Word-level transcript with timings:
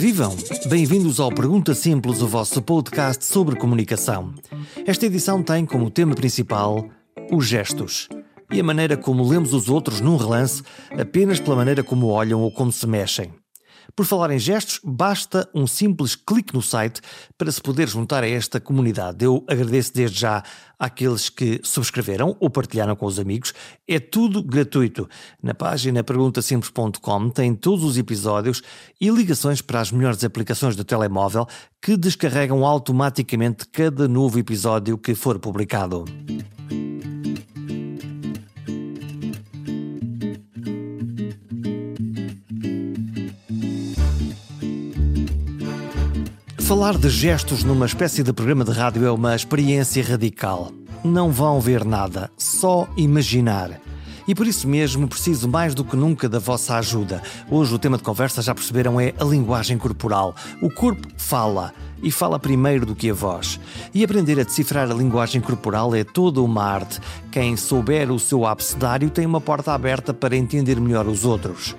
vivam! 0.00 0.34
Bem-vindos 0.66 1.20
ao 1.20 1.30
Pergunta 1.30 1.74
Simples, 1.74 2.22
o 2.22 2.26
vosso 2.26 2.62
podcast 2.62 3.22
sobre 3.22 3.54
comunicação. 3.54 4.32
Esta 4.86 5.04
edição 5.04 5.42
tem 5.42 5.66
como 5.66 5.90
tema 5.90 6.14
principal 6.14 6.88
os 7.30 7.46
gestos 7.46 8.08
e 8.50 8.58
a 8.58 8.64
maneira 8.64 8.96
como 8.96 9.28
lemos 9.28 9.52
os 9.52 9.68
outros 9.68 10.00
num 10.00 10.16
relance 10.16 10.62
apenas 10.98 11.38
pela 11.38 11.54
maneira 11.54 11.84
como 11.84 12.06
olham 12.06 12.40
ou 12.40 12.50
como 12.50 12.72
se 12.72 12.86
mexem. 12.86 13.30
Por 13.94 14.06
falar 14.06 14.30
em 14.30 14.38
gestos, 14.38 14.80
basta 14.84 15.48
um 15.54 15.66
simples 15.66 16.14
clique 16.14 16.54
no 16.54 16.62
site 16.62 17.00
para 17.36 17.50
se 17.50 17.60
poder 17.60 17.88
juntar 17.88 18.22
a 18.22 18.28
esta 18.28 18.60
comunidade. 18.60 19.24
Eu 19.24 19.44
agradeço 19.48 19.92
desde 19.94 20.20
já 20.20 20.42
àqueles 20.78 21.28
que 21.28 21.60
subscreveram 21.62 22.36
ou 22.40 22.48
partilharam 22.48 22.96
com 22.96 23.06
os 23.06 23.18
amigos. 23.18 23.52
É 23.86 23.98
tudo 23.98 24.42
gratuito. 24.42 25.08
Na 25.42 25.54
página 25.54 26.02
perguntasimples.com 26.02 27.30
tem 27.30 27.54
todos 27.54 27.84
os 27.84 27.98
episódios 27.98 28.62
e 29.00 29.10
ligações 29.10 29.60
para 29.60 29.80
as 29.80 29.92
melhores 29.92 30.24
aplicações 30.24 30.76
do 30.76 30.84
telemóvel 30.84 31.46
que 31.82 31.96
descarregam 31.96 32.64
automaticamente 32.64 33.66
cada 33.66 34.06
novo 34.08 34.38
episódio 34.38 34.96
que 34.96 35.14
for 35.14 35.38
publicado. 35.38 36.04
Falar 46.70 46.96
de 46.96 47.10
gestos 47.10 47.64
numa 47.64 47.84
espécie 47.84 48.22
de 48.22 48.32
programa 48.32 48.64
de 48.64 48.70
rádio 48.70 49.04
é 49.04 49.10
uma 49.10 49.34
experiência 49.34 50.04
radical. 50.04 50.70
Não 51.02 51.32
vão 51.32 51.60
ver 51.60 51.84
nada, 51.84 52.30
só 52.38 52.88
imaginar. 52.96 53.80
E 54.28 54.36
por 54.36 54.46
isso 54.46 54.68
mesmo 54.68 55.08
preciso 55.08 55.48
mais 55.48 55.74
do 55.74 55.84
que 55.84 55.96
nunca 55.96 56.28
da 56.28 56.38
vossa 56.38 56.76
ajuda. 56.76 57.20
Hoje 57.50 57.74
o 57.74 57.78
tema 57.78 57.96
de 57.96 58.04
conversa, 58.04 58.40
já 58.40 58.54
perceberam, 58.54 59.00
é 59.00 59.12
a 59.18 59.24
linguagem 59.24 59.76
corporal. 59.78 60.32
O 60.62 60.70
corpo 60.70 61.08
fala 61.16 61.74
e 62.00 62.08
fala 62.12 62.38
primeiro 62.38 62.86
do 62.86 62.94
que 62.94 63.10
a 63.10 63.14
voz. 63.14 63.58
E 63.92 64.04
aprender 64.04 64.38
a 64.38 64.44
decifrar 64.44 64.88
a 64.88 64.94
linguagem 64.94 65.40
corporal 65.40 65.92
é 65.92 66.04
toda 66.04 66.40
uma 66.40 66.62
arte. 66.62 67.00
Quem 67.32 67.56
souber 67.56 68.12
o 68.12 68.20
seu 68.20 68.46
abecedário 68.46 69.10
tem 69.10 69.26
uma 69.26 69.40
porta 69.40 69.72
aberta 69.72 70.14
para 70.14 70.36
entender 70.36 70.80
melhor 70.80 71.08
os 71.08 71.24
outros. 71.24 71.74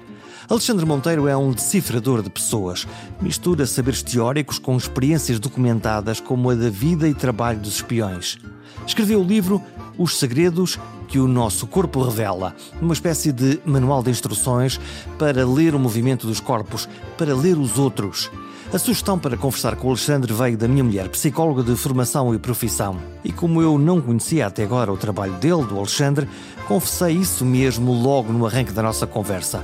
Alexandre 0.51 0.85
Monteiro 0.85 1.29
é 1.29 1.37
um 1.37 1.53
decifrador 1.53 2.21
de 2.21 2.29
pessoas. 2.29 2.85
Mistura 3.21 3.65
saberes 3.65 4.03
teóricos 4.03 4.59
com 4.59 4.75
experiências 4.75 5.39
documentadas, 5.39 6.19
como 6.19 6.49
a 6.49 6.55
da 6.55 6.69
vida 6.69 7.07
e 7.07 7.13
trabalho 7.13 7.57
dos 7.57 7.75
espiões. 7.75 8.37
Escreveu 8.85 9.21
o 9.21 9.23
livro 9.23 9.63
Os 9.97 10.17
Segredos 10.17 10.77
que 11.07 11.19
o 11.19 11.27
Nosso 11.27 11.65
Corpo 11.67 12.03
Revela, 12.03 12.53
uma 12.81 12.91
espécie 12.91 13.31
de 13.31 13.61
manual 13.63 14.03
de 14.03 14.11
instruções 14.11 14.77
para 15.17 15.47
ler 15.47 15.73
o 15.73 15.79
movimento 15.79 16.27
dos 16.27 16.41
corpos, 16.41 16.85
para 17.17 17.33
ler 17.33 17.57
os 17.57 17.79
outros. 17.79 18.29
A 18.73 18.77
sugestão 18.77 19.17
para 19.17 19.37
conversar 19.37 19.77
com 19.77 19.87
o 19.87 19.91
Alexandre 19.91 20.33
veio 20.33 20.57
da 20.57 20.67
minha 20.67 20.83
mulher, 20.83 21.07
psicóloga 21.07 21.63
de 21.63 21.77
formação 21.77 22.35
e 22.35 22.37
profissão. 22.37 22.97
E 23.23 23.31
como 23.31 23.61
eu 23.61 23.77
não 23.77 24.01
conhecia 24.01 24.47
até 24.47 24.65
agora 24.65 24.91
o 24.91 24.97
trabalho 24.97 25.33
dele, 25.35 25.63
do 25.63 25.77
Alexandre, 25.77 26.27
confessei 26.67 27.15
isso 27.15 27.45
mesmo 27.45 27.93
logo 27.93 28.33
no 28.33 28.45
arranque 28.45 28.73
da 28.73 28.83
nossa 28.83 29.07
conversa. 29.07 29.63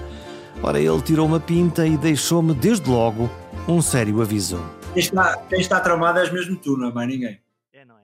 Ora, 0.63 0.80
ele 0.80 1.02
tirou 1.03 1.27
uma 1.27 1.39
pinta 1.39 1.86
e 1.86 1.95
deixou-me, 1.97 2.53
desde 2.53 2.89
logo, 2.89 3.30
um 3.67 3.81
sério 3.81 4.22
aviso. 4.22 4.58
Quem 4.94 5.03
está, 5.03 5.38
quem 5.44 5.59
está 5.59 5.80
tramado 5.80 6.19
és 6.19 6.31
mesmo 6.31 6.58
tu, 6.58 6.75
não 6.75 6.89
é 6.89 6.94
mais 6.94 7.08
ninguém. 7.08 7.39
É, 7.72 7.86
não 7.86 7.95
é? 7.95 8.02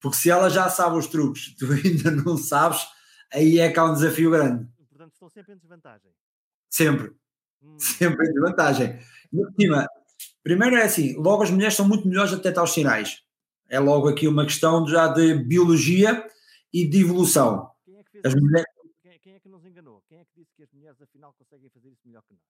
Porque 0.00 0.16
se 0.16 0.30
ela 0.30 0.48
já 0.48 0.70
sabe 0.70 0.96
os 0.96 1.06
truques, 1.06 1.54
tu 1.58 1.66
ainda 1.70 2.10
não 2.10 2.36
sabes, 2.38 2.86
aí 3.32 3.58
é 3.58 3.70
que 3.70 3.78
há 3.78 3.84
um 3.84 3.92
desafio 3.92 4.30
grande. 4.30 4.66
Portanto, 4.88 5.12
estou 5.12 5.28
sempre 5.28 5.52
em 5.52 5.56
desvantagem. 5.58 6.10
Sempre. 6.70 7.12
Hum. 7.62 7.78
Sempre 7.78 8.26
em 8.26 8.32
desvantagem. 8.32 8.98
Cima, 9.60 9.86
primeiro 10.42 10.76
é 10.76 10.82
assim, 10.82 11.14
logo 11.16 11.42
as 11.42 11.50
mulheres 11.50 11.74
são 11.74 11.86
muito 11.86 12.08
melhores 12.08 12.32
a 12.32 12.36
detectar 12.36 12.64
os 12.64 12.72
sinais. 12.72 13.22
É 13.68 13.78
logo 13.78 14.08
aqui 14.08 14.26
uma 14.26 14.44
questão 14.44 14.86
já 14.88 15.08
de 15.08 15.34
biologia 15.34 16.26
e 16.72 16.88
de 16.88 17.02
evolução. 17.02 17.70
Quem 17.84 17.98
é 17.98 18.02
que 18.02 18.10
fez 18.12 18.24
as 18.24 18.34
mulheres 18.34 18.66
que 19.42 19.48
nos 19.48 19.64
enganou? 19.64 20.02
Quem 20.08 20.18
é 20.18 20.24
que 20.24 20.30
disse 20.34 20.54
que 20.56 20.62
as 20.62 20.72
mulheres 20.72 20.95
afinal 21.08 21.34
conseguem 21.38 21.70
fazer 21.70 21.88
isso 21.88 22.02
melhor 22.04 22.22
que 22.22 22.34
nós? 22.34 22.42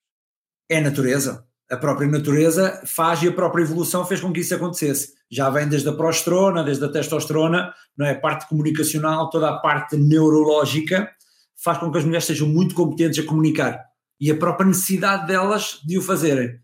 É 0.69 0.79
a 0.79 0.81
natureza. 0.81 1.47
A 1.71 1.77
própria 1.77 2.09
natureza 2.09 2.83
faz 2.87 3.23
e 3.23 3.29
a 3.29 3.33
própria 3.33 3.63
evolução 3.63 4.07
fez 4.07 4.21
com 4.21 4.33
que 4.33 4.41
isso 4.41 4.55
acontecesse. 4.55 5.15
Já 5.31 5.51
vem 5.51 5.69
desde 5.69 5.89
a 5.89 5.93
progesterona, 5.93 6.63
desde 6.63 6.85
a 6.85 6.89
testosterona, 6.89 7.75
não 7.97 8.07
é? 8.07 8.13
A 8.13 8.21
parte 8.21 8.49
comunicacional, 8.49 9.31
toda 9.31 9.51
a 9.51 9.59
parte 9.59 9.97
neurológica 9.97 11.11
faz 11.57 11.79
com 11.79 11.91
que 11.91 11.99
as 11.99 12.05
mulheres 12.05 12.25
sejam 12.25 12.49
muito 12.49 12.75
competentes 12.75 13.19
a 13.19 13.27
comunicar 13.27 13.85
e 14.21 14.31
a 14.31 14.37
própria 14.37 14.67
necessidade 14.67 15.27
delas 15.27 15.81
de 15.85 15.99
o 15.99 16.03
fazerem. 16.03 16.61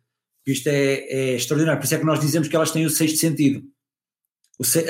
Isto 0.47 0.69
é, 0.69 0.95
é 0.95 1.35
extraordinário, 1.35 1.81
por 1.81 1.85
isso 1.85 1.95
é 1.95 1.99
que 1.99 2.05
nós 2.05 2.21
dizemos 2.21 2.49
que 2.49 2.57
elas 2.57 2.71
têm 2.71 2.85
o 2.85 2.91
sexto 2.91 3.19
sentido. 3.19 3.63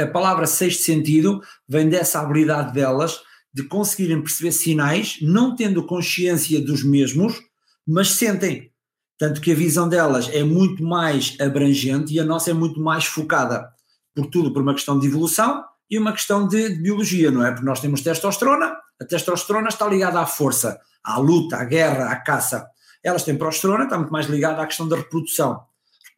a 0.00 0.06
palavra 0.06 0.46
sexto 0.46 0.82
sentido 0.82 1.40
vem 1.68 1.88
dessa 1.88 2.20
habilidade 2.20 2.72
delas 2.72 3.20
de 3.52 3.62
conseguirem 3.64 4.20
perceber 4.20 4.52
sinais, 4.52 5.18
não 5.20 5.54
tendo 5.54 5.84
consciência 5.84 6.60
dos 6.60 6.82
mesmos, 6.82 7.40
mas 7.86 8.10
sentem. 8.12 8.70
Tanto 9.18 9.40
que 9.40 9.52
a 9.52 9.54
visão 9.54 9.88
delas 9.88 10.28
é 10.32 10.42
muito 10.42 10.82
mais 10.82 11.36
abrangente 11.40 12.14
e 12.14 12.20
a 12.20 12.24
nossa 12.24 12.50
é 12.50 12.54
muito 12.54 12.80
mais 12.80 13.04
focada, 13.04 13.68
por 14.14 14.26
tudo 14.26 14.52
por 14.52 14.62
uma 14.62 14.74
questão 14.74 14.98
de 14.98 15.06
evolução 15.06 15.62
e 15.90 15.98
uma 15.98 16.12
questão 16.12 16.48
de, 16.48 16.70
de 16.70 16.82
biologia, 16.82 17.30
não 17.30 17.44
é? 17.44 17.50
Porque 17.50 17.66
nós 17.66 17.80
temos 17.80 18.00
testosterona, 18.00 18.76
a 19.00 19.04
testosterona 19.04 19.68
está 19.68 19.86
ligada 19.86 20.20
à 20.20 20.26
força, 20.26 20.80
à 21.04 21.18
luta, 21.18 21.56
à 21.56 21.64
guerra, 21.64 22.10
à 22.10 22.16
caça. 22.16 22.66
Elas 23.04 23.24
têm 23.24 23.36
progesterona, 23.36 23.84
está 23.84 23.98
muito 23.98 24.12
mais 24.12 24.26
ligada 24.26 24.62
à 24.62 24.66
questão 24.66 24.88
da 24.88 24.96
reprodução 24.96 25.60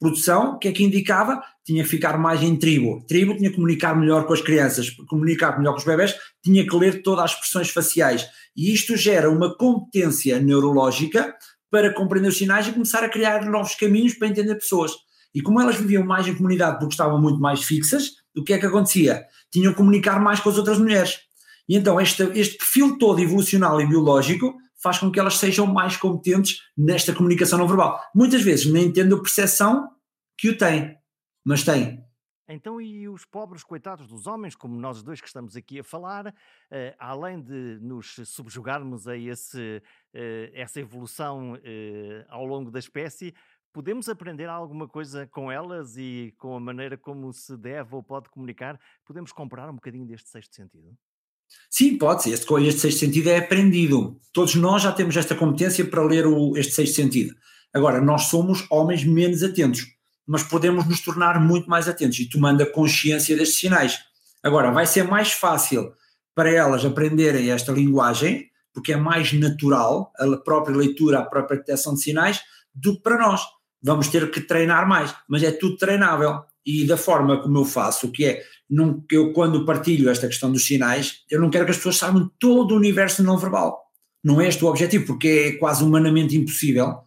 produção, 0.05 0.55
o 0.55 0.59
que 0.59 0.69
é 0.69 0.73
que 0.73 0.85
indicava? 0.85 1.43
Tinha 1.65 1.83
que 1.83 1.89
ficar 1.89 2.19
mais 2.19 2.43
em 2.43 2.57
tribo. 2.57 3.03
Tribo 3.07 3.35
tinha 3.37 3.49
que 3.49 3.57
comunicar 3.57 3.97
melhor 3.97 4.27
com 4.27 4.35
as 4.35 4.41
crianças, 4.43 4.91
comunicar 4.91 5.59
melhor 5.59 5.73
com 5.73 5.79
os 5.79 5.85
bebés, 5.85 6.15
tinha 6.45 6.67
que 6.67 6.77
ler 6.77 7.03
todas 7.03 7.25
as 7.25 7.31
expressões 7.33 7.71
faciais. 7.71 8.27
E 8.55 8.73
isto 8.73 8.97
gera 8.97 9.31
uma 9.31 9.57
competência 9.57 10.39
neurológica 10.39 11.35
para 11.71 11.93
compreender 11.93 12.29
os 12.29 12.37
sinais 12.37 12.69
e 12.69 12.73
começar 12.73 13.03
a 13.03 13.09
criar 13.09 13.45
novos 13.47 13.75
caminhos 13.75 14.15
para 14.15 14.29
entender 14.29 14.55
pessoas. 14.57 14.93
E 15.35 15.41
como 15.41 15.61
elas 15.61 15.77
viviam 15.77 16.05
mais 16.05 16.29
em 16.29 16.35
comunidade 16.35 16.79
porque 16.79 16.93
estavam 16.93 17.21
muito 17.21 17.41
mais 17.41 17.65
fixas, 17.65 18.11
o 18.37 18.45
que 18.45 18.53
é 18.53 18.59
que 18.59 18.67
acontecia? 18.67 19.25
Tinham 19.51 19.73
que 19.73 19.79
comunicar 19.79 20.21
mais 20.21 20.39
com 20.39 20.51
as 20.51 20.59
outras 20.59 20.79
mulheres. 20.79 21.19
E 21.69 21.77
então 21.77 22.01
este, 22.01 22.23
este 22.35 22.59
perfil 22.59 22.99
todo 22.99 23.21
evolucional 23.21 23.81
e 23.81 23.87
biológico 23.87 24.55
faz 24.81 24.99
com 24.99 25.11
que 25.11 25.19
elas 25.19 25.39
sejam 25.39 25.67
mais 25.67 25.97
competentes 25.97 26.59
nesta 26.77 27.15
comunicação 27.15 27.59
não 27.59 27.67
verbal. 27.67 27.99
Muitas 28.15 28.43
vezes 28.43 28.67
nem 28.67 28.93
tendo 28.93 29.17
a 29.17 29.21
percepção 29.21 29.89
que 30.37 30.51
o 30.51 30.59
tem, 30.59 30.95
mas 31.43 31.63
tem. 31.63 32.04
Então, 32.49 32.81
e 32.81 33.09
os 33.09 33.25
pobres 33.25 33.65
coitados 33.65 34.07
dos 34.07 34.27
homens, 34.27 34.55
como 34.55 34.79
nós 34.79 35.03
dois 35.03 35.21
que 35.21 35.27
estamos 35.27 35.57
aqui 35.57 35.81
a 35.81 35.85
falar, 35.85 36.27
uh, 36.27 36.33
além 36.99 37.41
de 37.41 37.79
nos 37.81 38.17
subjugarmos 38.27 39.09
a 39.09 39.17
esse, 39.17 39.83
uh, 40.15 40.51
essa 40.53 40.81
evolução 40.81 41.55
uh, 41.55 41.59
ao 42.29 42.45
longo 42.45 42.71
da 42.71 42.79
espécie, 42.79 43.35
podemos 43.73 44.09
aprender 44.09 44.49
alguma 44.49 44.87
coisa 44.87 45.27
com 45.27 45.51
elas 45.51 45.97
e 45.97 46.35
com 46.39 46.55
a 46.55 46.61
maneira 46.61 46.97
como 46.99 47.33
se 47.33 47.57
deve 47.57 47.95
ou 47.95 48.03
pode 48.03 48.29
comunicar? 48.29 48.79
Podemos 49.05 49.33
comprar 49.33 49.69
um 49.71 49.75
bocadinho 49.75 50.07
deste 50.07 50.29
sexto 50.29 50.55
sentido? 50.55 50.97
Sim, 51.71 51.99
pode 51.99 52.23
ser. 52.23 52.31
Este, 52.31 52.53
este 52.67 52.81
sexto 52.81 53.01
sentido 53.01 53.31
é 53.31 53.39
aprendido. 53.39 54.21
Todos 54.33 54.55
nós 54.55 54.83
já 54.83 54.93
temos 54.93 55.17
esta 55.17 55.35
competência 55.35 55.85
para 55.85 56.05
ler 56.05 56.27
o, 56.27 56.57
este 56.57 56.73
sexto 56.73 56.95
sentido. 56.95 57.35
Agora, 57.73 58.01
nós 58.01 58.27
somos 58.27 58.65
homens 58.71 59.05
menos 59.05 59.43
atentos, 59.43 59.87
mas 60.27 60.43
podemos 60.43 60.87
nos 60.87 61.01
tornar 61.01 61.41
muito 61.41 61.69
mais 61.69 61.89
atentos 61.89 62.19
e 62.19 62.29
tomando 62.29 62.63
a 62.63 62.67
consciência 62.67 63.37
destes 63.37 63.59
sinais. 63.59 63.99
Agora, 64.43 64.71
vai 64.71 64.87
ser 64.87 65.05
mais 65.05 65.33
fácil 65.33 65.93
para 66.35 66.51
elas 66.51 66.85
aprenderem 66.85 67.51
esta 67.51 67.73
linguagem, 67.73 68.51
porque 68.73 68.93
é 68.93 68.97
mais 68.97 69.33
natural 69.33 70.13
a 70.19 70.37
própria 70.37 70.77
leitura, 70.77 71.21
a 71.21 71.25
própria 71.25 71.59
detecção 71.59 71.95
de 71.95 72.03
sinais, 72.03 72.43
do 72.75 72.97
que 72.97 73.03
para 73.03 73.19
nós. 73.19 73.43
Vamos 73.83 74.09
ter 74.09 74.31
que 74.31 74.41
treinar 74.41 74.89
mais, 74.89 75.15
mas 75.29 75.43
é 75.43 75.53
tudo 75.53 75.77
treinável. 75.77 76.43
E 76.67 76.87
da 76.87 76.97
forma 76.97 77.43
como 77.43 77.59
eu 77.59 77.65
faço, 77.65 78.11
que 78.11 78.25
é 78.25 78.43
não, 78.69 79.05
eu 79.13 79.33
quando 79.33 79.67
partilho 79.67 80.09
esta 80.09 80.27
questão 80.27 80.51
dos 80.51 80.67
sinais, 80.67 81.21
eu 81.31 81.41
não 81.41 81.51
quero 81.51 81.67
que 81.67 81.71
as 81.71 81.77
pessoas 81.77 81.99
saibam 81.99 82.31
todo 82.39 82.73
o 82.73 82.77
universo 82.77 83.23
não 83.23 83.37
verbal. 83.37 83.85
Não 84.25 84.41
é 84.41 84.49
este 84.49 84.65
o 84.65 84.69
objetivo, 84.69 85.07
porque 85.07 85.29
é 85.29 85.53
quase 85.59 85.85
humanamente 85.85 86.35
impossível 86.35 87.05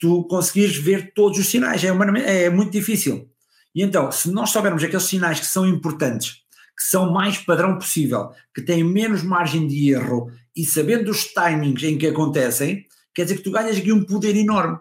tu 0.00 0.24
conseguires 0.24 0.76
ver 0.76 1.12
todos 1.14 1.38
os 1.38 1.46
sinais, 1.46 1.84
é, 1.84 2.44
é 2.44 2.50
muito 2.50 2.72
difícil. 2.72 3.28
E 3.74 3.82
então, 3.82 4.10
se 4.10 4.30
nós 4.30 4.50
soubermos 4.50 4.82
aqueles 4.82 5.04
sinais 5.04 5.38
que 5.38 5.46
são 5.46 5.66
importantes, 5.66 6.42
que 6.76 6.84
são 6.84 7.12
mais 7.12 7.38
padrão 7.38 7.78
possível, 7.78 8.30
que 8.54 8.62
têm 8.62 8.82
menos 8.82 9.22
margem 9.22 9.68
de 9.68 9.92
erro 9.92 10.32
e 10.56 10.64
sabendo 10.64 11.10
os 11.10 11.26
timings 11.26 11.82
em 11.84 11.98
que 11.98 12.06
acontecem, 12.06 12.86
quer 13.14 13.24
dizer 13.24 13.36
que 13.36 13.42
tu 13.42 13.50
ganhas 13.50 13.76
aqui 13.76 13.92
um 13.92 14.02
poder 14.02 14.34
enorme. 14.34 14.78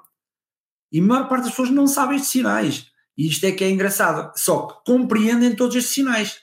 E 0.91 0.99
a 0.99 1.03
maior 1.03 1.27
parte 1.27 1.43
das 1.43 1.51
pessoas 1.51 1.69
não 1.69 1.85
sabem 1.85 2.15
estes 2.15 2.31
sinais. 2.31 2.87
E 3.17 3.27
isto 3.27 3.45
é 3.45 3.51
que 3.51 3.63
é 3.63 3.69
engraçado. 3.69 4.31
Só 4.35 4.65
que 4.65 4.91
compreendem 4.91 5.55
todos 5.55 5.75
estes 5.75 5.93
sinais. 5.93 6.39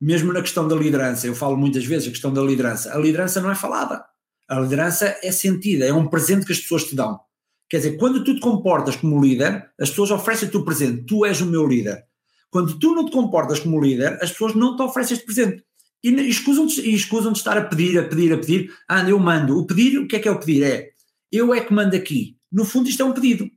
Mesmo 0.00 0.32
na 0.32 0.42
questão 0.42 0.66
da 0.66 0.74
liderança, 0.74 1.26
eu 1.26 1.34
falo 1.34 1.56
muitas 1.56 1.84
vezes 1.86 2.08
a 2.08 2.10
questão 2.10 2.32
da 2.32 2.42
liderança. 2.42 2.92
A 2.92 2.98
liderança 2.98 3.40
não 3.40 3.50
é 3.50 3.54
falada. 3.54 4.04
A 4.48 4.60
liderança 4.60 5.16
é 5.22 5.32
sentida, 5.32 5.86
é 5.86 5.92
um 5.92 6.06
presente 6.06 6.44
que 6.44 6.52
as 6.52 6.58
pessoas 6.58 6.84
te 6.84 6.94
dão. 6.94 7.18
Quer 7.68 7.78
dizer, 7.78 7.96
quando 7.96 8.22
tu 8.22 8.34
te 8.34 8.40
comportas 8.40 8.96
como 8.96 9.20
líder, 9.20 9.70
as 9.80 9.90
pessoas 9.90 10.10
oferecem-te 10.10 10.56
o 10.56 10.64
presente, 10.64 11.04
tu 11.06 11.24
és 11.24 11.40
o 11.40 11.46
meu 11.46 11.66
líder. 11.66 12.04
Quando 12.50 12.78
tu 12.78 12.94
não 12.94 13.04
te 13.04 13.10
comportas 13.10 13.60
como 13.60 13.80
líder, 13.80 14.18
as 14.22 14.30
pessoas 14.30 14.54
não 14.54 14.76
te 14.76 14.82
oferecem 14.82 15.16
este 15.16 15.26
presente. 15.26 15.64
E 16.02 16.10
escusam-te 16.28 16.80
escusam 16.94 17.32
de 17.32 17.38
estar 17.38 17.56
a 17.56 17.64
pedir, 17.64 17.98
a 17.98 18.04
pedir, 18.04 18.32
a 18.32 18.38
pedir. 18.38 18.70
Ah, 18.88 19.08
eu 19.08 19.18
mando. 19.18 19.58
O 19.58 19.66
pedir, 19.66 19.98
o 19.98 20.06
que 20.06 20.16
é 20.16 20.18
que 20.18 20.28
é 20.28 20.30
o 20.30 20.38
pedir? 20.38 20.62
É 20.62 20.94
eu 21.32 21.52
é 21.52 21.60
que 21.60 21.74
mando 21.74 21.96
aqui. 21.96 22.36
No 22.52 22.64
fundo, 22.64 22.88
isto 22.88 23.02
é 23.02 23.04
um 23.04 23.12
pedido. 23.12 23.50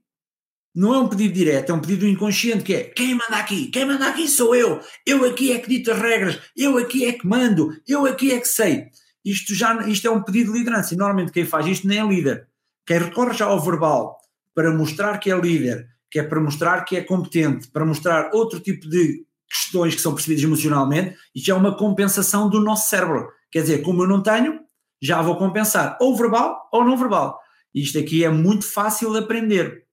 Não 0.74 0.96
é 0.96 0.98
um 0.98 1.08
pedido 1.08 1.34
direto, 1.34 1.72
é 1.72 1.74
um 1.76 1.80
pedido 1.80 2.08
inconsciente 2.08 2.64
que 2.64 2.74
é 2.74 2.84
quem 2.86 3.14
manda 3.14 3.36
aqui? 3.38 3.68
Quem 3.68 3.86
manda 3.86 4.08
aqui 4.08 4.28
sou 4.28 4.56
eu. 4.56 4.80
Eu 5.06 5.26
aqui 5.26 5.52
é 5.52 5.60
que 5.60 5.70
dito 5.70 5.92
as 5.92 6.00
regras. 6.00 6.40
Eu 6.56 6.78
aqui 6.80 7.06
é 7.06 7.14
que 7.14 7.28
mando. 7.28 7.70
Eu 7.88 8.08
aqui 8.08 8.32
é 8.32 8.40
que 8.40 8.48
sei. 8.48 8.86
Isto 9.24 9.54
já 9.54 9.88
isto 9.88 10.08
é 10.08 10.12
um 10.12 10.24
pedido 10.24 10.52
de 10.52 10.58
liderança. 10.58 10.96
E 10.96 10.98
normalmente 10.98 11.32
quem 11.32 11.46
faz 11.46 11.68
isto 11.68 11.88
nem 11.88 12.00
é 12.00 12.04
líder. 12.04 12.48
Quem 12.88 13.00
recorre 13.00 13.34
já 13.34 13.46
ao 13.46 13.60
verbal 13.60 14.18
para 14.56 14.74
mostrar 14.74 15.18
que 15.18 15.30
é 15.30 15.38
líder, 15.38 15.86
que 16.10 16.20
é 16.20 16.24
para 16.24 16.40
mostrar 16.40 16.86
que 16.86 16.96
é 16.96 17.04
competente, 17.04 17.68
para 17.68 17.86
mostrar 17.86 18.32
outro 18.34 18.62
tipo 18.62 18.90
de 18.90 19.26
questões 19.50 19.94
que 19.94 20.02
são 20.02 20.14
percebidas 20.14 20.44
emocionalmente, 20.44 21.16
isto 21.36 21.52
é 21.52 21.54
uma 21.54 21.76
compensação 21.76 22.50
do 22.50 22.62
nosso 22.62 22.90
cérebro. 22.90 23.28
Quer 23.52 23.62
dizer, 23.62 23.82
como 23.82 24.04
eu 24.04 24.08
não 24.08 24.24
tenho, 24.24 24.62
já 25.02 25.22
vou 25.22 25.38
compensar 25.38 25.98
ou 26.00 26.16
verbal 26.16 26.70
ou 26.72 26.86
não 26.86 26.98
verbal. 26.98 27.38
Isto 27.76 28.00
aqui 28.00 28.24
é 28.24 28.30
muito 28.30 28.66
fácil 28.66 29.12
de 29.12 29.20
aprender. 29.20 29.84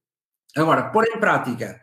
Agora, 0.57 0.91
pôr 0.91 1.05
em 1.05 1.19
prática, 1.19 1.81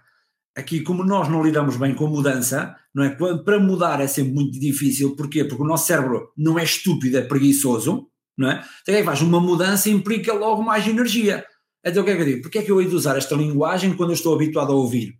aqui 0.55 0.79
como 0.79 1.03
nós 1.03 1.27
não 1.27 1.43
lidamos 1.43 1.75
bem 1.75 1.93
com 1.93 2.07
mudança, 2.07 2.73
não 2.95 3.03
é? 3.03 3.09
Para 3.09 3.59
mudar 3.59 3.99
é 3.99 4.07
sempre 4.07 4.33
muito 4.33 4.57
difícil, 4.57 5.15
porquê? 5.15 5.43
Porque 5.43 5.61
o 5.61 5.67
nosso 5.67 5.87
cérebro 5.87 6.31
não 6.37 6.57
é 6.57 6.63
estúpido, 6.63 7.17
é 7.17 7.21
preguiçoso, 7.21 8.07
não 8.37 8.51
é? 8.51 8.65
Então, 8.81 8.95
é 8.95 9.03
faz 9.03 9.21
uma 9.21 9.39
mudança 9.39 9.89
implica 9.89 10.33
logo 10.33 10.61
mais 10.61 10.87
energia. 10.87 11.45
Então 11.83 12.03
o 12.03 12.05
que 12.05 12.11
é 12.11 12.15
que 12.15 12.21
eu 12.21 12.25
digo? 12.25 12.41
Porquê 12.43 12.59
é 12.59 12.63
que 12.63 12.71
eu 12.71 12.81
hei 12.81 12.87
de 12.87 12.95
usar 12.95 13.17
esta 13.17 13.35
linguagem 13.35 13.95
quando 13.95 14.11
eu 14.11 14.15
estou 14.15 14.35
habituado 14.35 14.71
a 14.71 14.75
ouvir? 14.75 15.19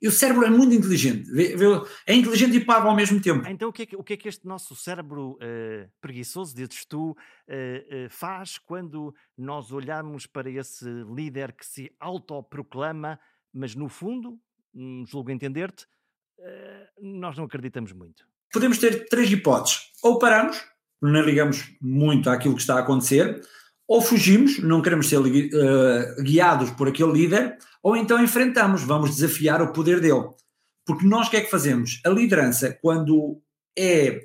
E 0.00 0.08
o 0.08 0.10
cérebro 0.10 0.44
é 0.44 0.50
muito 0.50 0.74
inteligente, 0.74 1.30
é 2.04 2.12
inteligente 2.12 2.56
e 2.56 2.64
pago 2.64 2.88
ao 2.88 2.96
mesmo 2.96 3.20
tempo. 3.20 3.46
Então 3.46 3.68
o 3.68 3.72
que 3.72 3.82
é 3.82 3.86
que, 3.86 3.94
o 3.94 4.02
que, 4.02 4.14
é 4.14 4.16
que 4.16 4.28
este 4.28 4.44
nosso 4.44 4.74
cérebro 4.74 5.34
uh, 5.34 5.88
preguiçoso, 6.00 6.56
dizes 6.56 6.84
tu, 6.84 7.10
uh, 7.10 7.14
uh, 7.14 8.10
faz 8.10 8.58
quando 8.58 9.14
nós 9.38 9.70
olhamos 9.70 10.26
para 10.26 10.50
esse 10.50 10.84
líder 11.14 11.52
que 11.52 11.64
se 11.64 11.92
autoproclama, 12.00 13.16
mas 13.54 13.76
no 13.76 13.88
fundo, 13.88 14.36
hum, 14.74 15.04
julgo 15.06 15.30
entender-te, 15.30 15.86
nós 17.00 17.36
não 17.36 17.44
acreditamos 17.44 17.92
muito? 17.92 18.26
Podemos 18.52 18.78
ter 18.78 19.08
três 19.08 19.30
hipóteses. 19.30 19.92
Ou 20.02 20.18
paramos, 20.18 20.60
não 21.02 21.22
ligamos 21.22 21.70
muito 21.80 22.30
àquilo 22.30 22.54
que 22.54 22.60
está 22.60 22.76
a 22.76 22.80
acontecer, 22.80 23.40
ou 23.88 24.00
fugimos, 24.00 24.58
não 24.58 24.80
queremos 24.80 25.08
ser 25.08 25.18
uh, 25.18 26.22
guiados 26.22 26.70
por 26.70 26.88
aquele 26.88 27.12
líder, 27.12 27.58
ou 27.82 27.96
então 27.96 28.22
enfrentamos, 28.22 28.82
vamos 28.82 29.10
desafiar 29.10 29.60
o 29.60 29.72
poder 29.72 30.00
dele. 30.00 30.28
Porque 30.86 31.06
nós 31.06 31.28
o 31.28 31.30
que 31.30 31.36
é 31.36 31.40
que 31.40 31.50
fazemos? 31.50 32.00
A 32.04 32.08
liderança, 32.08 32.76
quando 32.80 33.40
é 33.78 34.20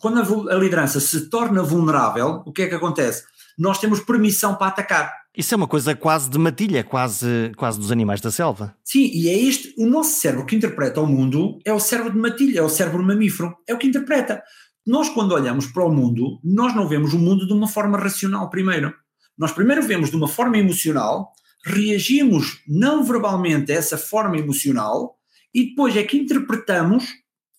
quando 0.00 0.20
a, 0.20 0.54
a 0.54 0.58
liderança 0.58 1.00
se 1.00 1.28
torna 1.28 1.62
vulnerável, 1.62 2.42
o 2.46 2.52
que 2.52 2.62
é 2.62 2.68
que 2.68 2.74
acontece? 2.74 3.24
Nós 3.58 3.78
temos 3.78 4.00
permissão 4.00 4.54
para 4.54 4.68
atacar. 4.68 5.12
Isso 5.36 5.52
é 5.52 5.56
uma 5.56 5.68
coisa 5.68 5.94
quase 5.94 6.30
de 6.30 6.38
matilha, 6.38 6.82
quase, 6.82 7.52
quase 7.56 7.78
dos 7.78 7.90
animais 7.90 8.20
da 8.20 8.30
selva. 8.30 8.74
Sim, 8.84 9.10
e 9.12 9.28
é 9.28 9.38
este, 9.38 9.74
o 9.76 9.86
nosso 9.86 10.18
cérebro 10.18 10.46
que 10.46 10.56
interpreta 10.56 11.00
o 11.00 11.06
mundo 11.06 11.58
é 11.64 11.72
o 11.72 11.80
cérebro 11.80 12.12
de 12.12 12.18
matilha, 12.18 12.60
é 12.60 12.62
o 12.62 12.68
cérebro 12.68 13.02
mamífero, 13.02 13.54
é 13.66 13.74
o 13.74 13.78
que 13.78 13.86
interpreta. 13.86 14.42
Nós, 14.86 15.08
quando 15.08 15.32
olhamos 15.32 15.66
para 15.66 15.84
o 15.84 15.92
mundo, 15.92 16.38
nós 16.44 16.72
não 16.72 16.86
vemos 16.86 17.12
o 17.12 17.18
mundo 17.18 17.44
de 17.44 17.52
uma 17.52 17.66
forma 17.66 17.98
racional 17.98 18.48
primeiro. 18.48 18.94
Nós 19.36 19.50
primeiro 19.50 19.82
vemos 19.82 20.10
de 20.10 20.16
uma 20.16 20.28
forma 20.28 20.56
emocional, 20.58 21.32
reagimos 21.64 22.62
não 22.68 23.02
verbalmente 23.02 23.72
a 23.72 23.74
essa 23.74 23.98
forma 23.98 24.38
emocional 24.38 25.16
e 25.52 25.70
depois 25.70 25.96
é 25.96 26.04
que 26.04 26.16
interpretamos 26.16 27.04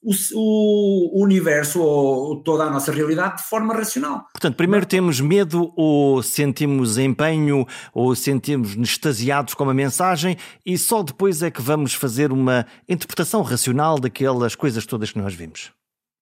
o, 0.02 1.20
o, 1.20 1.24
universo 1.24 1.82
ou 1.82 2.42
toda 2.42 2.64
a 2.64 2.70
nossa 2.70 2.94
realidade 2.94 3.38
de 3.38 3.50
forma 3.50 3.74
racional. 3.74 4.26
Portanto, 4.32 4.56
primeiro 4.56 4.86
temos 4.86 5.20
medo 5.20 5.74
ou 5.76 6.24
sentimos 6.24 6.98
empenho 6.98 7.68
ou 7.94 8.16
sentimos-nos 8.16 8.90
extasiados 8.90 9.54
com 9.54 9.70
a 9.70 9.74
mensagem 9.74 10.38
e 10.66 10.78
só 10.78 11.04
depois 11.04 11.42
é 11.42 11.52
que 11.52 11.62
vamos 11.62 11.94
fazer 11.94 12.32
uma 12.32 12.66
interpretação 12.88 13.42
racional 13.42 14.00
daquelas 14.00 14.56
coisas 14.56 14.86
todas 14.86 15.12
que 15.12 15.20
nós 15.20 15.34
vimos. 15.34 15.72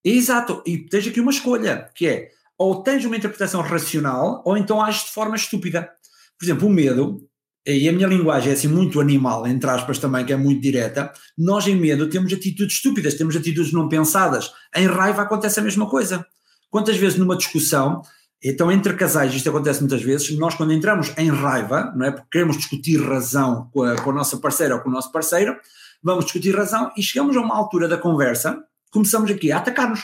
Exato, 0.06 0.62
e 0.68 0.78
tens 0.78 1.07
aqui 1.07 1.19
uma 1.19 1.31
escolha, 1.31 1.90
que 1.96 2.07
é 2.07 2.30
ou 2.57 2.84
tens 2.84 3.04
uma 3.04 3.18
interpretação 3.18 3.62
racional 3.62 4.44
ou 4.46 4.56
então 4.56 4.80
ages 4.80 5.06
de 5.06 5.12
forma 5.12 5.36
estúpida. 5.36 5.90
Por 6.38 6.46
exemplo, 6.46 6.68
o 6.68 6.72
medo, 6.72 7.28
e 7.66 7.90
a 7.90 7.92
minha 7.92 8.07
linguagem 8.07 8.52
é 8.52 8.54
assim 8.54 8.68
muito 8.68 9.02
animal, 9.02 9.48
entre 9.48 9.68
aspas 9.68 9.98
também, 9.98 10.24
que 10.24 10.31
é 10.31 10.38
muito 10.38 10.62
direta, 10.62 11.12
nós 11.36 11.66
em 11.66 11.75
medo 11.75 12.07
temos 12.07 12.31
atitudes 12.31 12.75
estúpidas, 12.75 13.16
temos 13.16 13.36
atitudes 13.36 13.74
não 13.74 13.90
pensadas. 13.90 14.52
Em 14.75 14.86
raiva 14.86 15.24
acontece 15.24 15.60
a 15.60 15.63
mesma 15.63 15.90
coisa. 15.90 16.24
Quantas 16.69 16.98
vezes 16.98 17.18
numa 17.18 17.36
discussão, 17.36 18.04
então 18.44 18.72
entre 18.72 18.94
casais, 18.94 19.34
isto 19.34 19.50
acontece 19.50 19.80
muitas 19.80 20.04
vezes, 20.04 20.38
nós 20.38 20.54
quando 20.54 20.72
entramos 20.72 21.12
em 21.18 21.31
raiva, 21.31 21.92
não 21.96 22.06
é, 22.06 22.12
porque 22.12 22.28
queremos 22.31 22.57
discutir 22.57 23.02
razão 23.02 23.72
com 23.74 23.81
a, 23.81 23.96
com 23.96 24.12
a 24.12 24.13
nossa 24.13 24.38
parceira 24.38 24.75
ou 24.75 24.81
com 24.81 24.90
o 24.90 24.94
nosso 24.94 25.12
parceiro, 25.12 25.57
vamos 26.04 26.25
discutir 26.25 26.56
razão 26.56 26.92
e 26.96 27.02
chegamos 27.02 27.36
a 27.36 27.42
uma 27.42 27.56
altura 27.56 27.88
da 27.88 27.98
conversa 27.98 28.63
começamos 28.95 29.30
aqui 29.30 29.51
a 29.51 29.57
atacar-nos. 29.57 30.01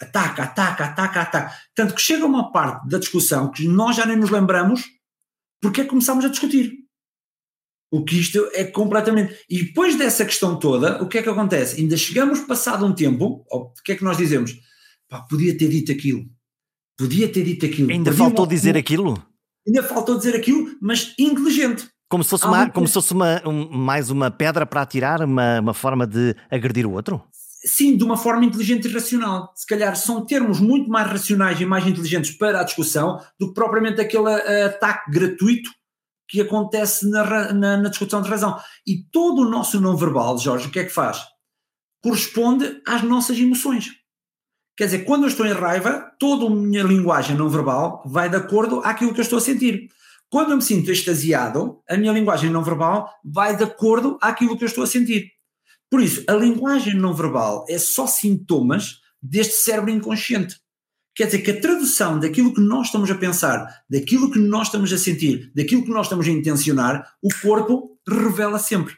Ataca, 0.00 0.44
ataca, 0.44 0.84
ataca, 0.84 1.20
ataca. 1.22 1.54
Tanto 1.74 1.94
que 1.94 2.00
chega 2.00 2.24
uma 2.24 2.52
parte 2.52 2.86
da 2.88 2.98
discussão 2.98 3.50
que 3.50 3.66
nós 3.66 3.96
já 3.96 4.06
nem 4.06 4.16
nos 4.16 4.30
lembramos 4.30 4.84
porque 5.60 5.80
é 5.80 5.84
que 5.84 5.90
começámos 5.90 6.24
a 6.24 6.28
discutir. 6.28 6.72
O 7.90 8.04
que 8.04 8.20
isto 8.20 8.48
é 8.52 8.64
completamente. 8.64 9.34
E 9.48 9.64
depois 9.64 9.96
dessa 9.96 10.24
questão 10.24 10.58
toda, 10.58 11.02
o 11.02 11.08
que 11.08 11.18
é 11.18 11.22
que 11.22 11.28
acontece? 11.28 11.80
Ainda 11.80 11.96
chegamos 11.96 12.40
passado 12.40 12.84
um 12.84 12.94
tempo, 12.94 13.44
o 13.50 13.72
que 13.82 13.92
é 13.92 13.96
que 13.96 14.04
nós 14.04 14.18
dizemos? 14.18 14.54
Pá, 15.08 15.22
podia 15.22 15.56
ter 15.56 15.68
dito 15.68 15.90
aquilo. 15.90 16.26
Podia 16.96 17.32
ter 17.32 17.42
dito 17.42 17.64
aquilo. 17.64 17.90
Ainda 17.90 18.10
podia 18.10 18.24
faltou 18.24 18.46
dizer 18.46 18.76
aquilo? 18.76 19.20
Ainda 19.66 19.82
faltou 19.82 20.18
dizer 20.18 20.36
aquilo, 20.36 20.76
mas 20.82 21.14
inteligente. 21.18 21.88
Como 22.10 22.22
se 22.24 22.30
fosse, 22.30 22.46
uma, 22.46 22.70
como 22.70 22.86
se 22.86 22.94
fosse 22.94 23.12
uma, 23.12 23.42
um, 23.46 23.68
mais 23.70 24.10
uma 24.10 24.30
pedra 24.30 24.64
para 24.64 24.80
atirar, 24.80 25.22
uma, 25.22 25.60
uma 25.60 25.74
forma 25.74 26.06
de 26.06 26.34
agredir 26.50 26.86
o 26.86 26.92
outro? 26.92 27.22
Sim, 27.64 27.96
de 27.96 28.04
uma 28.04 28.16
forma 28.16 28.44
inteligente 28.44 28.86
e 28.86 28.92
racional. 28.92 29.52
Se 29.54 29.66
calhar 29.66 29.96
são 29.96 30.24
termos 30.24 30.60
muito 30.60 30.88
mais 30.88 31.10
racionais 31.10 31.60
e 31.60 31.66
mais 31.66 31.86
inteligentes 31.86 32.30
para 32.32 32.60
a 32.60 32.64
discussão 32.64 33.20
do 33.38 33.48
que 33.48 33.54
propriamente 33.54 34.00
aquele 34.00 34.28
uh, 34.28 34.66
ataque 34.66 35.10
gratuito 35.10 35.70
que 36.28 36.40
acontece 36.40 37.08
na, 37.08 37.52
na, 37.52 37.76
na, 37.78 37.88
discussão 37.88 38.20
de 38.20 38.28
razão. 38.28 38.58
E 38.86 39.02
todo 39.10 39.42
o 39.42 39.48
nosso 39.48 39.80
não 39.80 39.96
verbal, 39.96 40.38
Jorge, 40.38 40.68
o 40.68 40.70
que 40.70 40.80
é 40.80 40.84
que 40.84 40.90
faz? 40.90 41.22
Corresponde 42.02 42.82
às 42.86 43.02
nossas 43.02 43.38
emoções. 43.38 43.90
Quer 44.76 44.84
dizer, 44.84 45.04
quando 45.04 45.24
eu 45.24 45.28
estou 45.28 45.46
em 45.46 45.52
raiva, 45.52 46.12
toda 46.20 46.46
a 46.46 46.50
minha 46.50 46.84
linguagem 46.84 47.36
não 47.36 47.48
verbal 47.48 48.02
vai 48.06 48.28
de 48.28 48.36
acordo 48.36 48.80
àquilo 48.84 49.12
que 49.12 49.20
eu 49.20 49.24
estou 49.24 49.38
a 49.38 49.40
sentir. 49.40 49.88
Quando 50.30 50.50
eu 50.50 50.56
me 50.56 50.62
sinto 50.62 50.90
extasiado, 50.92 51.80
a 51.88 51.96
minha 51.96 52.12
linguagem 52.12 52.50
não 52.50 52.62
verbal 52.62 53.10
vai 53.24 53.56
de 53.56 53.64
acordo 53.64 54.18
àquilo 54.20 54.56
que 54.56 54.62
eu 54.62 54.68
estou 54.68 54.84
a 54.84 54.86
sentir. 54.86 55.32
Por 55.90 56.02
isso, 56.02 56.22
a 56.28 56.34
linguagem 56.34 56.94
não 56.94 57.14
verbal 57.14 57.64
é 57.68 57.78
só 57.78 58.06
sintomas 58.06 59.00
deste 59.22 59.54
cérebro 59.54 59.90
inconsciente. 59.90 60.56
Quer 61.14 61.26
dizer 61.26 61.38
que 61.40 61.50
a 61.50 61.60
tradução 61.60 62.20
daquilo 62.20 62.54
que 62.54 62.60
nós 62.60 62.86
estamos 62.86 63.10
a 63.10 63.14
pensar, 63.14 63.66
daquilo 63.90 64.30
que 64.30 64.38
nós 64.38 64.68
estamos 64.68 64.92
a 64.92 64.98
sentir, 64.98 65.50
daquilo 65.54 65.82
que 65.82 65.90
nós 65.90 66.06
estamos 66.06 66.28
a 66.28 66.30
intencionar, 66.30 67.04
o 67.20 67.28
corpo 67.42 67.98
revela 68.06 68.58
sempre. 68.58 68.94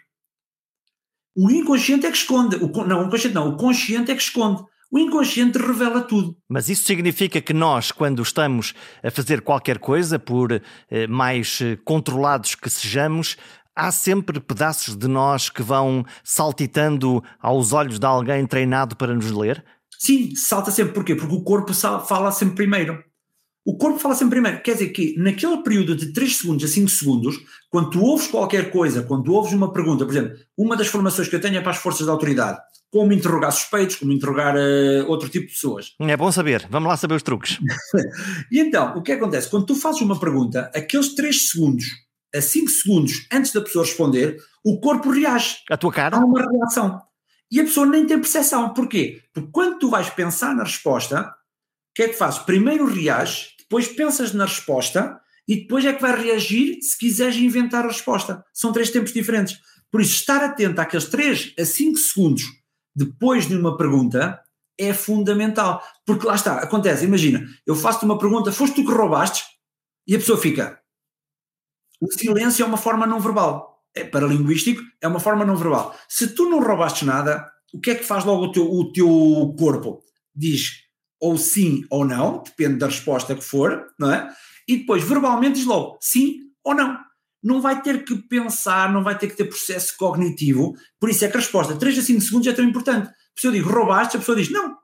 O 1.35 1.51
inconsciente 1.51 2.05
é 2.05 2.11
que 2.11 2.19
esconde. 2.19 2.57
O, 2.57 2.69
não, 2.85 3.03
o 3.03 3.07
inconsciente 3.07 3.35
não. 3.35 3.49
O 3.49 3.57
consciente 3.57 4.11
é 4.11 4.15
que 4.15 4.21
esconde. 4.23 4.63
O 4.93 4.99
inconsciente 4.99 5.57
revela 5.57 6.03
tudo. 6.03 6.37
Mas 6.49 6.69
isso 6.69 6.83
significa 6.83 7.41
que 7.41 7.55
nós, 7.55 7.93
quando 7.93 8.21
estamos 8.21 8.75
a 9.03 9.11
fazer 9.11 9.41
qualquer 9.41 9.79
coisa, 9.79 10.19
por 10.19 10.51
eh, 10.53 11.07
mais 11.07 11.61
eh, 11.63 11.79
controlados 11.85 12.57
que 12.57 12.69
sejamos, 12.69 13.37
há 13.75 13.91
sempre 13.91 14.41
pedaços 14.41 14.97
de 14.97 15.09
nós 15.09 15.49
que 15.49 15.63
vão 15.63 16.05
saltitando 16.23 17.23
aos 17.41 17.73
olhos 17.73 17.99
de 17.99 18.07
alguém 18.07 18.47
treinado 18.47 18.97
para 18.97 19.15
nos 19.15 19.31
ler? 19.31 19.65
Sim, 19.99 20.35
salta 20.35 20.71
sempre. 20.71 20.95
Porquê? 20.95 21.15
Porque 21.15 21.35
o 21.35 21.43
corpo 21.43 21.75
fala 21.75 22.33
sempre 22.33 22.57
primeiro. 22.57 23.03
O 23.65 23.77
corpo 23.77 23.99
fala 23.99 24.15
sempre 24.15 24.41
primeiro. 24.41 24.63
Quer 24.63 24.73
dizer 24.73 24.89
que 24.89 25.15
naquele 25.19 25.63
período 25.63 25.95
de 25.95 26.13
3 26.13 26.37
segundos 26.37 26.65
a 26.65 26.69
5 26.69 26.89
segundos, 26.89 27.37
quando 27.69 27.91
tu 27.91 28.01
ouves 28.01 28.27
qualquer 28.27 28.71
coisa, 28.71 29.03
quando 29.03 29.25
tu 29.25 29.33
ouves 29.33 29.53
uma 29.53 29.73
pergunta, 29.73 30.05
por 30.07 30.13
exemplo, 30.13 30.39
uma 30.57 30.77
das 30.77 30.87
formações 30.87 31.29
que 31.29 31.37
eu 31.37 31.41
tenho 31.41 31.59
é 31.59 31.61
para 31.61 31.73
as 31.73 31.77
forças 31.77 32.07
de 32.07 32.11
autoridade. 32.11 32.59
Como 32.91 33.13
interrogar 33.13 33.53
suspeitos, 33.53 33.97
como 33.97 34.11
interrogar 34.11 34.57
uh, 34.57 35.07
outro 35.07 35.29
tipo 35.29 35.47
de 35.47 35.53
pessoas. 35.53 35.95
É 36.01 36.17
bom 36.17 36.33
saber. 36.33 36.67
Vamos 36.71 36.89
lá 36.89 36.97
saber 36.97 37.15
os 37.15 37.23
truques. 37.23 37.59
e 38.51 38.59
então, 38.59 38.97
o 38.97 39.03
que 39.03 39.13
acontece? 39.13 39.51
Quando 39.51 39.67
tu 39.67 39.77
fazes 39.77 40.01
uma 40.01 40.19
pergunta, 40.19 40.71
aqueles 40.75 41.15
3 41.15 41.51
segundos 41.51 41.85
a 42.35 42.41
5 42.41 42.71
segundos 42.71 43.27
antes 43.33 43.53
da 43.53 43.61
pessoa 43.61 43.85
responder, 43.85 44.37
o 44.65 44.81
corpo 44.81 45.11
reage. 45.11 45.57
A 45.71 45.77
tua 45.77 45.93
cara? 45.93 46.17
Há 46.17 46.25
uma 46.25 46.41
reação. 46.41 47.01
E 47.51 47.61
a 47.61 47.65
pessoa 47.65 47.87
nem 47.87 48.07
tem 48.07 48.19
percepção. 48.19 48.73
Porquê? 48.73 49.23
Porque 49.33 49.51
quando 49.51 49.79
tu 49.79 49.91
vais 49.91 50.09
pensar 50.11 50.55
na 50.55 50.63
resposta, 50.63 51.23
o 51.23 51.95
que 51.95 52.03
é 52.03 52.09
que 52.09 52.15
fazes? 52.15 52.39
Primeiro 52.41 52.87
reages, 52.87 53.49
depois 53.59 53.89
pensas 53.89 54.33
na 54.33 54.45
resposta 54.45 55.21
e 55.49 55.57
depois 55.63 55.85
é 55.85 55.93
que 55.93 56.03
vai 56.03 56.17
reagir 56.21 56.81
se 56.81 56.97
quiseres 56.97 57.37
inventar 57.37 57.85
a 57.85 57.89
resposta. 57.89 58.45
São 58.53 58.73
três 58.73 58.91
tempos 58.91 59.13
diferentes. 59.13 59.59
Por 59.91 60.01
isso, 60.01 60.15
estar 60.15 60.45
atento 60.45 60.81
àqueles 60.81 61.07
3 61.07 61.55
a 61.59 61.65
5 61.65 61.99
segundos 61.99 62.45
depois 62.95 63.49
de 63.49 63.57
uma 63.57 63.77
pergunta 63.77 64.41
é 64.79 64.95
fundamental. 64.95 65.83
Porque 66.07 66.27
lá 66.27 66.35
está, 66.35 66.59
acontece, 66.59 67.05
imagina, 67.05 67.45
eu 67.67 67.75
faço-te 67.75 68.05
uma 68.05 68.19
pergunta, 68.19 68.53
foste 68.53 68.77
tu 68.77 68.85
que 68.85 68.93
roubaste? 68.93 69.45
E 70.07 70.15
a 70.15 70.19
pessoa 70.19 70.39
fica. 70.39 70.81
O 72.01 72.11
silêncio 72.13 72.63
é 72.63 72.67
uma 72.67 72.77
forma 72.77 73.07
não 73.07 73.21
verbal. 73.21 73.83
É 73.95 74.05
paralinguístico, 74.05 74.83
é 75.01 75.09
uma 75.09 75.21
forma 75.21 75.45
não 75.45 75.57
verbal. 75.57 75.95
Se 76.09 76.29
tu 76.29 76.49
não 76.49 76.63
roubaste 76.63 77.05
nada, 77.05 77.51
o 77.73 77.81
que 77.81 77.91
é 77.91 77.95
que 77.95 78.05
faz 78.05 78.25
logo 78.25 78.45
o 78.45 78.53
teu, 78.53 78.71
o 78.71 78.93
teu 78.93 79.55
corpo? 79.59 80.03
Diz 80.35 80.89
ou 81.21 81.37
sim 81.37 81.85
ou 81.91 82.05
não, 82.05 82.43
depende 82.43 82.79
da 82.79 82.87
resposta 82.87 83.35
que 83.35 83.45
for, 83.45 83.87
não 83.99 84.11
é? 84.11 84.31
E 84.67 84.79
depois 84.79 85.05
verbalmente 85.05 85.57
diz 85.57 85.67
logo 85.67 85.99
sim 86.01 86.39
ou 86.65 86.75
não 86.75 86.99
não 87.43 87.61
vai 87.61 87.81
ter 87.81 88.05
que 88.05 88.15
pensar, 88.17 88.93
não 88.93 89.03
vai 89.03 89.17
ter 89.17 89.29
que 89.29 89.37
ter 89.37 89.45
processo 89.45 89.97
cognitivo, 89.97 90.75
por 90.99 91.09
isso 91.09 91.25
é 91.25 91.29
que 91.29 91.37
a 91.37 91.41
resposta 91.41 91.77
3 91.77 91.99
a 91.99 92.03
5 92.03 92.21
segundos 92.21 92.47
é 92.47 92.53
tão 92.53 92.65
importante. 92.65 93.11
Se 93.37 93.47
eu 93.47 93.53
digo 93.53 93.71
roubaste, 93.71 94.17
a 94.17 94.21
pessoa 94.21 94.37
diz 94.37 94.51
não. 94.51 94.77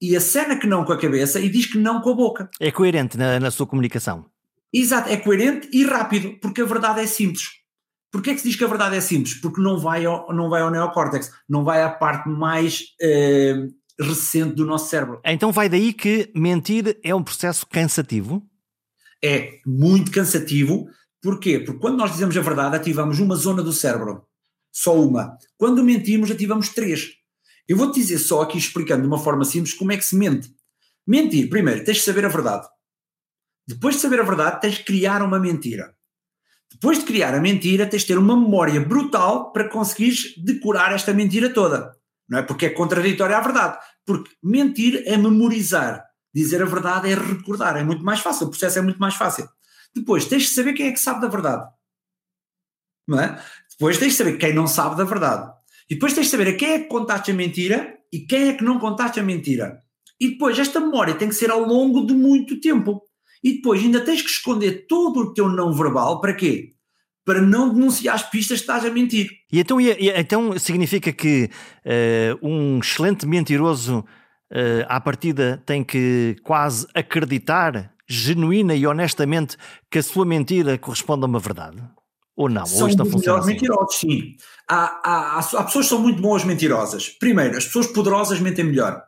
E 0.00 0.16
acena 0.16 0.56
que 0.56 0.66
não 0.66 0.84
com 0.84 0.92
a 0.92 0.98
cabeça 0.98 1.38
e 1.38 1.48
diz 1.48 1.66
que 1.66 1.78
não 1.78 2.00
com 2.00 2.10
a 2.10 2.14
boca. 2.14 2.50
É 2.58 2.70
coerente 2.70 3.16
na, 3.16 3.38
na 3.38 3.50
sua 3.50 3.66
comunicação. 3.66 4.24
Exato, 4.72 5.08
é 5.08 5.16
coerente 5.16 5.68
e 5.72 5.84
rápido, 5.84 6.38
porque 6.40 6.60
a 6.60 6.66
verdade 6.66 7.00
é 7.00 7.06
simples. 7.06 7.44
Porquê 8.12 8.30
é 8.30 8.34
que 8.34 8.40
se 8.40 8.48
diz 8.48 8.56
que 8.56 8.64
a 8.64 8.68
verdade 8.68 8.96
é 8.96 9.00
simples? 9.00 9.34
Porque 9.34 9.60
não 9.60 9.78
vai 9.78 10.04
ao, 10.04 10.32
não 10.34 10.48
vai 10.48 10.62
ao 10.62 10.70
neocórtex, 10.70 11.30
não 11.48 11.64
vai 11.64 11.82
à 11.82 11.90
parte 11.90 12.28
mais 12.28 12.82
eh, 13.00 13.66
recente 14.00 14.54
do 14.54 14.66
nosso 14.66 14.88
cérebro. 14.88 15.20
Então 15.24 15.52
vai 15.52 15.68
daí 15.68 15.92
que 15.92 16.30
mentir 16.34 16.98
é 17.04 17.14
um 17.14 17.22
processo 17.22 17.66
cansativo? 17.66 18.42
É 19.22 19.58
muito 19.64 20.10
cansativo, 20.10 20.88
Porquê? 21.22 21.60
Porque 21.60 21.80
quando 21.80 21.98
nós 21.98 22.12
dizemos 22.12 22.36
a 22.36 22.40
verdade, 22.40 22.76
ativamos 22.76 23.18
uma 23.18 23.36
zona 23.36 23.62
do 23.62 23.72
cérebro. 23.72 24.24
Só 24.72 24.98
uma. 24.98 25.36
Quando 25.58 25.84
mentimos, 25.84 26.30
ativamos 26.30 26.70
três. 26.70 27.10
Eu 27.68 27.76
vou-te 27.76 28.00
dizer 28.00 28.18
só 28.18 28.42
aqui, 28.42 28.56
explicando 28.56 29.02
de 29.02 29.08
uma 29.08 29.18
forma 29.18 29.44
simples, 29.44 29.74
como 29.74 29.92
é 29.92 29.96
que 29.96 30.04
se 30.04 30.16
mente. 30.16 30.48
Mentir, 31.06 31.48
primeiro, 31.50 31.84
tens 31.84 31.98
de 31.98 32.04
saber 32.04 32.24
a 32.24 32.28
verdade. 32.28 32.66
Depois 33.66 33.96
de 33.96 34.00
saber 34.00 34.20
a 34.20 34.24
verdade, 34.24 34.60
tens 34.60 34.74
de 34.74 34.84
criar 34.84 35.22
uma 35.22 35.38
mentira. 35.38 35.94
Depois 36.72 36.98
de 36.98 37.04
criar 37.04 37.34
a 37.34 37.40
mentira, 37.40 37.86
tens 37.86 38.02
de 38.02 38.08
ter 38.08 38.18
uma 38.18 38.36
memória 38.36 38.80
brutal 38.80 39.52
para 39.52 39.68
conseguires 39.68 40.34
decorar 40.36 40.92
esta 40.92 41.12
mentira 41.12 41.52
toda. 41.52 41.92
Não 42.28 42.38
é? 42.38 42.42
Porque 42.42 42.66
é 42.66 42.70
contraditória 42.70 43.36
à 43.36 43.40
verdade. 43.40 43.78
Porque 44.06 44.30
mentir 44.42 45.02
é 45.04 45.16
memorizar. 45.16 46.04
Dizer 46.32 46.62
a 46.62 46.66
verdade 46.66 47.10
é 47.10 47.14
recordar. 47.14 47.76
É 47.76 47.82
muito 47.82 48.04
mais 48.04 48.20
fácil. 48.20 48.46
O 48.46 48.50
processo 48.50 48.78
é 48.78 48.82
muito 48.82 48.98
mais 48.98 49.14
fácil. 49.14 49.48
Depois 49.94 50.26
tens 50.26 50.44
de 50.44 50.50
saber 50.50 50.74
quem 50.74 50.86
é 50.86 50.92
que 50.92 51.00
sabe 51.00 51.20
da 51.20 51.28
verdade. 51.28 51.68
Não 53.06 53.20
é? 53.20 53.42
Depois 53.70 53.98
tens 53.98 54.12
de 54.12 54.18
saber 54.18 54.38
quem 54.38 54.54
não 54.54 54.68
sabe 54.68 54.96
da 54.96 55.04
verdade. 55.04 55.52
E 55.90 55.94
depois 55.94 56.12
tens 56.12 56.26
de 56.26 56.30
saber 56.30 56.48
a 56.48 56.56
quem 56.56 56.70
é 56.70 56.78
que 56.78 56.88
contaste 56.88 57.32
a 57.32 57.34
mentira 57.34 57.98
e 58.12 58.20
quem 58.20 58.50
é 58.50 58.52
que 58.52 58.62
não 58.62 58.78
contaste 58.78 59.18
a 59.18 59.22
mentira. 59.24 59.82
E 60.20 60.30
depois 60.30 60.56
esta 60.56 60.78
memória 60.78 61.16
tem 61.16 61.28
que 61.28 61.34
ser 61.34 61.50
ao 61.50 61.60
longo 61.60 62.06
de 62.06 62.14
muito 62.14 62.60
tempo. 62.60 63.02
E 63.42 63.54
depois 63.54 63.82
ainda 63.82 64.00
tens 64.00 64.22
que 64.22 64.30
esconder 64.30 64.86
todo 64.86 65.20
o 65.20 65.34
teu 65.34 65.48
não 65.48 65.72
verbal 65.72 66.20
para 66.20 66.34
quê? 66.34 66.72
Para 67.24 67.40
não 67.40 67.72
denunciar 67.72 68.14
as 68.14 68.28
pistas 68.28 68.58
que 68.58 68.64
estás 68.64 68.84
a 68.84 68.90
mentir. 68.90 69.30
E 69.52 69.60
então, 69.60 69.80
e, 69.80 70.10
então 70.10 70.58
significa 70.58 71.12
que 71.12 71.50
uh, 71.84 72.46
um 72.46 72.78
excelente 72.78 73.26
mentiroso 73.26 74.00
uh, 74.50 74.84
à 74.88 75.00
partida 75.00 75.62
tem 75.64 75.82
que 75.82 76.36
quase 76.42 76.86
acreditar 76.94 77.94
genuína 78.06 78.74
e 78.74 78.86
honestamente 78.86 79.56
que 79.90 79.98
a 79.98 80.02
sua 80.02 80.26
mentira 80.26 80.76
corresponde 80.76 81.24
a 81.24 81.28
uma 81.28 81.38
verdade? 81.38 81.80
Ou 82.36 82.48
não? 82.48 82.66
São 82.66 82.82
ou 82.82 82.88
isto 82.88 82.98
não 82.98 83.06
funciona 83.06 83.38
assim? 83.38 83.52
mentirosos, 83.52 83.96
sim. 83.96 84.34
Há, 84.68 85.00
há, 85.04 85.36
há, 85.36 85.38
há 85.38 85.64
pessoas 85.64 85.86
que 85.86 85.90
são 85.90 86.00
muito 86.00 86.20
boas 86.20 86.42
mentirosas. 86.44 87.08
Primeiro, 87.08 87.56
as 87.56 87.66
pessoas 87.66 87.86
poderosas 87.86 88.40
mentem 88.40 88.64
melhor. 88.64 89.02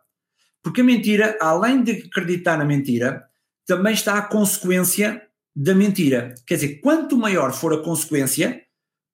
Porque 0.63 0.81
a 0.81 0.85
mentira, 0.85 1.37
além 1.41 1.83
de 1.83 1.93
acreditar 1.93 2.57
na 2.57 2.65
mentira, 2.65 3.25
também 3.67 3.95
está 3.95 4.19
a 4.19 4.23
consequência 4.23 5.23
da 5.55 5.75
mentira. 5.75 6.35
Quer 6.47 6.55
dizer, 6.55 6.81
quanto 6.81 7.17
maior 7.17 7.53
for 7.53 7.73
a 7.73 7.83
consequência, 7.83 8.63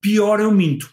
pior 0.01 0.41
eu 0.41 0.53
minto. 0.53 0.91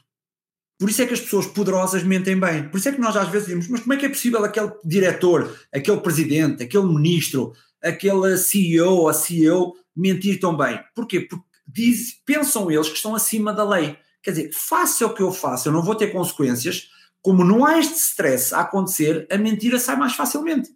Por 0.80 0.90
isso 0.90 1.02
é 1.02 1.06
que 1.06 1.14
as 1.14 1.22
pessoas 1.22 1.46
poderosas 1.46 2.04
mentem 2.04 2.38
bem. 2.38 2.68
Por 2.68 2.78
isso 2.78 2.90
é 2.90 2.92
que 2.92 3.00
nós 3.00 3.16
às 3.16 3.30
vezes 3.30 3.48
dizemos, 3.48 3.68
mas 3.70 3.82
como 3.82 3.94
é 3.94 3.98
que 3.98 4.06
é 4.06 4.10
possível 4.10 4.44
aquele 4.44 4.72
diretor, 4.84 5.58
aquele 5.74 6.02
presidente, 6.02 6.64
aquele 6.64 6.86
ministro, 6.86 7.54
aquele 7.82 8.38
CEO 8.38 8.96
ou 8.98 9.14
CEO 9.14 9.74
mentir 9.96 10.40
tão 10.40 10.58
bem. 10.58 10.80
Porquê? 10.94 11.22
Porque 11.22 11.46
diz, 11.66 12.14
pensam 12.26 12.70
eles 12.70 12.90
que 12.90 12.96
estão 12.96 13.16
acima 13.16 13.54
da 13.54 13.64
lei. 13.64 13.98
Quer 14.22 14.32
dizer, 14.32 14.52
faça 14.54 15.06
o 15.06 15.14
que 15.14 15.22
eu 15.22 15.32
faço, 15.32 15.70
eu 15.70 15.74
não 15.74 15.82
vou 15.84 15.96
ter 15.96 16.12
consequências. 16.12 16.90
Como 17.22 17.44
não 17.44 17.66
há 17.66 17.80
este 17.80 17.96
stress 17.96 18.54
a 18.54 18.62
acontecer, 18.62 19.28
a 19.32 19.38
mentira 19.38 19.80
sai 19.80 19.96
mais 19.96 20.14
facilmente. 20.14 20.70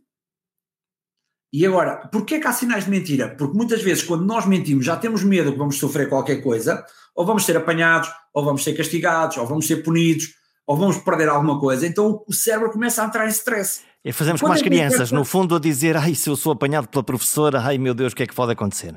E 1.51 1.65
agora, 1.65 2.07
porquê 2.11 2.39
que 2.39 2.47
há 2.47 2.53
sinais 2.53 2.85
de 2.85 2.91
mentira? 2.91 3.35
Porque 3.35 3.57
muitas 3.57 3.81
vezes, 3.81 4.03
quando 4.03 4.23
nós 4.23 4.45
mentimos, 4.45 4.85
já 4.85 4.95
temos 4.95 5.23
medo 5.23 5.51
que 5.51 5.57
vamos 5.57 5.77
sofrer 5.77 6.07
qualquer 6.07 6.43
coisa, 6.43 6.85
ou 7.15 7.25
vamos 7.25 7.43
ser 7.43 7.57
apanhados, 7.57 8.09
ou 8.33 8.45
vamos 8.45 8.63
ser 8.63 8.73
castigados, 8.73 9.37
ou 9.37 9.47
vamos 9.47 9.65
ser 9.65 9.77
punidos, 9.77 10.35
ou 10.67 10.77
vamos 10.77 10.97
perder 10.97 11.27
alguma 11.27 11.59
coisa. 11.59 11.87
Então 11.87 12.23
o 12.27 12.33
cérebro 12.33 12.71
começa 12.71 13.03
a 13.03 13.07
entrar 13.07 13.25
em 13.25 13.29
stress. 13.29 13.81
E 14.05 14.13
fazemos 14.13 14.39
como 14.39 14.53
as 14.53 14.61
crianças, 14.61 15.11
no 15.11 15.25
fundo, 15.25 15.55
a 15.55 15.59
dizer: 15.59 15.97
ai, 15.97 16.13
se 16.13 16.29
eu 16.29 16.35
sou 16.35 16.51
apanhado 16.51 16.87
pela 16.87 17.03
professora, 17.03 17.59
ai 17.59 17.77
meu 17.77 17.93
Deus, 17.93 18.13
o 18.13 18.15
que 18.15 18.23
é 18.23 18.27
que 18.27 18.35
pode 18.35 18.51
acontecer? 18.51 18.95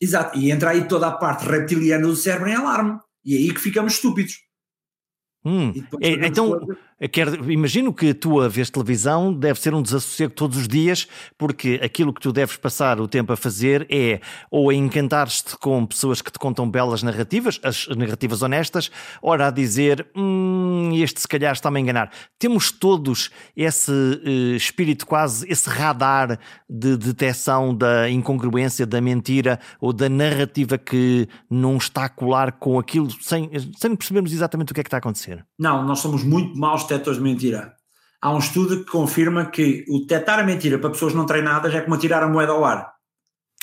Exato, 0.00 0.38
e 0.38 0.50
entra 0.50 0.70
aí 0.70 0.86
toda 0.86 1.08
a 1.08 1.12
parte 1.12 1.46
reptiliana 1.46 2.06
do 2.06 2.14
cérebro 2.14 2.48
em 2.48 2.54
alarme. 2.54 2.98
E 3.24 3.34
é 3.34 3.38
aí 3.38 3.52
que 3.52 3.60
ficamos 3.60 3.94
estúpidos. 3.94 4.34
Hum. 5.44 5.72
É, 6.00 6.26
então, 6.26 6.50
coisas... 6.50 6.76
quero, 7.08 7.50
imagino 7.50 7.94
que 7.94 8.10
a 8.10 8.14
tua 8.14 8.48
vez 8.48 8.68
televisão 8.68 9.32
deve 9.32 9.58
ser 9.58 9.74
um 9.74 9.80
desassossego 9.80 10.34
todos 10.34 10.58
os 10.58 10.68
dias, 10.68 11.08
porque 11.38 11.80
aquilo 11.82 12.12
que 12.12 12.20
tu 12.20 12.30
deves 12.30 12.56
passar 12.56 13.00
o 13.00 13.08
tempo 13.08 13.32
a 13.32 13.36
fazer 13.36 13.86
é 13.90 14.20
ou 14.50 14.68
a 14.68 14.74
encantar-te 14.74 15.56
com 15.56 15.86
pessoas 15.86 16.20
que 16.20 16.30
te 16.30 16.38
contam 16.38 16.70
belas 16.70 17.02
narrativas, 17.02 17.58
as 17.62 17.88
narrativas 17.88 18.42
honestas, 18.42 18.90
ora 19.22 19.48
a 19.48 19.50
dizer 19.50 20.06
hum, 20.14 20.90
este 20.94 21.22
se 21.22 21.28
calhar 21.28 21.52
está-me 21.52 21.78
a 21.78 21.80
enganar. 21.80 22.10
Temos 22.38 22.70
todos 22.70 23.30
esse 23.56 23.90
uh, 23.90 24.54
espírito 24.54 25.06
quase, 25.06 25.50
esse 25.50 25.70
radar 25.70 26.38
de 26.68 26.98
detecção 26.98 27.74
da 27.74 28.10
incongruência, 28.10 28.86
da 28.86 29.00
mentira 29.00 29.58
ou 29.80 29.92
da 29.92 30.08
narrativa 30.08 30.76
que 30.76 31.26
não 31.48 31.78
está 31.78 32.04
a 32.04 32.08
colar 32.10 32.52
com 32.52 32.78
aquilo 32.78 33.10
sem, 33.22 33.50
sem 33.78 33.96
percebermos 33.96 34.32
exatamente 34.32 34.72
o 34.72 34.74
que 34.74 34.80
é 34.80 34.84
que 34.84 34.88
está 34.88 34.98
a 34.98 34.98
acontecer? 34.98 35.44
Não, 35.58 35.84
nós 35.84 36.00
somos 36.00 36.22
muito 36.22 36.58
maus 36.58 36.84
detectores 36.90 37.18
de 37.18 37.24
mentira. 37.24 37.74
Há 38.20 38.34
um 38.34 38.38
estudo 38.38 38.84
que 38.84 38.90
confirma 38.90 39.46
que 39.46 39.84
o 39.88 40.00
detectar 40.00 40.38
a 40.38 40.42
mentira 40.42 40.78
para 40.78 40.90
pessoas 40.90 41.14
não 41.14 41.24
treinadas 41.24 41.74
é 41.74 41.80
como 41.80 41.94
atirar 41.94 42.22
a 42.22 42.28
moeda 42.28 42.52
ao 42.52 42.64
ar. 42.64 42.92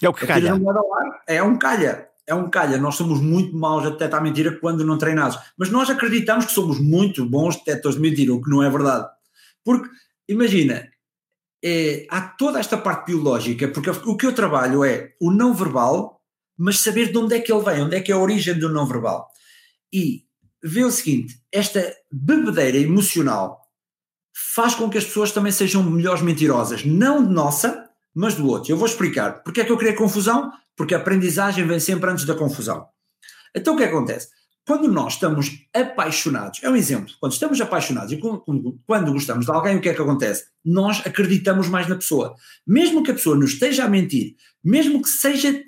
É 0.01 0.09
o 0.09 0.13
que 0.13 0.25
calha. 0.25 0.53
A 0.53 0.57
moeda 0.57 0.79
ao 0.79 0.93
ar 0.93 1.23
é 1.27 1.43
um 1.43 1.57
calha. 1.57 2.07
É 2.25 2.33
um 2.33 2.49
calha. 2.49 2.77
Nós 2.77 2.95
somos 2.95 3.21
muito 3.21 3.55
maus 3.55 3.85
a 3.85 3.91
detectar 3.91 4.19
a 4.19 4.23
mentira 4.23 4.57
quando 4.59 4.85
não 4.85 4.97
treinados. 4.97 5.37
Mas 5.57 5.69
nós 5.69 5.89
acreditamos 5.89 6.45
que 6.45 6.51
somos 6.51 6.79
muito 6.79 7.25
bons 7.25 7.55
detectores 7.57 7.95
de 7.97 8.01
mentira, 8.01 8.33
o 8.33 8.41
que 8.41 8.49
não 8.49 8.63
é 8.63 8.69
verdade. 8.69 9.07
Porque, 9.63 9.89
imagina, 10.27 10.89
é, 11.63 12.05
há 12.09 12.21
toda 12.21 12.59
esta 12.59 12.77
parte 12.77 13.07
biológica, 13.11 13.67
porque 13.67 13.89
o 13.89 14.17
que 14.17 14.25
eu 14.25 14.33
trabalho 14.33 14.83
é 14.83 15.13
o 15.21 15.31
não 15.31 15.53
verbal, 15.53 16.21
mas 16.57 16.79
saber 16.79 17.11
de 17.11 17.17
onde 17.17 17.35
é 17.35 17.39
que 17.39 17.51
ele 17.51 17.63
vem, 17.63 17.83
onde 17.83 17.95
é 17.95 18.01
que 18.01 18.11
é 18.11 18.15
a 18.15 18.19
origem 18.19 18.57
do 18.57 18.69
não 18.69 18.87
verbal. 18.87 19.29
E 19.93 20.26
vê 20.67 20.83
o 20.83 20.91
seguinte: 20.91 21.41
esta 21.51 21.95
bebedeira 22.11 22.77
emocional 22.77 23.61
faz 24.55 24.75
com 24.75 24.89
que 24.89 24.97
as 24.97 25.05
pessoas 25.05 25.31
também 25.31 25.51
sejam 25.51 25.83
melhores 25.83 26.21
mentirosas, 26.21 26.85
não 26.85 27.25
de 27.25 27.33
nossa, 27.33 27.89
mas 28.13 28.35
do 28.35 28.47
outro. 28.47 28.71
Eu 28.71 28.77
vou 28.77 28.87
explicar. 28.87 29.43
Porque 29.43 29.61
é 29.61 29.65
que 29.65 29.71
eu 29.71 29.77
criei 29.77 29.93
confusão? 29.93 30.51
Porque 30.75 30.93
a 30.93 30.97
aprendizagem 30.97 31.65
vem 31.65 31.79
sempre 31.79 32.09
antes 32.09 32.25
da 32.25 32.35
confusão. 32.35 32.87
Então 33.55 33.73
o 33.75 33.77
que 33.77 33.83
acontece? 33.83 34.29
Quando 34.65 34.87
nós 34.89 35.13
estamos 35.13 35.65
apaixonados, 35.73 36.59
é 36.61 36.69
um 36.69 36.75
exemplo, 36.75 37.13
quando 37.21 37.31
estamos 37.31 37.61
apaixonados 37.61 38.11
e 38.11 38.17
quando 38.17 39.13
gostamos 39.13 39.45
de 39.45 39.51
alguém, 39.51 39.77
o 39.77 39.81
que 39.81 39.87
é 39.87 39.93
que 39.93 40.01
acontece? 40.01 40.47
Nós 40.63 41.01
acreditamos 41.05 41.69
mais 41.69 41.87
na 41.87 41.95
pessoa. 41.95 42.35
Mesmo 42.65 43.01
que 43.01 43.11
a 43.11 43.13
pessoa 43.13 43.37
nos 43.37 43.53
esteja 43.53 43.85
a 43.85 43.89
mentir, 43.89 44.35
mesmo 44.61 45.01
que 45.01 45.07
seja 45.07 45.63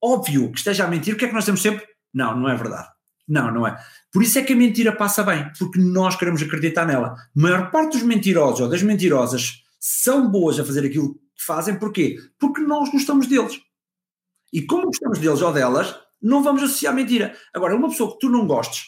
óbvio 0.00 0.52
que 0.52 0.58
esteja 0.58 0.84
a 0.84 0.88
mentir, 0.88 1.14
o 1.14 1.16
que 1.16 1.24
é 1.24 1.28
que 1.28 1.34
nós 1.34 1.44
temos 1.44 1.62
sempre? 1.62 1.84
Não, 2.12 2.38
não 2.38 2.48
é 2.48 2.54
verdade. 2.54 2.88
Não, 3.26 3.52
não 3.52 3.66
é. 3.66 3.76
Por 4.14 4.22
isso 4.22 4.38
é 4.38 4.42
que 4.42 4.52
a 4.52 4.56
mentira 4.56 4.94
passa 4.94 5.24
bem, 5.24 5.50
porque 5.58 5.80
nós 5.80 6.14
queremos 6.14 6.40
acreditar 6.40 6.86
nela. 6.86 7.16
A 7.16 7.16
maior 7.34 7.72
parte 7.72 7.94
dos 7.94 8.04
mentirosos 8.04 8.60
ou 8.60 8.68
das 8.68 8.80
mentirosas 8.80 9.64
são 9.80 10.30
boas 10.30 10.60
a 10.60 10.64
fazer 10.64 10.86
aquilo 10.86 11.14
que 11.14 11.44
fazem, 11.44 11.76
porquê? 11.76 12.16
Porque 12.38 12.60
nós 12.60 12.88
gostamos 12.92 13.26
deles. 13.26 13.60
E 14.52 14.62
como 14.62 14.86
gostamos 14.86 15.18
deles 15.18 15.42
ou 15.42 15.52
delas, 15.52 15.96
não 16.22 16.44
vamos 16.44 16.62
associar 16.62 16.94
mentira. 16.94 17.36
Agora, 17.52 17.74
uma 17.74 17.88
pessoa 17.88 18.12
que 18.12 18.20
tu 18.20 18.28
não 18.28 18.46
gostes, 18.46 18.84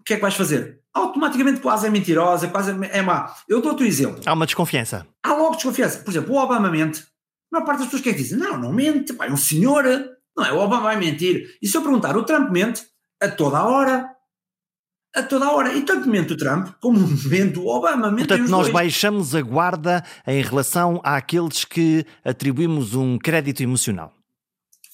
o 0.00 0.02
que 0.02 0.14
é 0.14 0.16
que 0.16 0.22
vais 0.22 0.34
fazer? 0.34 0.80
Automaticamente 0.94 1.60
quase 1.60 1.86
é 1.86 1.90
mentirosa, 1.90 2.48
quase 2.48 2.70
é 2.90 3.02
má. 3.02 3.34
Eu 3.46 3.60
dou-te 3.60 3.82
um 3.82 3.86
exemplo. 3.86 4.22
Há 4.24 4.32
uma 4.32 4.46
desconfiança. 4.46 5.06
Há 5.22 5.34
logo 5.34 5.56
desconfiança. 5.56 5.98
Por 5.98 6.10
exemplo, 6.10 6.34
o 6.34 6.38
Obama 6.38 6.70
mente. 6.70 7.02
A 7.02 7.04
maior 7.58 7.66
parte 7.66 7.80
das 7.80 7.88
pessoas 7.88 8.02
que 8.02 8.08
é 8.08 8.12
que 8.14 8.22
dizem, 8.22 8.38
não, 8.38 8.56
não 8.56 8.72
mente, 8.72 9.12
pá, 9.12 9.26
é 9.26 9.30
um 9.30 9.36
senhor, 9.36 9.84
Não 10.34 10.42
é? 10.42 10.52
O 10.54 10.58
Obama 10.58 10.84
vai 10.84 10.96
mentir. 10.96 11.58
E 11.60 11.68
se 11.68 11.76
eu 11.76 11.82
perguntar, 11.82 12.16
o 12.16 12.24
Trump 12.24 12.50
mente 12.50 12.82
a 13.20 13.28
toda 13.28 13.58
a 13.58 13.68
hora. 13.68 14.08
A 15.14 15.22
toda 15.22 15.46
a 15.46 15.52
hora. 15.52 15.74
E 15.74 15.82
tanto 15.82 16.08
mente 16.08 16.32
o 16.32 16.36
Trump 16.36 16.68
como 16.80 16.98
mente 17.28 17.58
o 17.58 17.66
Obama. 17.66 18.14
Portanto, 18.14 18.48
nós 18.48 18.62
dois. 18.62 18.72
baixamos 18.72 19.34
a 19.34 19.42
guarda 19.42 20.04
em 20.26 20.42
relação 20.42 21.00
àqueles 21.04 21.64
que 21.64 22.06
atribuímos 22.24 22.94
um 22.94 23.18
crédito 23.18 23.62
emocional. 23.62 24.14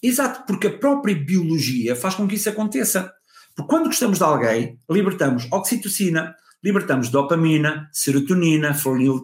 Exato, 0.03 0.45
porque 0.47 0.69
a 0.69 0.79
própria 0.79 1.15
biologia 1.15 1.97
faz 1.97 2.15
com 2.15 2.27
que 2.27 2.37
isso 2.37 2.49
aconteça. 2.49 3.13
Porque 3.55 3.69
quando 3.69 3.87
gostamos 3.87 4.19
de 4.19 4.25
alguém, 4.25 4.79
libertamos 4.89 5.49
oxitocina, 5.51 6.37
libertamos 6.63 7.09
dopamina, 7.09 7.89
serotonina, 7.93 8.75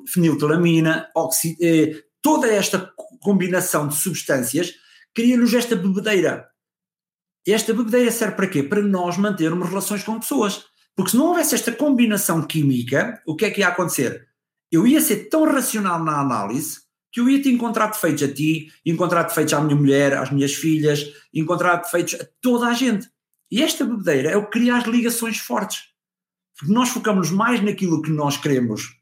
feniltelamina, 0.08 1.08
oxi, 1.14 1.56
eh, 1.60 2.02
toda 2.20 2.48
esta 2.48 2.90
combinação 3.20 3.86
de 3.86 3.96
substâncias 3.96 4.72
cria-nos 5.14 5.54
esta 5.54 5.76
bebedeira. 5.76 6.48
Esta 7.46 7.72
bebedeira 7.72 8.10
serve 8.10 8.36
para 8.36 8.46
quê? 8.46 8.62
Para 8.62 8.82
nós 8.82 9.16
mantermos 9.16 9.68
relações 9.68 10.02
com 10.02 10.18
pessoas. 10.18 10.64
Porque 10.96 11.10
se 11.10 11.16
não 11.16 11.26
houvesse 11.26 11.54
esta 11.54 11.72
combinação 11.72 12.42
química, 12.42 13.20
o 13.26 13.34
que 13.34 13.44
é 13.44 13.50
que 13.50 13.60
ia 13.60 13.68
acontecer? 13.68 14.28
Eu 14.70 14.86
ia 14.86 15.00
ser 15.00 15.28
tão 15.28 15.44
racional 15.44 16.02
na 16.02 16.20
análise 16.20 16.84
que 17.12 17.20
eu 17.20 17.28
ia 17.28 17.40
te 17.40 17.48
encontrar 17.48 17.86
defeitos 17.86 18.24
a 18.24 18.32
ti, 18.32 18.72
encontrar 18.84 19.22
defeitos 19.22 19.54
à 19.54 19.60
minha 19.60 19.76
mulher, 19.76 20.14
às 20.14 20.30
minhas 20.30 20.54
filhas, 20.54 21.12
encontrar 21.32 21.76
defeitos 21.76 22.14
a 22.20 22.26
toda 22.40 22.66
a 22.66 22.74
gente. 22.74 23.08
E 23.50 23.62
esta 23.62 23.84
bebedeira 23.84 24.30
é 24.30 24.36
o 24.36 24.46
que 24.46 24.58
cria 24.58 24.76
as 24.76 24.84
ligações 24.84 25.38
fortes. 25.38 25.84
Porque 26.58 26.72
nós 26.72 26.88
focamos 26.88 27.30
mais 27.30 27.62
naquilo 27.62 28.02
que 28.02 28.10
nós 28.10 28.36
queremos 28.36 28.96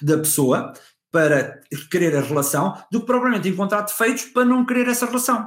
da 0.00 0.16
pessoa 0.16 0.72
para 1.10 1.60
querer 1.90 2.16
a 2.16 2.22
relação 2.22 2.82
do 2.90 3.00
que 3.00 3.06
propriamente 3.06 3.48
encontrar 3.48 3.82
defeitos 3.82 4.24
para 4.24 4.44
não 4.44 4.64
querer 4.64 4.88
essa 4.88 5.06
relação. 5.06 5.46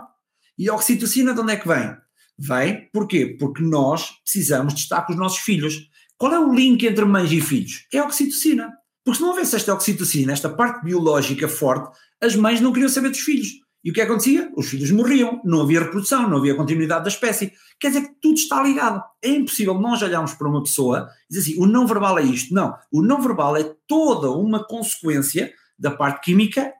E 0.58 0.70
a 0.70 0.76
oxitocina 0.76 1.34
de 1.34 1.40
onde 1.40 1.54
é 1.54 1.58
que 1.58 1.68
vem? 1.68 1.98
Vem, 2.38 2.90
porquê? 2.92 3.38
Porque 3.40 3.62
nós 3.62 4.10
precisamos 4.24 4.74
de 4.74 4.82
estar 4.82 5.04
com 5.04 5.14
os 5.14 5.20
nossos 5.20 5.40
filhos. 5.40 5.90
Qual 6.18 6.34
é 6.34 6.40
o 6.40 6.54
link 6.54 6.86
entre 6.86 7.06
mães 7.06 7.32
e 7.32 7.42
filhos? 7.42 7.86
É 7.94 8.00
a 8.00 8.06
oxitocina. 8.06 8.72
Porque 9.04 9.18
se 9.18 9.22
não 9.22 9.30
houvesse 9.30 9.56
esta 9.56 9.74
oxitocina, 9.74 10.32
esta 10.32 10.50
parte 10.50 10.84
biológica 10.86 11.48
forte, 11.48 11.96
as 12.22 12.36
mães 12.36 12.62
não 12.62 12.72
queriam 12.72 12.90
saber 12.90 13.10
dos 13.10 13.20
filhos. 13.20 13.50
E 13.84 13.92
o 13.92 13.94
que 13.94 14.00
acontecia? 14.00 14.50
Os 14.56 14.70
filhos 14.70 14.92
morriam, 14.92 15.42
não 15.44 15.62
havia 15.62 15.82
reprodução, 15.82 16.30
não 16.30 16.38
havia 16.38 16.56
continuidade 16.56 17.04
da 17.04 17.10
espécie. 17.10 17.52
Quer 17.78 17.90
dizer 17.90 18.02
que 18.04 18.16
tudo 18.22 18.36
está 18.36 18.64
ligado. 18.64 19.04
É 19.22 19.28
impossível 19.28 19.74
nós 19.74 20.02
olharmos 20.02 20.34
para 20.36 20.48
uma 20.48 20.64
pessoa 20.64 21.10
e 21.30 21.34
dizer 21.34 21.52
assim, 21.52 21.62
o 21.62 21.68
não 21.68 21.86
verbal 21.86 22.18
é 22.18 22.24
isto. 22.24 22.54
Não, 22.54 22.74
o 22.90 23.02
não 23.02 23.22
verbal 23.22 23.58
é 23.58 23.76
toda 23.86 24.32
uma 24.32 24.64
consequência 24.66 25.54
da 25.78 25.92
parte 25.92 26.24
química, 26.24 26.72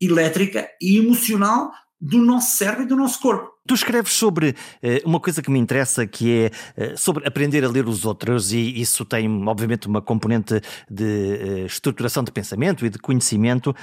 elétrica 0.00 0.68
e 0.82 0.98
emocional 0.98 1.70
do 2.00 2.18
nosso 2.18 2.56
cérebro 2.56 2.84
e 2.84 2.86
do 2.86 2.96
nosso 2.96 3.20
corpo. 3.20 3.50
Tu 3.66 3.74
escreves 3.74 4.12
sobre 4.12 4.50
uh, 4.50 5.08
uma 5.08 5.20
coisa 5.20 5.42
que 5.42 5.50
me 5.50 5.58
interessa, 5.58 6.06
que 6.06 6.50
é 6.76 6.92
uh, 6.92 6.96
sobre 6.96 7.26
aprender 7.26 7.64
a 7.64 7.68
ler 7.68 7.86
os 7.86 8.04
outros, 8.04 8.52
e 8.52 8.80
isso 8.80 9.04
tem, 9.04 9.28
obviamente, 9.46 9.86
uma 9.86 10.00
componente 10.00 10.60
de 10.88 11.04
uh, 11.04 11.66
estruturação 11.66 12.22
de 12.22 12.30
pensamento 12.30 12.86
e 12.86 12.90
de 12.90 12.98
conhecimento. 12.98 13.74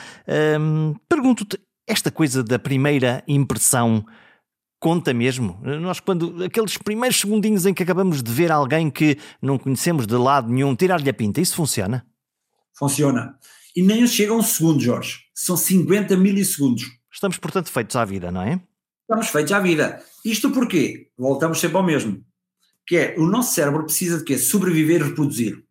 Pergunto-te, 1.08 1.60
esta 1.88 2.10
coisa 2.10 2.44
da 2.44 2.58
primeira 2.58 3.24
impressão 3.28 4.06
conta 4.80 5.14
mesmo? 5.14 5.60
Nós, 5.82 6.00
quando 6.00 6.44
aqueles 6.44 6.78
primeiros 6.78 7.20
segundinhos 7.20 7.66
em 7.66 7.74
que 7.74 7.84
acabamos 7.84 8.24
de 8.24 8.32
ver 8.32 8.52
alguém 8.52 8.90
que 8.90 9.18
não 9.42 9.58
conhecemos 9.58 10.08
de 10.08 10.16
lado 10.16 10.52
nenhum, 10.52 10.76
tirar-lhe 10.76 11.10
a 11.10 11.14
pinta, 11.14 11.42
isso 11.42 11.56
funciona? 11.56 12.06
Funciona. 12.78 13.38
E 13.76 13.82
nem 13.82 14.06
chega 14.08 14.32
a 14.32 14.36
um 14.36 14.42
segundo, 14.42 14.80
Jorge. 14.80 15.20
São 15.34 15.58
50 15.58 16.16
milissegundos. 16.18 16.86
Estamos, 17.16 17.38
portanto, 17.38 17.72
feitos 17.72 17.96
à 17.96 18.04
vida, 18.04 18.30
não 18.30 18.42
é? 18.42 18.60
Estamos 19.04 19.30
feitos 19.30 19.54
à 19.54 19.60
vida. 19.62 20.04
Isto 20.26 20.52
porquê? 20.52 21.08
Voltamos 21.18 21.62
sempre 21.62 21.78
ao 21.78 21.84
mesmo. 21.84 22.22
Que 22.86 22.98
é, 22.98 23.16
o 23.18 23.26
nosso 23.26 23.54
cérebro 23.54 23.86
precisa 23.86 24.18
de 24.18 24.26
quê? 24.26 24.38
Sobreviver 24.38 25.00
e 25.00 25.04
reproduzir. 25.06 25.64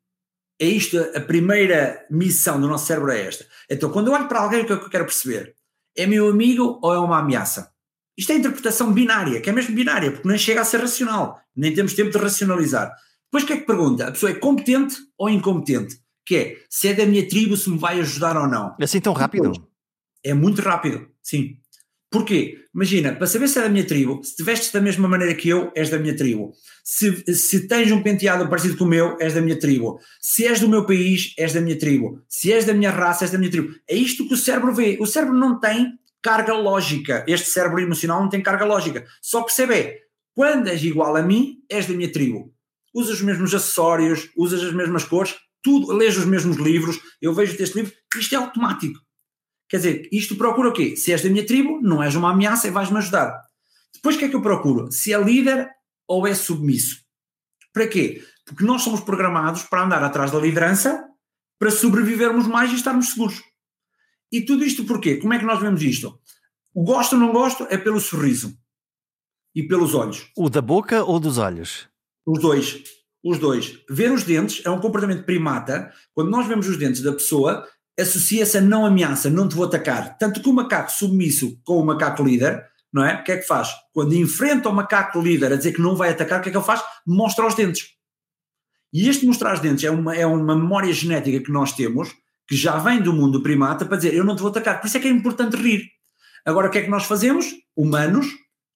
É 0.58 0.64
isto, 0.64 0.98
a 1.14 1.20
primeira 1.20 2.06
missão 2.10 2.58
do 2.58 2.66
nosso 2.66 2.86
cérebro 2.86 3.10
é 3.10 3.26
esta. 3.26 3.46
Então, 3.68 3.90
quando 3.90 4.06
eu 4.06 4.14
olho 4.14 4.26
para 4.26 4.40
alguém, 4.40 4.62
o 4.62 4.66
que 4.66 4.72
é 4.72 4.76
que 4.78 4.84
eu 4.84 4.88
quero 4.88 5.04
perceber? 5.04 5.54
É 5.94 6.06
meu 6.06 6.30
amigo 6.30 6.80
ou 6.82 6.94
é 6.94 6.98
uma 6.98 7.18
ameaça? 7.18 7.70
Isto 8.16 8.32
é 8.32 8.36
interpretação 8.36 8.90
binária, 8.90 9.38
que 9.42 9.50
é 9.50 9.52
mesmo 9.52 9.74
binária, 9.74 10.12
porque 10.12 10.26
nem 10.26 10.38
chega 10.38 10.62
a 10.62 10.64
ser 10.64 10.80
racional. 10.80 11.38
Nem 11.54 11.74
temos 11.74 11.92
tempo 11.92 12.10
de 12.10 12.16
racionalizar. 12.16 12.90
Depois 13.26 13.44
o 13.44 13.46
que 13.46 13.52
é 13.52 13.56
que 13.58 13.66
pergunta? 13.66 14.08
A 14.08 14.12
pessoa 14.12 14.32
é 14.32 14.34
competente 14.34 14.96
ou 15.18 15.28
incompetente? 15.28 15.98
Que 16.24 16.36
é, 16.36 16.56
se 16.70 16.88
é 16.88 16.94
da 16.94 17.04
minha 17.04 17.28
tribo, 17.28 17.54
se 17.54 17.68
me 17.68 17.76
vai 17.76 18.00
ajudar 18.00 18.34
ou 18.34 18.48
não. 18.48 18.74
Assim 18.80 19.00
tão 19.00 19.12
rápido? 19.12 19.52
É 20.24 20.32
muito 20.32 20.62
rápido, 20.62 21.06
sim. 21.22 21.58
Porquê? 22.10 22.60
Imagina, 22.72 23.12
para 23.12 23.26
saber 23.26 23.48
se 23.48 23.58
é 23.58 23.62
da 23.62 23.68
minha 23.68 23.84
tribo, 23.84 24.22
se 24.22 24.36
te 24.36 24.42
vestes 24.44 24.70
da 24.70 24.80
mesma 24.80 25.08
maneira 25.08 25.34
que 25.34 25.48
eu, 25.48 25.72
és 25.74 25.90
da 25.90 25.98
minha 25.98 26.16
tribo. 26.16 26.52
Se, 26.84 27.34
se 27.34 27.66
tens 27.66 27.90
um 27.90 28.02
penteado 28.02 28.48
parecido 28.48 28.76
com 28.76 28.84
o 28.84 28.88
meu, 28.88 29.16
és 29.20 29.34
da 29.34 29.40
minha 29.40 29.58
tribo. 29.58 29.98
Se 30.20 30.46
és 30.46 30.60
do 30.60 30.68
meu 30.68 30.86
país, 30.86 31.34
és 31.36 31.52
da 31.52 31.60
minha 31.60 31.76
tribo. 31.76 32.22
Se 32.28 32.52
és 32.52 32.64
da 32.64 32.72
minha 32.72 32.90
raça, 32.90 33.24
és 33.24 33.32
da 33.32 33.38
minha 33.38 33.50
tribo. 33.50 33.74
É 33.88 33.96
isto 33.96 34.26
que 34.28 34.34
o 34.34 34.36
cérebro 34.36 34.72
vê. 34.72 34.96
O 35.00 35.06
cérebro 35.06 35.36
não 35.36 35.58
tem 35.58 35.98
carga 36.22 36.54
lógica. 36.54 37.24
Este 37.26 37.50
cérebro 37.50 37.80
emocional 37.80 38.22
não 38.22 38.28
tem 38.28 38.40
carga 38.40 38.64
lógica. 38.64 39.04
Só 39.20 39.42
percebe 39.42 39.74
é, 39.74 39.98
quando 40.34 40.68
és 40.68 40.82
igual 40.84 41.16
a 41.16 41.22
mim, 41.22 41.58
és 41.68 41.86
da 41.86 41.94
minha 41.94 42.12
tribo. 42.12 42.54
Usas 42.94 43.16
os 43.16 43.22
mesmos 43.22 43.52
acessórios, 43.52 44.30
usas 44.36 44.62
as 44.62 44.72
mesmas 44.72 45.04
cores, 45.04 45.34
tudo, 45.62 45.92
lês 45.92 46.16
os 46.16 46.26
mesmos 46.26 46.58
livros, 46.58 47.00
eu 47.20 47.34
vejo 47.34 47.60
este 47.60 47.74
livro, 47.74 47.92
isto 48.16 48.34
é 48.34 48.38
automático. 48.38 49.00
Quer 49.74 49.78
dizer, 49.78 50.08
isto 50.12 50.36
procura 50.36 50.68
o 50.68 50.72
quê? 50.72 50.96
Se 50.96 51.10
és 51.10 51.20
da 51.20 51.28
minha 51.28 51.44
tribo, 51.44 51.80
não 51.82 52.00
és 52.00 52.14
uma 52.14 52.30
ameaça 52.30 52.68
e 52.68 52.70
vais-me 52.70 52.96
ajudar. 52.96 53.42
Depois 53.92 54.14
o 54.14 54.18
que 54.20 54.26
é 54.26 54.28
que 54.28 54.36
eu 54.36 54.40
procuro? 54.40 54.92
Se 54.92 55.12
é 55.12 55.20
líder 55.20 55.68
ou 56.06 56.28
é 56.28 56.32
submisso. 56.32 57.00
Para 57.72 57.88
quê? 57.88 58.22
Porque 58.46 58.62
nós 58.62 58.82
somos 58.82 59.00
programados 59.00 59.64
para 59.64 59.82
andar 59.82 60.00
atrás 60.04 60.30
da 60.30 60.38
liderança 60.38 61.04
para 61.58 61.72
sobrevivermos 61.72 62.46
mais 62.46 62.70
e 62.70 62.76
estarmos 62.76 63.08
seguros. 63.08 63.42
E 64.30 64.42
tudo 64.42 64.64
isto 64.64 64.84
porquê? 64.84 65.16
Como 65.16 65.34
é 65.34 65.40
que 65.40 65.44
nós 65.44 65.60
vemos 65.60 65.82
isto? 65.82 66.20
O 66.72 66.84
gosto 66.84 67.14
ou 67.14 67.18
não 67.18 67.32
gosto 67.32 67.66
é 67.68 67.76
pelo 67.76 67.98
sorriso 67.98 68.56
e 69.56 69.64
pelos 69.64 69.92
olhos. 69.92 70.30
O 70.36 70.48
da 70.48 70.62
boca 70.62 71.02
ou 71.02 71.18
dos 71.18 71.36
olhos? 71.36 71.88
Os 72.24 72.40
dois. 72.40 72.80
Os 73.24 73.40
dois. 73.40 73.80
Ver 73.90 74.12
os 74.12 74.22
dentes 74.22 74.64
é 74.64 74.70
um 74.70 74.80
comportamento 74.80 75.24
primata. 75.24 75.92
Quando 76.12 76.30
nós 76.30 76.46
vemos 76.46 76.68
os 76.68 76.76
dentes 76.76 77.02
da 77.02 77.12
pessoa, 77.12 77.66
associa-se 77.98 78.58
a 78.58 78.60
não 78.60 78.84
ameaça, 78.84 79.30
não 79.30 79.48
te 79.48 79.54
vou 79.54 79.66
atacar. 79.66 80.18
Tanto 80.18 80.42
que 80.42 80.48
o 80.48 80.52
macaco 80.52 80.90
submisso 80.90 81.60
com 81.64 81.78
o 81.78 81.86
macaco 81.86 82.22
líder, 82.22 82.64
não 82.92 83.04
é? 83.04 83.20
O 83.20 83.24
que 83.24 83.32
é 83.32 83.36
que 83.38 83.46
faz? 83.46 83.70
Quando 83.92 84.14
enfrenta 84.14 84.68
o 84.68 84.72
macaco 84.72 85.20
líder 85.20 85.52
a 85.52 85.56
dizer 85.56 85.72
que 85.72 85.80
não 85.80 85.96
vai 85.96 86.10
atacar, 86.10 86.40
o 86.40 86.42
que 86.42 86.48
é 86.48 86.52
que 86.52 86.58
ele 86.58 86.64
faz? 86.64 86.82
Mostra 87.06 87.46
os 87.46 87.54
dentes. 87.54 87.88
E 88.92 89.08
este 89.08 89.26
mostrar 89.26 89.54
os 89.54 89.60
dentes 89.60 89.84
é 89.84 89.90
uma, 89.90 90.14
é 90.14 90.24
uma 90.24 90.54
memória 90.54 90.92
genética 90.92 91.40
que 91.40 91.50
nós 91.50 91.72
temos, 91.72 92.14
que 92.46 92.54
já 92.54 92.78
vem 92.78 93.02
do 93.02 93.12
mundo 93.12 93.42
primata, 93.42 93.84
para 93.84 93.96
dizer 93.96 94.14
eu 94.14 94.24
não 94.24 94.36
te 94.36 94.42
vou 94.42 94.50
atacar. 94.50 94.80
Por 94.80 94.86
isso 94.86 94.96
é 94.96 95.00
que 95.00 95.08
é 95.08 95.10
importante 95.10 95.56
rir. 95.56 95.90
Agora, 96.44 96.68
o 96.68 96.70
que 96.70 96.78
é 96.78 96.82
que 96.82 96.90
nós 96.90 97.04
fazemos? 97.04 97.46
Humanos, 97.76 98.26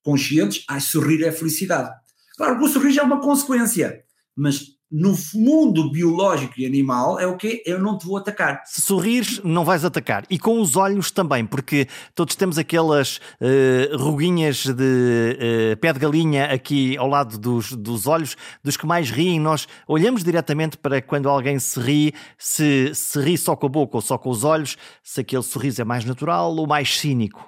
conscientes, 0.03 0.65
ai, 0.69 0.81
sorrir 0.81 1.23
é 1.25 1.31
felicidade. 1.31 1.91
Claro 2.37 2.59
que 2.59 2.65
o 2.65 2.69
sorriso 2.69 3.01
é 3.01 3.03
uma 3.03 3.21
consequência, 3.21 4.03
mas 4.35 4.78
no 4.91 5.15
mundo 5.35 5.91
biológico 5.91 6.55
e 6.59 6.67
animal 6.67 7.21
é 7.21 7.27
o 7.27 7.37
que 7.37 7.63
eu 7.67 7.79
não 7.79 7.99
te 7.99 8.07
vou 8.07 8.17
atacar. 8.17 8.63
Se 8.65 8.81
sorrires, 8.81 9.41
não 9.45 9.65
vais 9.65 9.85
atacar. 9.85 10.25
E 10.31 10.39
com 10.39 10.61
os 10.61 10.77
olhos 10.77 11.11
também, 11.11 11.45
porque 11.45 11.87
todos 12.15 12.35
temos 12.35 12.57
aquelas 12.57 13.19
uh, 13.41 13.97
ruguinhas 13.97 14.65
de 14.65 15.75
uh, 15.75 15.77
pé 15.79 15.93
de 15.93 15.99
galinha 15.99 16.47
aqui 16.47 16.97
ao 16.97 17.09
lado 17.09 17.39
dos, 17.39 17.73
dos 17.73 18.07
olhos, 18.07 18.37
dos 18.65 18.77
que 18.77 18.87
mais 18.87 19.11
riem. 19.11 19.39
Nós 19.39 19.69
olhamos 19.87 20.25
diretamente 20.25 20.79
para 20.79 21.03
quando 21.03 21.29
alguém 21.29 21.59
se 21.59 21.79
ri, 21.79 22.15
se, 22.39 22.95
se 22.95 23.21
ri 23.21 23.37
só 23.37 23.55
com 23.55 23.67
a 23.67 23.71
boca 23.71 23.97
ou 23.99 24.01
só 24.01 24.17
com 24.17 24.31
os 24.31 24.43
olhos, 24.43 24.77
se 25.03 25.21
aquele 25.21 25.43
sorriso 25.43 25.83
é 25.83 25.85
mais 25.85 26.05
natural 26.05 26.55
ou 26.57 26.67
mais 26.67 26.99
cínico. 26.99 27.47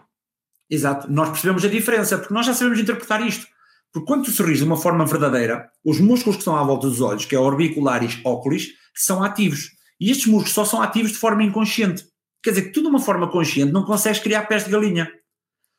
Exato, 0.68 1.10
nós 1.10 1.30
percebemos 1.30 1.64
a 1.64 1.68
diferença, 1.68 2.16
porque 2.16 2.32
nós 2.32 2.46
já 2.46 2.54
sabemos 2.54 2.78
interpretar 2.78 3.26
isto. 3.26 3.46
Porque 3.92 4.06
quando 4.06 4.24
tu 4.24 4.30
sorris 4.30 4.58
de 4.58 4.64
uma 4.64 4.76
forma 4.76 5.04
verdadeira, 5.04 5.68
os 5.84 6.00
músculos 6.00 6.36
que 6.36 6.42
estão 6.42 6.56
à 6.56 6.62
volta 6.62 6.88
dos 6.88 7.00
olhos, 7.00 7.24
que 7.24 7.34
é 7.34 7.38
orbiculares 7.38 8.20
óculos, 8.24 8.68
são 8.94 9.22
ativos. 9.22 9.70
E 9.98 10.10
estes 10.10 10.26
músculos 10.26 10.52
só 10.52 10.64
são 10.64 10.80
ativos 10.80 11.12
de 11.12 11.18
forma 11.18 11.42
inconsciente. 11.42 12.04
Quer 12.42 12.50
dizer 12.50 12.62
que 12.66 12.72
tu 12.72 12.82
de 12.82 12.88
uma 12.88 13.00
forma 13.00 13.28
consciente 13.30 13.72
não 13.72 13.84
consegues 13.84 14.20
criar 14.20 14.46
pés 14.46 14.64
de 14.64 14.70
galinha. 14.70 15.10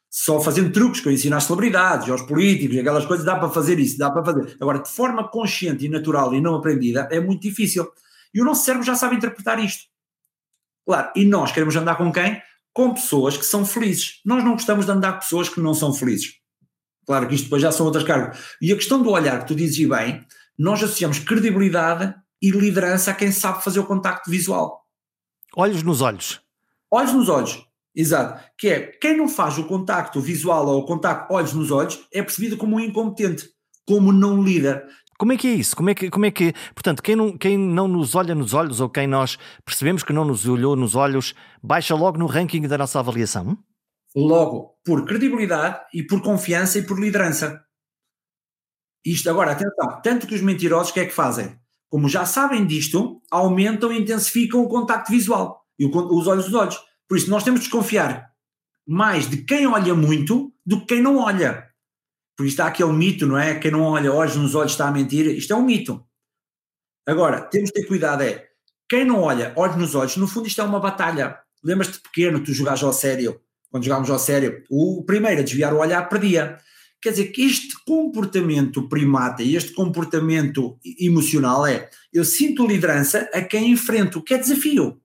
Só 0.09 0.41
fazendo 0.41 0.73
truques 0.73 0.99
que 0.99 1.07
eu 1.07 1.13
ensino 1.13 1.37
às 1.37 1.45
celebridades, 1.45 2.09
aos 2.09 2.21
políticos, 2.21 2.77
aquelas 2.77 3.05
coisas, 3.05 3.25
dá 3.25 3.37
para 3.37 3.49
fazer 3.49 3.79
isso, 3.79 3.97
dá 3.97 4.11
para 4.11 4.25
fazer. 4.25 4.57
Agora, 4.59 4.79
de 4.79 4.89
forma 4.89 5.27
consciente 5.29 5.85
e 5.85 5.89
natural 5.89 6.33
e 6.33 6.41
não 6.41 6.55
aprendida, 6.55 7.07
é 7.09 7.19
muito 7.19 7.41
difícil. 7.41 7.89
E 8.33 8.41
o 8.41 8.45
nosso 8.45 8.65
cérebro 8.65 8.85
já 8.85 8.93
sabe 8.93 9.15
interpretar 9.15 9.63
isto. 9.63 9.85
Claro, 10.85 11.11
e 11.15 11.23
nós 11.23 11.51
queremos 11.51 11.75
andar 11.77 11.95
com 11.95 12.11
quem? 12.11 12.41
Com 12.73 12.93
pessoas 12.93 13.37
que 13.37 13.45
são 13.45 13.65
felizes. 13.65 14.19
Nós 14.25 14.43
não 14.43 14.51
gostamos 14.51 14.85
de 14.85 14.91
andar 14.91 15.13
com 15.13 15.19
pessoas 15.19 15.47
que 15.47 15.61
não 15.61 15.73
são 15.73 15.93
felizes. 15.93 16.40
Claro 17.05 17.27
que 17.27 17.35
isto 17.35 17.45
depois 17.45 17.61
já 17.61 17.71
são 17.71 17.85
outras 17.85 18.03
cargas. 18.03 18.37
E 18.61 18.71
a 18.71 18.75
questão 18.75 19.01
do 19.01 19.09
olhar 19.09 19.39
que 19.39 19.47
tu 19.47 19.55
dizes 19.55 19.87
bem, 19.87 20.25
nós 20.57 20.81
associamos 20.83 21.19
credibilidade 21.19 22.13
e 22.41 22.51
liderança 22.51 23.11
a 23.11 23.13
quem 23.13 23.31
sabe 23.31 23.63
fazer 23.63 23.79
o 23.79 23.85
contacto 23.85 24.29
visual. 24.29 24.85
Olhos 25.55 25.83
nos 25.83 26.01
olhos. 26.01 26.41
Olhos 26.89 27.13
nos 27.13 27.29
olhos. 27.29 27.65
Exato. 27.95 28.41
Que 28.57 28.69
é, 28.69 28.79
quem 28.79 29.17
não 29.17 29.27
faz 29.27 29.57
o 29.57 29.65
contacto 29.65 30.19
visual 30.21 30.65
ou 30.67 30.79
o 30.79 30.85
contacto 30.85 31.33
olhos 31.33 31.53
nos 31.53 31.71
olhos 31.71 31.99
é 32.13 32.21
percebido 32.21 32.57
como 32.57 32.77
um 32.77 32.79
incompetente, 32.79 33.49
como 33.85 34.11
não 34.11 34.41
líder. 34.41 34.83
Como 35.17 35.33
é 35.33 35.37
que 35.37 35.47
é 35.47 35.51
isso? 35.51 35.75
Como 35.75 35.89
é 35.89 35.93
que, 35.93 36.09
como 36.09 36.25
é 36.25 36.31
que 36.31 36.53
portanto, 36.73 37.03
quem 37.03 37.15
não, 37.15 37.37
quem 37.37 37.57
não 37.57 37.87
nos 37.87 38.15
olha 38.15 38.33
nos 38.33 38.53
olhos 38.53 38.79
ou 38.79 38.89
quem 38.89 39.05
nós 39.05 39.37
percebemos 39.63 40.03
que 40.03 40.13
não 40.13 40.25
nos 40.25 40.47
olhou 40.47 40.75
nos 40.75 40.95
olhos, 40.95 41.35
baixa 41.61 41.93
logo 41.93 42.17
no 42.17 42.25
ranking 42.25 42.61
da 42.67 42.77
nossa 42.77 42.99
avaliação? 42.99 43.57
Logo, 44.15 44.77
por 44.83 45.05
credibilidade 45.05 45.81
e 45.93 46.03
por 46.03 46.21
confiança 46.21 46.79
e 46.79 46.83
por 46.83 46.99
liderança. 46.99 47.63
Isto 49.05 49.29
agora, 49.29 49.51
atenção, 49.51 50.01
tanto 50.03 50.27
que 50.27 50.35
os 50.35 50.41
mentirosos 50.41 50.91
o 50.91 50.93
que 50.93 50.99
é 50.99 51.05
que 51.05 51.13
fazem? 51.13 51.59
Como 51.89 52.07
já 52.07 52.25
sabem 52.25 52.65
disto, 52.65 53.21
aumentam 53.31 53.91
e 53.91 53.99
intensificam 53.99 54.61
o 54.61 54.69
contacto 54.69 55.11
visual 55.11 55.65
e 55.77 55.85
os 55.85 56.27
olhos 56.27 56.45
dos 56.45 56.53
olhos. 56.53 56.79
Por 57.07 57.17
isso, 57.17 57.29
nós 57.29 57.43
temos 57.43 57.61
de 57.61 57.65
desconfiar 57.65 58.31
mais 58.87 59.29
de 59.29 59.37
quem 59.43 59.67
olha 59.67 59.93
muito 59.95 60.53
do 60.65 60.81
que 60.81 60.87
quem 60.87 61.01
não 61.01 61.17
olha. 61.17 61.69
Por 62.35 62.45
isso 62.45 62.61
há 62.61 62.67
aquele 62.67 62.91
mito, 62.91 63.25
não 63.25 63.37
é? 63.37 63.59
Quem 63.59 63.71
não 63.71 63.83
olha 63.83 64.11
olhos 64.11 64.35
nos 64.35 64.55
olhos 64.55 64.71
está 64.71 64.87
a 64.87 64.91
mentir. 64.91 65.27
Isto 65.27 65.53
é 65.53 65.55
um 65.55 65.63
mito. 65.63 66.05
Agora, 67.05 67.41
temos 67.41 67.69
de 67.69 67.73
ter 67.73 67.87
cuidado, 67.87 68.23
é 68.23 68.47
quem 68.89 69.05
não 69.05 69.21
olha 69.21 69.53
olhos 69.55 69.77
nos 69.77 69.95
olhos, 69.95 70.17
no 70.17 70.27
fundo 70.27 70.47
isto 70.47 70.61
é 70.61 70.63
uma 70.63 70.79
batalha. 70.79 71.39
Lembras-te 71.63 71.99
pequeno, 71.99 72.43
tu 72.43 72.53
jogaste 72.53 72.85
ao 72.85 72.93
sério, 72.93 73.39
quando 73.71 73.85
jogávamos 73.85 74.11
ao 74.11 74.19
sério, 74.19 74.63
o 74.69 75.03
primeiro 75.03 75.39
a 75.39 75.43
desviar 75.43 75.73
o 75.73 75.79
olhar 75.79 76.07
perdia. 76.09 76.57
Quer 77.01 77.11
dizer 77.11 77.27
que 77.27 77.43
este 77.43 77.83
comportamento 77.83 78.87
primata 78.87 79.41
e 79.41 79.55
este 79.55 79.73
comportamento 79.73 80.77
emocional 80.99 81.65
é 81.65 81.89
eu 82.13 82.23
sinto 82.23 82.67
liderança 82.67 83.29
a 83.33 83.41
quem 83.41 83.71
enfrento, 83.71 84.21
que 84.21 84.35
é 84.35 84.37
desafio 84.37 85.01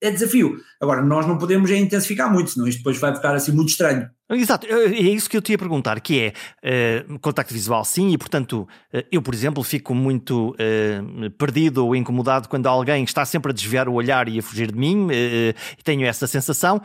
é 0.00 0.10
desafio. 0.10 0.58
Agora, 0.80 1.02
nós 1.02 1.26
não 1.26 1.36
podemos 1.36 1.70
é 1.70 1.76
intensificar 1.76 2.32
muito, 2.32 2.50
senão 2.50 2.66
isto 2.66 2.78
depois 2.78 2.98
vai 2.98 3.14
ficar 3.14 3.34
assim 3.34 3.52
muito 3.52 3.68
estranho. 3.68 4.08
Exato, 4.30 4.66
é 4.66 5.00
isso 5.00 5.28
que 5.28 5.36
eu 5.36 5.42
te 5.42 5.50
ia 5.52 5.58
perguntar, 5.58 6.00
que 6.00 6.32
é 6.62 7.04
uh, 7.08 7.18
contacto 7.18 7.52
visual 7.52 7.84
sim, 7.84 8.12
e 8.12 8.18
portanto 8.18 8.66
uh, 8.94 9.02
eu, 9.10 9.20
por 9.20 9.34
exemplo, 9.34 9.62
fico 9.64 9.92
muito 9.92 10.50
uh, 10.50 11.30
perdido 11.32 11.84
ou 11.84 11.96
incomodado 11.96 12.48
quando 12.48 12.66
alguém 12.66 13.02
está 13.02 13.24
sempre 13.24 13.50
a 13.50 13.54
desviar 13.54 13.88
o 13.88 13.94
olhar 13.94 14.28
e 14.28 14.38
a 14.38 14.42
fugir 14.42 14.70
de 14.70 14.78
mim, 14.78 15.08
e 15.10 15.82
tenho 15.82 16.06
essa 16.06 16.26
sensação, 16.28 16.80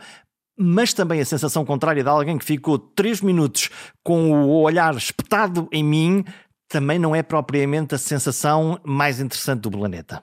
mas 0.58 0.92
também 0.92 1.20
a 1.20 1.24
sensação 1.24 1.64
contrária 1.64 2.02
de 2.02 2.08
alguém 2.08 2.38
que 2.38 2.44
ficou 2.44 2.78
três 2.78 3.20
minutos 3.20 3.70
com 4.02 4.32
o 4.32 4.62
olhar 4.62 4.94
espetado 4.96 5.68
em 5.70 5.84
mim, 5.84 6.24
também 6.68 6.98
não 6.98 7.14
é 7.14 7.22
propriamente 7.22 7.94
a 7.94 7.98
sensação 7.98 8.80
mais 8.84 9.20
interessante 9.20 9.60
do 9.60 9.70
planeta. 9.70 10.22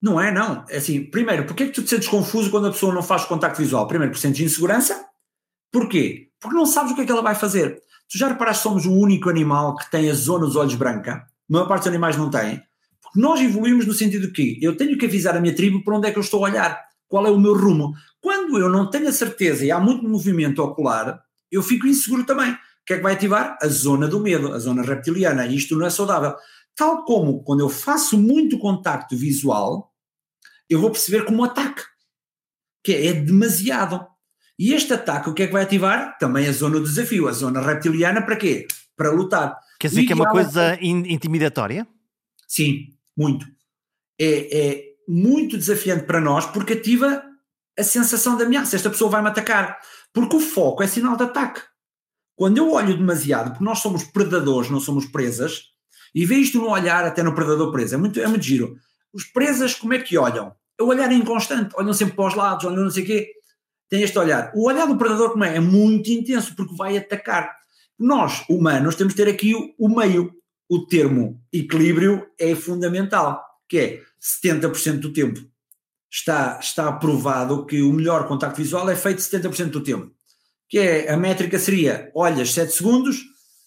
Não 0.00 0.20
é, 0.20 0.30
não. 0.30 0.64
É 0.68 0.76
assim, 0.76 1.04
primeiro, 1.04 1.44
porquê 1.44 1.64
é 1.64 1.66
que 1.66 1.72
tu 1.72 1.82
te 1.82 1.90
sentes 1.90 2.08
confuso 2.08 2.50
quando 2.50 2.68
a 2.68 2.70
pessoa 2.70 2.94
não 2.94 3.02
faz 3.02 3.24
contacto 3.24 3.58
visual? 3.60 3.86
Primeiro, 3.86 4.12
por 4.12 4.18
sentes 4.18 4.40
insegurança. 4.40 5.06
Porquê? 5.72 6.28
Porque 6.40 6.56
não 6.56 6.66
sabes 6.66 6.92
o 6.92 6.94
que 6.94 7.02
é 7.02 7.04
que 7.04 7.12
ela 7.12 7.22
vai 7.22 7.34
fazer. 7.34 7.82
Tu 8.10 8.16
já 8.16 8.28
reparaste 8.28 8.62
que 8.62 8.68
somos 8.68 8.86
o 8.86 8.92
único 8.92 9.28
animal 9.28 9.76
que 9.76 9.90
tem 9.90 10.08
a 10.08 10.14
zona 10.14 10.46
dos 10.46 10.56
olhos 10.56 10.74
branca? 10.74 11.12
A 11.12 11.52
maior 11.52 11.66
parte 11.66 11.82
dos 11.82 11.88
animais 11.88 12.16
não 12.16 12.30
tem. 12.30 12.62
Porque 13.02 13.20
nós 13.20 13.40
evoluímos 13.40 13.86
no 13.86 13.92
sentido 13.92 14.32
que 14.32 14.58
eu 14.62 14.76
tenho 14.76 14.96
que 14.96 15.06
avisar 15.06 15.36
a 15.36 15.40
minha 15.40 15.54
tribo 15.54 15.82
para 15.82 15.96
onde 15.96 16.08
é 16.08 16.12
que 16.12 16.18
eu 16.18 16.22
estou 16.22 16.44
a 16.44 16.48
olhar, 16.48 16.80
qual 17.08 17.26
é 17.26 17.30
o 17.30 17.38
meu 17.38 17.54
rumo. 17.54 17.92
Quando 18.48 18.58
eu 18.58 18.70
não 18.70 18.88
tenho 18.88 19.08
a 19.08 19.12
certeza 19.12 19.64
e 19.64 19.70
há 19.70 19.78
muito 19.78 20.08
movimento 20.08 20.62
ocular, 20.62 21.22
eu 21.52 21.62
fico 21.62 21.86
inseguro 21.86 22.24
também. 22.24 22.52
O 22.52 22.58
que 22.86 22.94
é 22.94 22.96
que 22.96 23.02
vai 23.02 23.12
ativar? 23.12 23.58
A 23.60 23.68
zona 23.68 24.08
do 24.08 24.20
medo, 24.20 24.52
a 24.52 24.58
zona 24.58 24.82
reptiliana. 24.82 25.46
E 25.46 25.54
isto 25.54 25.76
não 25.76 25.86
é 25.86 25.90
saudável. 25.90 26.34
Tal 26.74 27.04
como 27.04 27.42
quando 27.42 27.60
eu 27.60 27.68
faço 27.68 28.16
muito 28.16 28.58
contacto 28.58 29.16
visual, 29.16 29.92
eu 30.68 30.80
vou 30.80 30.90
perceber 30.90 31.24
como 31.24 31.42
um 31.42 31.44
ataque, 31.44 31.82
que 32.82 32.94
é, 32.94 33.06
é 33.08 33.12
demasiado. 33.12 34.06
E 34.58 34.72
este 34.72 34.94
ataque, 34.94 35.28
o 35.28 35.34
que 35.34 35.42
é 35.42 35.46
que 35.46 35.52
vai 35.52 35.64
ativar? 35.64 36.16
Também 36.18 36.48
a 36.48 36.52
zona 36.52 36.78
do 36.78 36.84
desafio, 36.84 37.28
a 37.28 37.32
zona 37.32 37.60
reptiliana, 37.60 38.22
para 38.22 38.36
quê? 38.36 38.66
Para 38.96 39.10
lutar. 39.10 39.58
Quer 39.78 39.88
dizer 39.88 40.04
que 40.04 40.12
é 40.12 40.16
uma 40.16 40.30
coisa 40.30 40.78
intimidatória? 40.80 41.86
Sim, 42.46 42.94
muito. 43.16 43.46
É, 44.18 44.58
é 44.58 44.84
muito 45.06 45.56
desafiante 45.56 46.04
para 46.04 46.20
nós 46.20 46.46
porque 46.46 46.72
ativa 46.72 47.27
a 47.78 47.84
sensação 47.84 48.36
de 48.36 48.44
ameaça. 48.44 48.76
Esta 48.76 48.90
pessoa 48.90 49.10
vai 49.10 49.22
me 49.22 49.28
atacar. 49.28 49.78
Porque 50.12 50.36
o 50.36 50.40
foco 50.40 50.82
é 50.82 50.86
sinal 50.86 51.16
de 51.16 51.22
ataque. 51.22 51.62
Quando 52.34 52.58
eu 52.58 52.72
olho 52.72 52.96
demasiado, 52.96 53.50
porque 53.50 53.64
nós 53.64 53.80
somos 53.80 54.04
predadores, 54.04 54.70
não 54.70 54.80
somos 54.80 55.06
presas, 55.06 55.64
e 56.14 56.24
vejo 56.24 56.40
isto 56.40 56.58
no 56.58 56.70
olhar 56.70 57.04
até 57.04 57.22
no 57.22 57.34
predador 57.34 57.72
preso, 57.72 57.94
é 57.94 57.98
muito, 57.98 58.20
é 58.20 58.26
muito 58.26 58.44
giro. 58.44 58.76
Os 59.12 59.24
presas, 59.24 59.74
como 59.74 59.94
é 59.94 59.98
que 59.98 60.16
olham? 60.16 60.54
É 60.78 60.82
o 60.82 60.86
olhar 60.86 61.10
inconstante, 61.12 61.74
olham 61.76 61.92
sempre 61.92 62.14
para 62.14 62.28
os 62.28 62.34
lados, 62.34 62.64
olham 62.64 62.84
não 62.84 62.90
sei 62.90 63.02
o 63.02 63.06
quê. 63.06 63.32
Tem 63.88 64.02
este 64.02 64.18
olhar. 64.18 64.52
O 64.54 64.68
olhar 64.68 64.86
do 64.86 64.96
predador, 64.96 65.32
como 65.32 65.44
é? 65.44 65.56
É 65.56 65.60
muito 65.60 66.10
intenso, 66.10 66.54
porque 66.54 66.76
vai 66.76 66.96
atacar. 66.96 67.56
Nós, 67.98 68.44
humanos, 68.48 68.94
temos 68.94 69.14
de 69.14 69.24
ter 69.24 69.30
aqui 69.30 69.54
o 69.78 69.88
meio. 69.88 70.32
O 70.68 70.86
termo 70.86 71.42
equilíbrio 71.52 72.26
é 72.38 72.54
fundamental, 72.54 73.42
que 73.68 73.78
é 73.78 74.02
70% 74.20 75.00
do 75.00 75.12
tempo. 75.12 75.40
Está, 76.10 76.58
está 76.60 76.90
provado 76.92 77.66
que 77.66 77.82
o 77.82 77.92
melhor 77.92 78.26
contacto 78.26 78.56
visual 78.56 78.88
é 78.88 78.96
feito 78.96 79.20
70% 79.20 79.70
do 79.70 79.82
tempo. 79.82 80.10
Que 80.68 80.78
é, 80.78 81.12
a 81.12 81.16
métrica 81.16 81.58
seria, 81.58 82.10
olhas 82.14 82.52
7 82.52 82.72
segundos, 82.72 83.22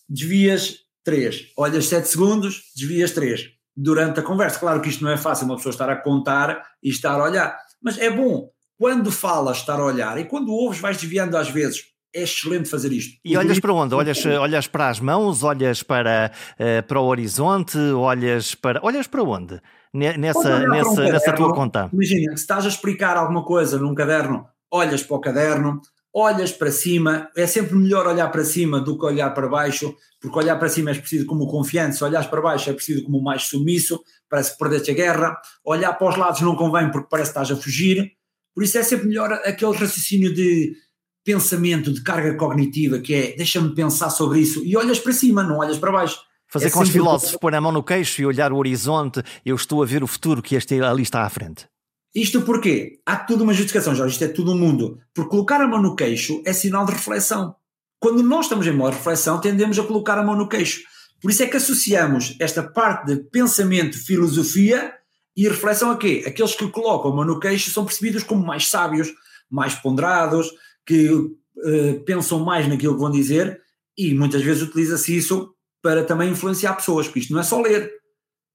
desvias 0.10 0.80
3. 1.04 1.52
Olhas 1.58 1.86
7 1.86 2.08
segundos, 2.08 2.64
desvias 2.76 3.12
3 3.12 3.62
durante 3.76 4.20
a 4.20 4.24
conversa. 4.24 4.60
Claro 4.60 4.82
que 4.82 4.90
isto 4.90 5.04
não 5.04 5.12
é 5.12 5.18
fácil, 5.18 5.46
uma 5.46 5.56
pessoa 5.56 5.72
estar 5.72 5.90
a 5.90 5.96
contar 5.96 6.64
e 6.82 6.90
estar 6.90 7.20
a 7.20 7.24
olhar, 7.24 7.58
mas 7.82 7.98
é 7.98 8.10
bom 8.10 8.50
quando 8.78 9.12
falas 9.12 9.58
estar 9.58 9.80
a 9.80 9.86
olhar 9.86 10.18
e 10.20 10.26
quando 10.26 10.52
ouves 10.52 10.80
vais 10.80 10.98
desviando 10.98 11.38
às 11.38 11.50
vezes. 11.50 11.91
É 12.14 12.24
excelente 12.24 12.70
fazer 12.70 12.92
isto. 12.92 13.18
E 13.24 13.38
olhas 13.38 13.60
para 13.60 13.74
onde? 13.74 13.96
Olhas, 13.96 14.26
olhas 14.26 14.68
para 14.68 14.90
as 14.90 15.00
mãos, 15.00 15.44
olhas 15.44 15.82
para, 15.82 16.32
uh, 16.60 16.86
para 16.86 17.00
o 17.00 17.06
horizonte, 17.06 17.78
olhas 17.78 18.54
para. 18.54 18.80
Olhas 18.84 19.08
para 19.08 19.24
onde? 19.24 19.62
Nessa, 19.94 20.60
nessa, 20.68 21.02
um 21.02 21.12
nessa 21.12 21.34
tua 21.34 21.54
conta. 21.54 21.90
Imagina, 21.92 22.36
se 22.36 22.44
estás 22.44 22.66
a 22.66 22.70
explicar 22.70 23.18
alguma 23.18 23.44
coisa 23.44 23.78
num 23.78 23.94
caderno, 23.94 24.46
olhas 24.72 25.04
para 25.04 25.18
o 25.18 25.20
caderno, 25.20 25.82
olhas 26.14 26.52
para 26.52 26.72
cima, 26.72 27.30
é 27.36 27.48
sempre 27.48 27.76
melhor 27.76 28.08
olhar 28.08 28.30
para 28.30 28.44
cima 28.44 28.80
do 28.80 28.98
que 28.98 29.06
olhar 29.06 29.30
para 29.32 29.48
baixo, 29.48 29.96
porque 30.20 30.38
olhar 30.38 30.58
para 30.58 30.70
cima 30.70 30.92
é 30.92 30.94
preciso 30.94 31.26
como 31.26 31.48
confiança, 31.48 32.06
olhar 32.06 32.30
para 32.30 32.42
baixo 32.42 32.70
é 32.70 32.74
preciso 32.74 33.04
como 33.04 33.22
mais 33.22 33.44
submisso, 33.44 34.02
parece 34.30 34.52
que 34.54 34.58
perdeste 34.58 34.92
a 34.92 34.94
guerra, 34.94 35.38
olhar 35.64 35.94
para 35.94 36.10
os 36.10 36.18
lados 36.18 36.42
não 36.42 36.56
convém 36.56 36.92
porque 36.92 37.08
parece 37.10 37.32
que 37.32 37.40
estás 37.40 37.58
a 37.58 37.62
fugir, 37.62 38.12
por 38.54 38.64
isso 38.64 38.78
é 38.78 38.84
sempre 38.84 39.08
melhor 39.08 39.32
aquele 39.46 39.72
raciocínio 39.72 40.34
de 40.34 40.74
pensamento, 41.24 41.94
de 41.94 42.02
carga 42.02 42.36
cognitiva, 42.36 43.00
que 43.00 43.14
é 43.14 43.36
deixa-me 43.36 43.74
pensar 43.76 44.10
sobre 44.10 44.40
isso, 44.40 44.64
e 44.64 44.76
olhas 44.76 45.00
para 45.00 45.14
cima, 45.14 45.44
não 45.44 45.58
olhas 45.58 45.78
para 45.78 45.92
baixo. 45.92 46.20
Fazer 46.48 46.68
é 46.68 46.70
com 46.70 46.82
os 46.82 46.90
filósofos, 46.90 47.38
pôr 47.38 47.56
a 47.56 47.62
mão 47.62 47.72
no 47.72 47.84
queixo 47.84 48.22
e 48.22 48.26
olhar 48.26 48.52
o 48.52 48.58
horizonte, 48.58 49.24
eu 49.46 49.56
estou 49.56 49.82
a 49.82 49.86
ver 49.86 50.04
o 50.04 50.08
futuro 50.08 50.42
que 50.42 50.56
este 50.56 50.82
ali 50.82 51.04
está 51.04 51.24
à 51.24 51.30
frente. 51.30 51.66
Isto 52.14 52.42
porque 52.42 53.00
há 53.06 53.16
tudo 53.16 53.46
uma 53.46 53.54
justificação, 53.54 53.96
Jorge, 53.96 54.14
isto 54.14 54.26
é 54.26 54.28
tudo 54.28 54.52
um 54.52 54.58
mundo. 54.58 55.00
Porque 55.14 55.30
colocar 55.30 55.62
a 55.62 55.68
mão 55.68 55.82
no 55.82 55.96
queixo 55.96 56.42
é 56.46 56.52
sinal 56.52 56.86
de 56.86 56.92
reflexão. 56.92 57.56
Quando 58.00 58.22
nós 58.22 58.46
estamos 58.46 58.68
em 58.68 58.74
modo 58.74 58.92
de 58.92 58.98
reflexão, 58.98 59.40
tendemos 59.40 59.80
a 59.80 59.84
colocar 59.84 60.18
a 60.18 60.24
mão 60.24 60.36
no 60.36 60.50
queixo. 60.50 60.82
Por 61.22 61.32
isso 61.32 61.44
é 61.44 61.48
que 61.48 61.56
associamos 61.56 62.36
esta 62.40 62.64
parte 62.64 63.06
de 63.06 63.24
pensamento, 63.30 63.98
filosofia 63.98 64.94
e 65.38 65.48
reflexão 65.48 65.92
a 65.92 65.98
quê? 65.98 66.24
Aqueles 66.28 66.54
que 66.54 66.68
colocam 66.68 67.12
a 67.12 67.16
mão 67.16 67.26
no 67.26 67.40
queixo 67.40 67.70
são 67.70 67.86
percebidos 67.86 68.24
como 68.24 68.46
mais 68.46 68.68
sábios, 68.68 69.14
mais 69.50 69.76
ponderados, 69.76 70.52
que 70.86 71.10
uh, 71.10 72.04
pensam 72.06 72.40
mais 72.40 72.68
naquilo 72.68 72.96
que 72.96 73.02
vão 73.02 73.12
dizer 73.12 73.62
e 73.98 74.14
muitas 74.14 74.42
vezes 74.42 74.64
utiliza-se 74.64 75.16
isso 75.16 75.54
para 75.82 76.04
também 76.04 76.30
influenciar 76.30 76.76
pessoas, 76.76 77.08
porque 77.08 77.20
isto 77.20 77.34
não 77.34 77.40
é 77.40 77.44
só 77.44 77.60
ler, 77.60 77.92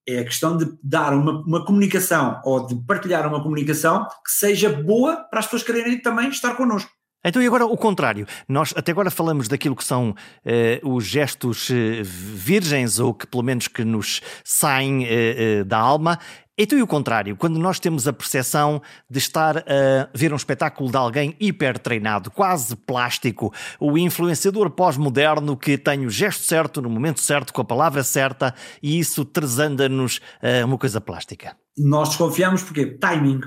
é 0.09 0.21
a 0.21 0.25
questão 0.25 0.57
de 0.57 0.67
dar 0.83 1.13
uma, 1.13 1.41
uma, 1.43 1.65
comunicação 1.65 2.41
ou 2.45 2.65
de 2.65 2.77
partilhar 2.87 3.27
uma 3.27 3.43
comunicação 3.43 4.07
que 4.25 4.31
seja 4.31 4.71
boa 4.71 5.17
para 5.17 5.41
as 5.41 5.47
pessoas 5.47 5.65
quererem 5.65 6.01
também 6.01 6.29
estar 6.29 6.55
connosco. 6.55 6.91
Então, 7.27 7.43
e 7.43 7.47
agora 7.47 7.67
o 7.67 7.77
contrário. 7.77 8.25
Nós 8.49 8.73
até 8.77 8.93
agora 8.93 9.11
falamos 9.11 9.49
daquilo 9.49 9.75
que 9.75 9.83
são 9.83 10.11
uh, 10.11 10.89
os 10.95 11.05
gestos 11.05 11.69
uh, 11.71 11.75
virgens, 12.05 13.01
ou 13.01 13.13
que 13.13 13.27
pelo 13.27 13.43
menos 13.43 13.67
que 13.67 13.85
nos 13.85 14.23
saem 14.45 15.05
uh, 15.05 15.65
da 15.65 15.77
alma. 15.77 16.21
Então, 16.59 16.79
e 16.79 16.83
o 16.83 16.87
contrário, 16.87 17.37
quando 17.37 17.59
nós 17.59 17.79
temos 17.79 18.09
a 18.09 18.13
percepção 18.15 18.81
de 19.11 19.19
estar 19.19 19.59
a 19.59 20.09
ver 20.15 20.33
um 20.33 20.37
espetáculo 20.37 20.91
de 20.91 20.97
alguém 20.97 21.37
hiper 21.39 21.79
treinado, 21.79 22.31
quase 22.31 22.75
plástico, 22.75 23.53
o 23.79 23.99
influenciador 23.99 24.71
pós-moderno 24.71 25.55
que 25.55 25.77
tem 25.77 26.07
o 26.07 26.11
gesto 26.11 26.45
certo, 26.45 26.81
no 26.81 26.89
momento 26.89 27.21
certo, 27.21 27.53
com 27.53 27.61
a 27.61 27.65
palavra 27.65 28.03
certa, 28.03 28.55
e 28.83 28.99
isso 28.99 29.23
trazanda-nos 29.23 30.17
uh, 30.17 30.65
uma 30.65 30.79
coisa 30.79 30.99
plástica. 30.99 31.55
Nós 31.77 32.09
desconfiamos 32.09 32.63
porque 32.63 32.87
timing. 32.87 33.41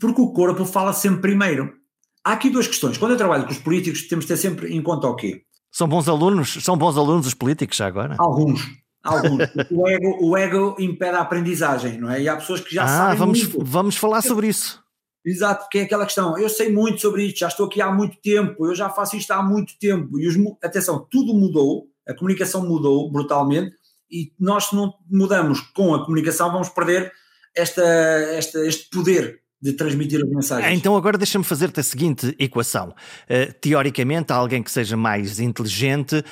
Porque 0.00 0.20
o 0.20 0.32
corpo 0.32 0.64
fala 0.64 0.92
sempre 0.92 1.20
primeiro. 1.20 1.79
Há 2.24 2.32
aqui 2.32 2.50
duas 2.50 2.66
questões. 2.66 2.98
Quando 2.98 3.12
eu 3.12 3.16
trabalho 3.16 3.44
com 3.44 3.50
os 3.50 3.58
políticos, 3.58 4.06
temos 4.06 4.24
de 4.24 4.28
ter 4.28 4.36
sempre 4.36 4.74
em 4.74 4.82
conta 4.82 5.06
o 5.06 5.16
quê? 5.16 5.42
São 5.72 5.88
bons 5.88 6.08
alunos? 6.08 6.58
São 6.62 6.76
bons 6.76 6.96
alunos 6.96 7.26
os 7.26 7.34
políticos 7.34 7.76
já 7.76 7.86
agora? 7.86 8.16
Alguns. 8.18 8.60
Alguns. 9.02 9.48
o, 9.70 9.88
ego, 9.88 10.18
o 10.20 10.36
ego 10.36 10.76
impede 10.78 11.16
a 11.16 11.20
aprendizagem, 11.20 11.98
não 11.98 12.10
é? 12.10 12.20
E 12.22 12.28
há 12.28 12.36
pessoas 12.36 12.60
que 12.60 12.74
já 12.74 12.84
ah, 12.84 12.88
sabem 12.88 13.18
vamos, 13.18 13.42
muito. 13.42 13.64
vamos 13.64 13.96
falar 13.96 14.22
sobre 14.22 14.48
isso. 14.48 14.82
Exato, 15.24 15.64
porque 15.64 15.78
é 15.78 15.82
aquela 15.82 16.06
questão, 16.06 16.38
eu 16.38 16.48
sei 16.48 16.72
muito 16.72 17.00
sobre 17.00 17.24
isto, 17.24 17.40
já 17.40 17.48
estou 17.48 17.66
aqui 17.66 17.82
há 17.82 17.92
muito 17.92 18.16
tempo, 18.22 18.66
eu 18.66 18.74
já 18.74 18.88
faço 18.88 19.16
isto 19.16 19.30
há 19.32 19.42
muito 19.42 19.78
tempo, 19.78 20.18
e 20.18 20.26
os, 20.26 20.34
atenção, 20.62 21.06
tudo 21.10 21.34
mudou, 21.34 21.88
a 22.08 22.14
comunicação 22.14 22.66
mudou 22.66 23.10
brutalmente, 23.12 23.76
e 24.10 24.32
nós 24.40 24.66
se 24.66 24.74
não 24.74 24.94
mudamos 25.10 25.60
com 25.74 25.94
a 25.94 26.02
comunicação 26.04 26.50
vamos 26.50 26.70
perder 26.70 27.12
esta, 27.54 27.82
esta, 27.82 28.66
este 28.66 28.88
poder 28.88 29.42
de 29.62 29.74
transmitir 29.74 30.22
as 30.24 30.30
mensagens. 30.30 30.78
Então 30.78 30.96
agora 30.96 31.18
deixa-me 31.18 31.44
fazer-te 31.44 31.80
a 31.80 31.82
seguinte 31.82 32.34
equação. 32.38 32.88
Uh, 32.88 33.52
teoricamente, 33.60 34.32
alguém 34.32 34.62
que 34.62 34.70
seja 34.70 34.96
mais 34.96 35.38
inteligente 35.38 36.16
uh, 36.16 36.24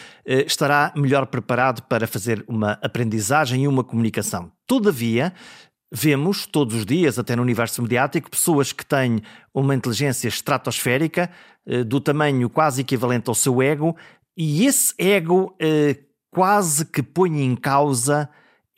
estará 0.46 0.92
melhor 0.96 1.26
preparado 1.26 1.82
para 1.82 2.06
fazer 2.06 2.42
uma 2.48 2.78
aprendizagem 2.82 3.64
e 3.64 3.68
uma 3.68 3.84
comunicação. 3.84 4.50
Todavia, 4.66 5.34
vemos 5.92 6.46
todos 6.46 6.74
os 6.74 6.86
dias, 6.86 7.18
até 7.18 7.36
no 7.36 7.42
universo 7.42 7.82
mediático, 7.82 8.30
pessoas 8.30 8.72
que 8.72 8.84
têm 8.84 9.20
uma 9.52 9.74
inteligência 9.74 10.28
estratosférica, 10.28 11.30
do 11.86 12.00
tamanho 12.00 12.48
quase 12.48 12.80
equivalente 12.80 13.28
ao 13.28 13.34
seu 13.34 13.60
ego, 13.60 13.94
e 14.34 14.64
esse 14.64 14.94
ego 14.96 15.54
quase 16.30 16.86
que 16.86 17.02
põe 17.02 17.42
em 17.42 17.54
causa 17.54 18.28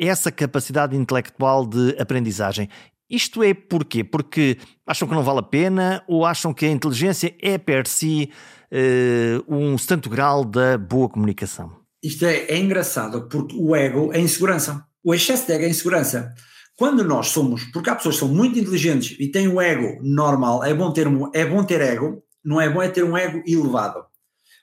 essa 0.00 0.32
capacidade 0.32 0.96
intelectual 0.96 1.66
de 1.66 1.94
aprendizagem. 2.00 2.70
Isto 3.10 3.42
é 3.42 3.52
porquê? 3.52 4.04
Porque 4.04 4.56
acham 4.86 5.08
que 5.08 5.14
não 5.14 5.24
vale 5.24 5.40
a 5.40 5.42
pena 5.42 6.04
ou 6.06 6.24
acham 6.24 6.54
que 6.54 6.64
a 6.64 6.70
inteligência 6.70 7.34
é 7.40 7.58
per 7.58 7.86
si 7.86 8.30
uh, 8.70 9.54
um 9.54 9.76
santo 9.76 10.08
grau 10.08 10.44
da 10.44 10.78
boa 10.78 11.08
comunicação? 11.08 11.72
Isto 12.02 12.24
é, 12.24 12.44
é 12.44 12.56
engraçado 12.56 13.28
porque 13.28 13.56
o 13.56 13.74
ego 13.74 14.12
é 14.12 14.20
insegurança. 14.20 14.86
O 15.02 15.14
excesso 15.14 15.46
de 15.46 15.52
ego 15.52 15.64
é 15.64 15.68
insegurança. 15.68 16.32
Quando 16.76 17.04
nós 17.04 17.28
somos, 17.28 17.64
porque 17.72 17.90
há 17.90 17.94
pessoas 17.94 18.14
que 18.14 18.20
são 18.20 18.28
muito 18.28 18.58
inteligentes 18.58 19.16
e 19.18 19.28
têm 19.28 19.48
o 19.48 19.60
ego 19.60 20.00
normal, 20.02 20.64
é 20.64 20.72
bom 20.72 20.90
ter, 20.92 21.06
é 21.34 21.44
bom 21.44 21.62
ter 21.62 21.80
ego, 21.80 22.22
não 22.42 22.58
é 22.60 22.70
bom 22.70 22.80
é 22.80 22.88
ter 22.88 23.04
um 23.04 23.18
ego 23.18 23.42
elevado. 23.46 24.02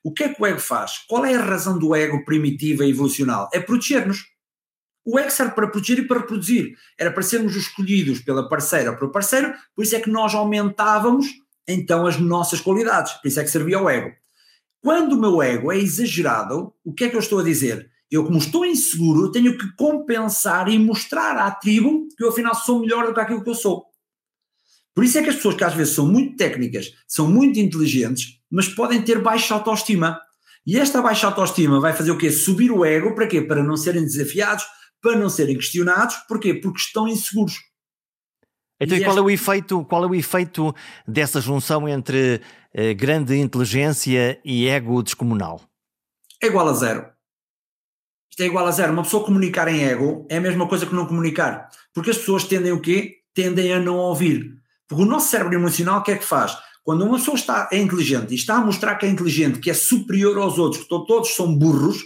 O 0.04 0.12
que 0.12 0.24
é 0.24 0.30
que 0.30 0.42
o 0.42 0.46
ego 0.46 0.60
faz? 0.60 1.06
Qual 1.08 1.26
é 1.26 1.36
a 1.36 1.44
razão 1.44 1.78
do 1.78 1.94
ego 1.94 2.24
primitiva 2.24 2.86
e 2.86 2.90
evolucional? 2.90 3.50
É 3.54 3.60
proteger-nos. 3.60 4.26
O 5.10 5.17
ego 5.17 5.32
serve 5.32 5.54
para 5.54 5.70
proteger 5.70 6.00
e 6.00 6.06
para 6.06 6.20
reproduzir. 6.20 6.78
Era 7.00 7.10
para 7.10 7.24
sermos 7.24 7.56
escolhidos 7.56 8.20
pela 8.20 8.50
parceira 8.50 8.91
ou 8.91 8.98
pelo 8.98 9.10
parceiro, 9.10 9.54
por 9.74 9.86
isso 9.86 9.96
é 9.96 10.02
que 10.02 10.10
nós 10.10 10.36
aumentávamos 10.36 11.28
então 11.65 12.06
as 12.06 12.20
nossas 12.20 12.60
qualidades. 12.60 13.13
Por 13.13 13.30
isso 13.30 13.39
é 13.39 13.43
que 13.46 13.50
servia 13.50 13.80
o 13.80 13.89
ego. 13.89 14.12
Quando 14.82 15.13
o 15.13 15.17
meu 15.20 15.41
ego 15.41 15.72
é 15.72 15.78
exagerado, 15.78 16.74
o 16.84 16.93
que 16.93 17.06
é 17.06 17.10
que 17.10 17.15
eu 17.15 17.22
estou 17.22 17.39
a 17.39 17.43
dizer? 17.43 17.89
Eu, 18.12 18.26
como 18.26 18.38
estou 18.38 18.65
inseguro, 18.65 19.32
tenho 19.32 19.58
que 19.58 19.74
compensar 19.78 20.67
e 20.67 20.78
mostrar 20.78 21.38
à 21.38 21.52
tribo 21.52 22.10
que 22.17 22.26
eu 22.26 22.30
afinal 22.30 22.54
sou 22.54 22.82
melhor 22.82 23.08
do 23.08 23.13
que 23.13 23.22
aquilo 23.22 23.41
que 23.41 23.50
eu 23.50 23.56
sou. 23.56 23.86
Por 24.93 25.06
isso 25.06 25.17
é 25.17 25.24
que 25.24 25.30
as 25.30 25.38
pessoas 25.38 25.56
que 25.56 25.63
às 25.63 25.74
vezes 25.74 25.96
são 25.96 26.06
muito 26.06 26.36
técnicas, 26.36 26.91
são 27.08 27.30
muito 27.30 27.60
inteligentes, 27.60 28.41
mas 28.52 28.67
podem 28.67 29.02
ter 29.02 29.22
baixa 29.22 29.54
autoestima. 29.54 30.20
E 30.65 30.78
esta 30.78 31.02
baixa 31.02 31.28
autoestima 31.28 31.80
vai 31.80 31.93
fazer 31.93 32.12
o 32.12 32.17
quê? 32.17 32.30
Subir 32.30 32.74
o 32.74 32.84
ego 32.84 33.15
para 33.15 33.26
quê? 33.26 33.41
Para 33.41 33.63
não 33.63 33.78
serem 33.78 34.04
desafiados, 34.04 34.65
para 35.02 35.18
não 35.18 35.30
serem 35.30 35.56
questionados. 35.56 36.16
Porquê? 36.28 36.54
Porque 36.54 36.80
estão 36.80 37.08
inseguros. 37.08 37.56
Então, 38.80 38.98
e 38.98 39.04
qual, 39.04 39.18
é 39.18 39.22
o 39.22 39.30
efeito, 39.30 39.84
qual 39.86 40.04
é 40.04 40.08
o 40.08 40.16
efeito 40.16 40.74
dessa 41.08 41.42
junção 41.42 41.90
entre 41.90 42.42
eh, 42.74 42.94
grande 42.94 43.36
inteligência 43.36 44.40
e 44.46 44.68
ego 44.68 45.02
descomunal? 45.02 45.62
É 46.42 46.48
igual 46.48 46.68
a 46.68 46.74
zero. 46.74 47.08
Isto 48.30 48.44
é 48.44 48.46
igual 48.46 48.68
a 48.68 48.72
zero. 48.72 48.94
Uma 48.94 49.02
pessoa 49.02 49.26
comunicar 49.26 49.68
em 49.68 49.84
ego 49.84 50.28
é 50.30 50.38
a 50.38 50.42
mesma 50.42 50.68
coisa 50.68 50.86
que 50.86 50.94
não 50.94 51.08
comunicar. 51.08 51.70
Porque 51.92 52.12
as 52.12 52.18
pessoas 52.18 52.44
tendem 52.44 52.72
o 52.72 52.80
quê? 52.80 53.16
Tendem 53.34 53.74
a 53.74 53.80
não 53.80 53.96
ouvir. 53.96 54.54
Porque 54.88 55.04
o 55.04 55.08
nosso 55.08 55.30
cérebro 55.30 55.56
emocional 55.56 56.00
o 56.00 56.04
que 56.04 56.12
é 56.12 56.18
que 56.18 56.26
faz? 56.26 56.56
Quando 56.84 57.04
uma 57.04 57.18
pessoa 57.18 57.36
está, 57.36 57.68
é 57.72 57.78
inteligente 57.78 58.32
e 58.32 58.36
está 58.36 58.56
a 58.56 58.62
mostrar 58.64 58.96
que 58.96 59.06
é 59.06 59.10
inteligente, 59.10 59.60
que 59.60 59.70
é 59.70 59.74
superior 59.74 60.38
aos 60.38 60.58
outros, 60.58 60.84
que 60.84 60.88
todos 60.88 61.36
são 61.36 61.54
burros, 61.54 62.06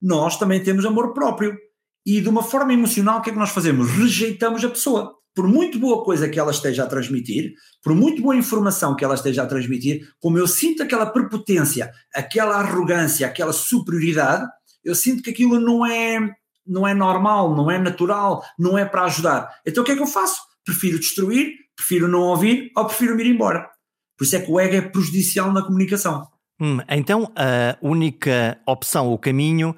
nós 0.00 0.38
também 0.38 0.62
temos 0.62 0.86
amor 0.86 1.12
próprio. 1.12 1.58
E 2.06 2.20
de 2.20 2.28
uma 2.28 2.42
forma 2.42 2.72
emocional, 2.72 3.18
o 3.18 3.22
que 3.22 3.30
é 3.30 3.32
que 3.32 3.38
nós 3.38 3.50
fazemos? 3.50 3.90
Rejeitamos 3.90 4.64
a 4.64 4.68
pessoa. 4.68 5.14
Por 5.34 5.48
muito 5.48 5.78
boa 5.78 6.04
coisa 6.04 6.28
que 6.28 6.38
ela 6.38 6.52
esteja 6.52 6.84
a 6.84 6.86
transmitir, 6.86 7.54
por 7.82 7.94
muito 7.94 8.22
boa 8.22 8.36
informação 8.36 8.94
que 8.94 9.04
ela 9.04 9.14
esteja 9.14 9.42
a 9.42 9.46
transmitir, 9.46 10.06
como 10.20 10.38
eu 10.38 10.46
sinto 10.46 10.82
aquela 10.82 11.06
prepotência, 11.06 11.90
aquela 12.14 12.56
arrogância, 12.56 13.26
aquela 13.26 13.52
superioridade, 13.52 14.46
eu 14.84 14.94
sinto 14.94 15.22
que 15.22 15.30
aquilo 15.30 15.58
não 15.58 15.84
é, 15.84 16.20
não 16.64 16.86
é 16.86 16.94
normal, 16.94 17.56
não 17.56 17.70
é 17.70 17.78
natural, 17.78 18.44
não 18.58 18.78
é 18.78 18.84
para 18.84 19.04
ajudar. 19.04 19.50
Então 19.66 19.82
o 19.82 19.86
que 19.86 19.92
é 19.92 19.96
que 19.96 20.02
eu 20.02 20.06
faço? 20.06 20.40
Prefiro 20.64 21.00
destruir, 21.00 21.54
prefiro 21.74 22.06
não 22.06 22.20
ouvir 22.20 22.70
ou 22.76 22.84
prefiro 22.84 23.18
ir 23.20 23.26
embora. 23.26 23.68
Por 24.16 24.24
isso 24.24 24.36
é 24.36 24.40
que 24.40 24.50
o 24.50 24.60
ego 24.60 24.76
é 24.76 24.80
prejudicial 24.82 25.52
na 25.52 25.62
comunicação. 25.62 26.28
Hum, 26.60 26.78
então 26.88 27.32
a 27.34 27.76
única 27.82 28.58
opção, 28.66 29.12
o 29.12 29.18
caminho, 29.18 29.74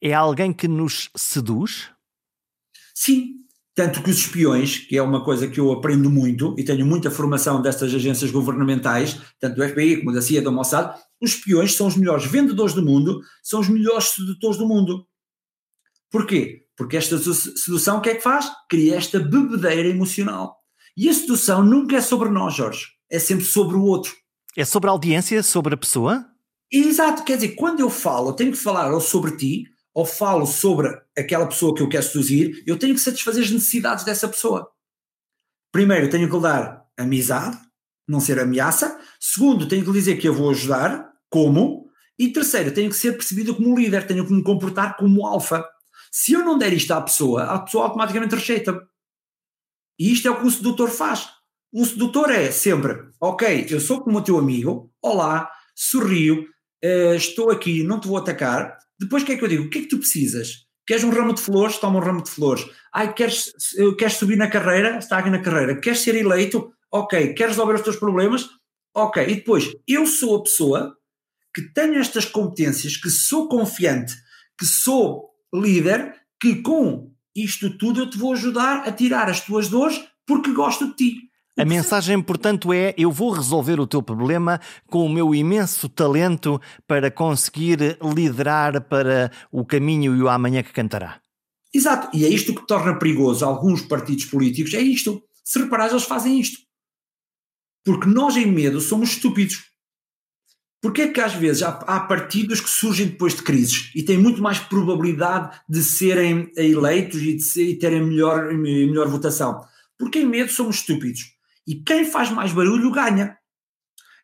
é 0.00 0.14
alguém 0.14 0.52
que 0.52 0.68
nos 0.68 1.10
seduz? 1.16 1.90
Sim, 2.94 3.38
tanto 3.74 4.02
que 4.02 4.10
os 4.10 4.18
espiões, 4.18 4.78
que 4.78 4.96
é 4.96 5.02
uma 5.02 5.24
coisa 5.24 5.46
que 5.46 5.60
eu 5.60 5.70
aprendo 5.70 6.10
muito 6.10 6.54
e 6.58 6.64
tenho 6.64 6.84
muita 6.84 7.10
formação 7.10 7.62
destas 7.62 7.94
agências 7.94 8.30
governamentais, 8.30 9.20
tanto 9.38 9.56
do 9.56 9.68
FBI 9.68 9.98
como 9.98 10.12
da 10.12 10.20
CIA, 10.20 10.42
do 10.42 10.50
Mossad, 10.50 10.98
os 11.20 11.30
espiões 11.30 11.74
são 11.74 11.86
os 11.86 11.96
melhores 11.96 12.24
vendedores 12.26 12.74
do 12.74 12.84
mundo, 12.84 13.20
são 13.42 13.60
os 13.60 13.68
melhores 13.68 14.06
sedutores 14.06 14.56
do 14.56 14.66
mundo. 14.66 15.06
Porquê? 16.10 16.66
Porque 16.76 16.96
esta 16.96 17.18
sedução 17.18 17.98
o 17.98 18.00
que 18.00 18.10
é 18.10 18.14
que 18.14 18.20
faz? 18.20 18.50
Cria 18.68 18.96
esta 18.96 19.18
bebedeira 19.18 19.88
emocional. 19.88 20.56
E 20.96 21.08
a 21.08 21.14
sedução 21.14 21.64
nunca 21.64 21.96
é 21.96 22.00
sobre 22.00 22.28
nós, 22.28 22.54
Jorge, 22.54 22.86
é 23.10 23.18
sempre 23.18 23.44
sobre 23.44 23.76
o 23.76 23.82
outro. 23.82 24.12
É 24.56 24.64
sobre 24.64 24.88
a 24.88 24.92
audiência, 24.92 25.40
sobre 25.42 25.74
a 25.74 25.76
pessoa? 25.76 26.26
Exato, 26.68 27.22
quer 27.22 27.36
dizer, 27.36 27.50
quando 27.50 27.78
eu 27.78 27.88
falo, 27.88 28.30
eu 28.30 28.34
tenho 28.34 28.50
que 28.50 28.58
falar 28.58 28.92
ou 28.92 29.00
sobre 29.00 29.36
ti, 29.36 29.64
ou 29.94 30.04
falo 30.04 30.46
sobre 30.46 30.88
aquela 31.16 31.46
pessoa 31.46 31.74
que 31.74 31.82
eu 31.82 31.88
quero 31.88 32.04
seduzir, 32.04 32.62
eu 32.66 32.78
tenho 32.78 32.94
que 32.94 33.00
satisfazer 33.00 33.44
as 33.44 33.50
necessidades 33.50 34.04
dessa 34.04 34.28
pessoa. 34.28 34.70
Primeiro, 35.72 36.08
tenho 36.08 36.28
que 36.28 36.36
lhe 36.36 36.42
dar 36.42 36.84
amizade, 36.96 37.58
não 38.06 38.20
ser 38.20 38.38
ameaça. 38.38 38.98
Segundo, 39.20 39.68
tenho 39.68 39.82
que 39.84 39.90
lhe 39.90 39.98
dizer 39.98 40.16
que 40.16 40.28
eu 40.28 40.34
vou 40.34 40.50
ajudar, 40.50 41.12
como. 41.28 41.88
E 42.18 42.32
terceiro, 42.32 42.72
tenho 42.72 42.90
que 42.90 42.96
ser 42.96 43.12
percebido 43.12 43.54
como 43.54 43.78
líder, 43.78 44.06
tenho 44.06 44.26
que 44.26 44.32
me 44.32 44.42
comportar 44.42 44.96
como 44.96 45.26
alfa. 45.26 45.64
Se 46.10 46.32
eu 46.32 46.44
não 46.44 46.58
der 46.58 46.72
isto 46.72 46.92
à 46.92 47.00
pessoa, 47.00 47.44
a 47.44 47.58
pessoa 47.60 47.84
automaticamente 47.84 48.34
rejeita-me. 48.34 48.80
E 49.98 50.12
isto 50.12 50.26
é 50.26 50.30
o 50.30 50.40
que 50.40 50.46
o 50.46 50.50
sedutor 50.50 50.88
faz. 50.88 51.28
O 51.72 51.84
sedutor 51.84 52.30
é 52.30 52.50
sempre, 52.50 53.10
ok, 53.20 53.66
eu 53.68 53.78
sou 53.78 54.00
como 54.00 54.18
o 54.18 54.22
teu 54.22 54.38
amigo, 54.38 54.90
olá, 55.02 55.50
sorrio, 55.74 56.48
uh, 56.82 57.14
estou 57.14 57.50
aqui, 57.50 57.82
não 57.82 58.00
te 58.00 58.08
vou 58.08 58.16
atacar, 58.16 58.78
depois 58.98 59.22
o 59.22 59.26
que 59.26 59.32
é 59.32 59.36
que 59.36 59.44
eu 59.44 59.48
digo? 59.48 59.64
O 59.64 59.70
que 59.70 59.78
é 59.78 59.82
que 59.82 59.88
tu 59.88 59.98
precisas? 59.98 60.66
Queres 60.86 61.04
um 61.04 61.10
ramo 61.10 61.34
de 61.34 61.42
flores? 61.42 61.78
Toma 61.78 61.98
um 61.98 62.02
ramo 62.02 62.22
de 62.22 62.30
flores. 62.30 62.64
Ai, 62.92 63.12
queres, 63.12 63.52
queres 63.98 64.14
subir 64.14 64.36
na 64.36 64.48
carreira? 64.48 64.98
Está 64.98 65.18
aqui 65.18 65.30
na 65.30 65.40
carreira. 65.40 65.78
Queres 65.80 66.00
ser 66.00 66.14
eleito? 66.14 66.72
Ok. 66.90 67.34
Queres 67.34 67.52
resolver 67.52 67.74
os 67.74 67.82
teus 67.82 67.96
problemas? 67.96 68.48
Ok. 68.94 69.22
E 69.22 69.34
depois, 69.36 69.70
eu 69.86 70.06
sou 70.06 70.36
a 70.36 70.42
pessoa 70.42 70.96
que 71.54 71.62
tenho 71.72 71.98
estas 71.98 72.24
competências, 72.24 72.96
que 72.96 73.10
sou 73.10 73.48
confiante, 73.48 74.14
que 74.58 74.64
sou 74.64 75.30
líder, 75.52 76.14
que 76.40 76.62
com 76.62 77.12
isto 77.34 77.76
tudo 77.76 78.00
eu 78.00 78.10
te 78.10 78.18
vou 78.18 78.32
ajudar 78.32 78.88
a 78.88 78.92
tirar 78.92 79.28
as 79.28 79.40
tuas 79.40 79.68
dores 79.68 80.02
porque 80.26 80.52
gosto 80.52 80.88
de 80.88 80.96
ti. 80.96 81.27
A 81.58 81.64
mensagem, 81.66 82.22
portanto, 82.22 82.72
é: 82.72 82.94
eu 82.96 83.10
vou 83.10 83.30
resolver 83.30 83.80
o 83.80 83.86
teu 83.86 84.02
problema 84.02 84.60
com 84.86 85.04
o 85.04 85.08
meu 85.08 85.34
imenso 85.34 85.88
talento 85.88 86.60
para 86.86 87.10
conseguir 87.10 87.98
liderar 88.14 88.80
para 88.82 89.32
o 89.50 89.64
caminho 89.64 90.14
e 90.14 90.22
o 90.22 90.28
amanhã 90.28 90.62
que 90.62 90.72
cantará. 90.72 91.20
Exato, 91.74 92.16
e 92.16 92.24
é 92.24 92.28
isto 92.28 92.54
que 92.54 92.66
torna 92.66 92.98
perigoso 92.98 93.44
alguns 93.44 93.82
partidos 93.82 94.24
políticos: 94.26 94.72
é 94.74 94.80
isto. 94.80 95.22
Se 95.44 95.58
reparares, 95.58 95.92
eles 95.92 96.04
fazem 96.04 96.38
isto. 96.38 96.58
Porque 97.84 98.06
nós, 98.06 98.36
em 98.36 98.46
medo, 98.46 98.80
somos 98.80 99.10
estúpidos. 99.10 99.64
Porque 100.80 101.02
é 101.02 101.08
que 101.08 101.20
às 101.20 101.34
vezes 101.34 101.62
há, 101.62 101.70
há, 101.70 102.00
partidos 102.00 102.60
que 102.60 102.70
surgem 102.70 103.08
depois 103.08 103.34
de 103.34 103.42
crises 103.42 103.90
e 103.96 104.02
têm 104.02 104.16
muito 104.16 104.40
mais 104.40 104.60
probabilidade 104.60 105.58
de 105.68 105.82
serem 105.82 106.52
eleitos 106.54 107.20
e 107.20 107.34
de 107.34 107.42
ser, 107.42 107.64
e 107.64 107.78
terem 107.78 108.04
melhor, 108.04 108.54
melhor 108.54 109.08
votação? 109.08 109.60
Porque 109.98 110.20
em 110.20 110.26
medo 110.26 110.52
somos 110.52 110.76
estúpidos. 110.76 111.37
E 111.68 111.74
quem 111.74 112.06
faz 112.06 112.30
mais 112.30 112.50
barulho 112.50 112.90
ganha. 112.90 113.36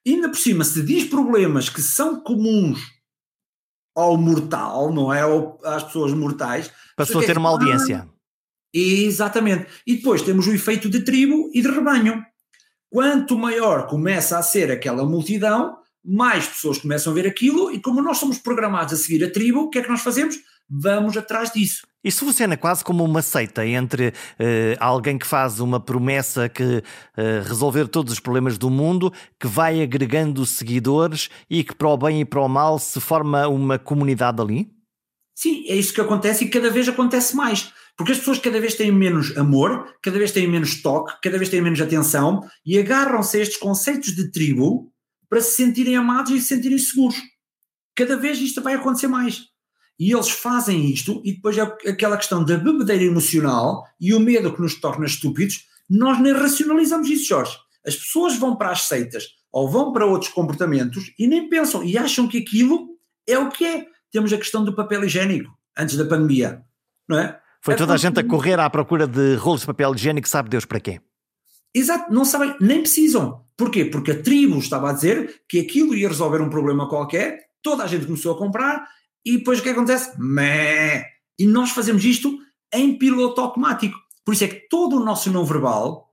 E 0.03 0.15
ainda 0.15 0.31
por 0.31 0.39
cima, 0.39 0.65
se 0.65 0.83
diz 0.83 1.05
problemas 1.05 1.69
que 1.69 1.83
são 1.83 2.23
comuns 2.23 2.81
ao 3.95 4.17
mortal, 4.17 4.91
não 4.91 5.13
é? 5.13 5.21
às 5.63 5.83
pessoas 5.83 6.15
mortais. 6.15 6.73
Passou 6.97 7.21
a 7.21 7.25
ter 7.25 7.37
uma 7.37 7.51
audiência. 7.51 8.09
Exatamente. 8.73 9.67
E 9.87 9.97
depois 9.97 10.23
temos 10.23 10.47
o 10.47 10.55
efeito 10.55 10.89
de 10.89 11.05
tribo 11.05 11.51
e 11.53 11.61
de 11.61 11.69
rebanho. 11.69 12.25
Quanto 12.91 13.37
maior 13.37 13.87
começa 13.89 14.39
a 14.39 14.43
ser 14.43 14.71
aquela 14.71 15.05
multidão, 15.05 15.77
mais 16.03 16.47
pessoas 16.47 16.79
começam 16.79 17.13
a 17.13 17.15
ver 17.15 17.27
aquilo, 17.27 17.71
e 17.71 17.79
como 17.79 18.01
nós 18.01 18.17
somos 18.19 18.39
programados 18.39 18.95
a 18.95 18.97
seguir 18.97 19.23
a 19.23 19.31
tribo, 19.31 19.61
o 19.61 19.71
que 19.71 19.81
é 19.81 19.83
que 19.83 19.89
nós 19.89 20.01
fazemos? 20.01 20.37
Vamos 20.69 21.15
atrás 21.17 21.53
disso. 21.53 21.87
Isto 22.05 22.27
funciona 22.27 22.55
quase 22.55 22.85
como 22.85 23.03
uma 23.03 23.23
seita 23.23 23.67
entre 23.67 24.09
uh, 24.09 24.12
alguém 24.79 25.17
que 25.17 25.27
faz 25.27 25.59
uma 25.59 25.81
promessa 25.81 26.51
que 26.51 26.62
uh, 26.62 26.83
resolver 27.49 27.88
todos 27.88 28.12
os 28.12 28.21
problemas 28.21 28.59
do 28.59 28.69
mundo, 28.69 29.11
que 29.40 29.47
vai 29.47 29.83
agregando 29.83 30.45
seguidores 30.45 31.31
e 31.49 31.64
que 31.64 31.75
para 31.75 31.88
o 31.88 31.97
bem 31.97 32.21
e 32.21 32.25
para 32.27 32.43
o 32.43 32.49
mal 32.49 32.79
se 32.79 33.01
forma 33.01 33.49
uma 33.49 33.79
comunidade 33.79 34.43
ali? 34.43 34.71
Sim, 35.35 35.64
é 35.67 35.75
isso 35.75 35.95
que 35.95 36.01
acontece 36.01 36.45
e 36.45 36.51
cada 36.51 36.71
vez 36.71 36.87
acontece 36.87 37.35
mais. 37.35 37.73
Porque 37.97 38.12
as 38.12 38.19
pessoas 38.19 38.38
cada 38.38 38.61
vez 38.61 38.75
têm 38.75 38.93
menos 38.93 39.35
amor, 39.37 39.95
cada 40.03 40.19
vez 40.19 40.31
têm 40.31 40.47
menos 40.47 40.83
toque, 40.83 41.14
cada 41.23 41.38
vez 41.38 41.49
têm 41.49 41.62
menos 41.62 41.81
atenção 41.81 42.43
e 42.67 42.79
agarram-se 42.79 43.38
a 43.38 43.40
estes 43.40 43.57
conceitos 43.57 44.14
de 44.14 44.31
tribo 44.31 44.93
para 45.29 45.40
se 45.40 45.53
sentirem 45.57 45.97
amados 45.97 46.33
e 46.33 46.40
se 46.40 46.49
sentirem 46.49 46.77
seguros. 46.77 47.17
Cada 47.97 48.17
vez 48.17 48.38
isto 48.38 48.61
vai 48.61 48.75
acontecer 48.75 49.07
mais. 49.07 49.54
E 49.99 50.13
eles 50.13 50.31
fazem 50.31 50.91
isto, 50.91 51.21
e 51.25 51.33
depois 51.33 51.57
é 51.57 51.63
aquela 51.63 52.17
questão 52.17 52.45
da 52.45 52.57
bebedeira 52.57 53.05
emocional 53.05 53.85
e 54.01 54.13
o 54.13 54.21
medo 54.21 54.53
que 54.53 54.61
nos 54.61 54.75
torna 54.75 55.07
estúpidos, 55.07 55.67
nós 55.89 56.21
nem 56.21 56.33
racionalizamos 56.33 57.09
isso, 57.09 57.29
Jorge. 57.29 57.57
As 57.87 57.95
pessoas 57.95 58.37
vão 58.37 58.57
para 58.57 58.71
as 58.71 58.83
seitas 58.83 59.29
ou 59.53 59.71
vão 59.71 59.93
para 59.93 60.07
outros 60.07 60.33
comportamentos 60.33 61.13
e 61.19 61.29
nem 61.29 61.49
pensam 61.49 61.85
e 61.85 61.97
acham 61.97 62.27
que 62.27 62.39
aquilo 62.39 62.89
é 63.27 63.39
o 63.39 63.51
que 63.51 63.65
é. 63.65 63.87
Temos 64.11 64.33
a 64.33 64.39
questão 64.39 64.65
do 64.65 64.75
papel 64.75 65.05
higiênico, 65.05 65.51
antes 65.77 65.97
da 65.97 66.05
pandemia, 66.05 66.63
não 67.09 67.19
é? 67.19 67.39
Foi 67.61 67.75
é 67.75 67.77
toda 67.77 67.95
a 67.95 67.97
gente 67.97 68.19
a 68.21 68.25
correr 68.25 68.59
à 68.59 68.69
procura 68.69 69.07
de 69.07 69.37
rolos 69.37 69.61
de 69.61 69.67
papel 69.67 69.95
higiênico, 69.95 70.29
sabe 70.29 70.51
Deus 70.51 70.65
para 70.65 70.81
quê? 70.81 71.01
Exato, 71.75 72.13
não 72.13 72.25
sabem, 72.25 72.55
nem 72.61 72.81
precisam. 72.81 73.45
Porquê? 73.57 73.85
Porque 73.85 74.11
a 74.13 74.23
tribo 74.23 74.59
estava 74.59 74.91
a 74.91 74.93
dizer 74.93 75.43
que 75.49 75.61
aquilo 75.61 75.95
ia 75.95 76.09
resolver 76.09 76.41
um 76.41 76.51
problema 76.51 76.89
qualquer, 76.89 77.39
toda 77.63 77.85
a 77.85 77.87
gente 77.87 78.07
começou 78.07 78.35
a 78.35 78.39
comprar 78.39 78.87
e 79.25 79.39
depois 79.39 79.59
o 79.59 79.63
que 79.63 79.71
acontece? 79.71 80.13
Mé! 80.19 81.07
E 81.39 81.47
nós 81.47 81.71
fazemos 81.71 82.05
isto 82.05 82.39
em 82.73 82.99
piloto 82.99 83.41
automático. 83.41 83.99
Por 84.25 84.35
isso 84.35 84.45
é 84.45 84.49
que 84.49 84.69
todo 84.69 84.97
o 84.97 85.05
nosso 85.05 85.31
não 85.31 85.45
verbal, 85.45 86.11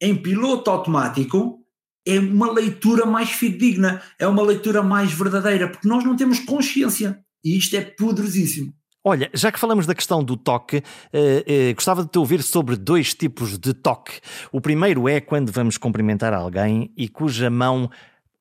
em 0.00 0.14
piloto 0.14 0.70
automático, 0.70 1.60
é 2.06 2.18
uma 2.18 2.52
leitura 2.52 3.04
mais 3.04 3.30
fidedigna, 3.30 4.02
é 4.18 4.26
uma 4.26 4.42
leitura 4.42 4.82
mais 4.82 5.12
verdadeira, 5.12 5.68
porque 5.68 5.88
nós 5.88 6.04
não 6.04 6.14
temos 6.14 6.38
consciência. 6.40 7.18
E 7.44 7.56
isto 7.56 7.76
é 7.76 7.80
poderosíssimo. 7.80 8.72
Olha, 9.04 9.30
já 9.32 9.52
que 9.52 9.58
falamos 9.58 9.86
da 9.86 9.94
questão 9.94 10.22
do 10.22 10.36
toque, 10.36 10.82
eh, 11.12 11.44
eh, 11.46 11.72
gostava 11.74 12.02
de 12.02 12.10
te 12.10 12.18
ouvir 12.18 12.42
sobre 12.42 12.76
dois 12.76 13.14
tipos 13.14 13.56
de 13.56 13.72
toque. 13.72 14.20
O 14.50 14.60
primeiro 14.60 15.08
é 15.08 15.20
quando 15.20 15.52
vamos 15.52 15.78
cumprimentar 15.78 16.34
alguém 16.34 16.92
e 16.96 17.08
cuja 17.08 17.48
mão 17.48 17.88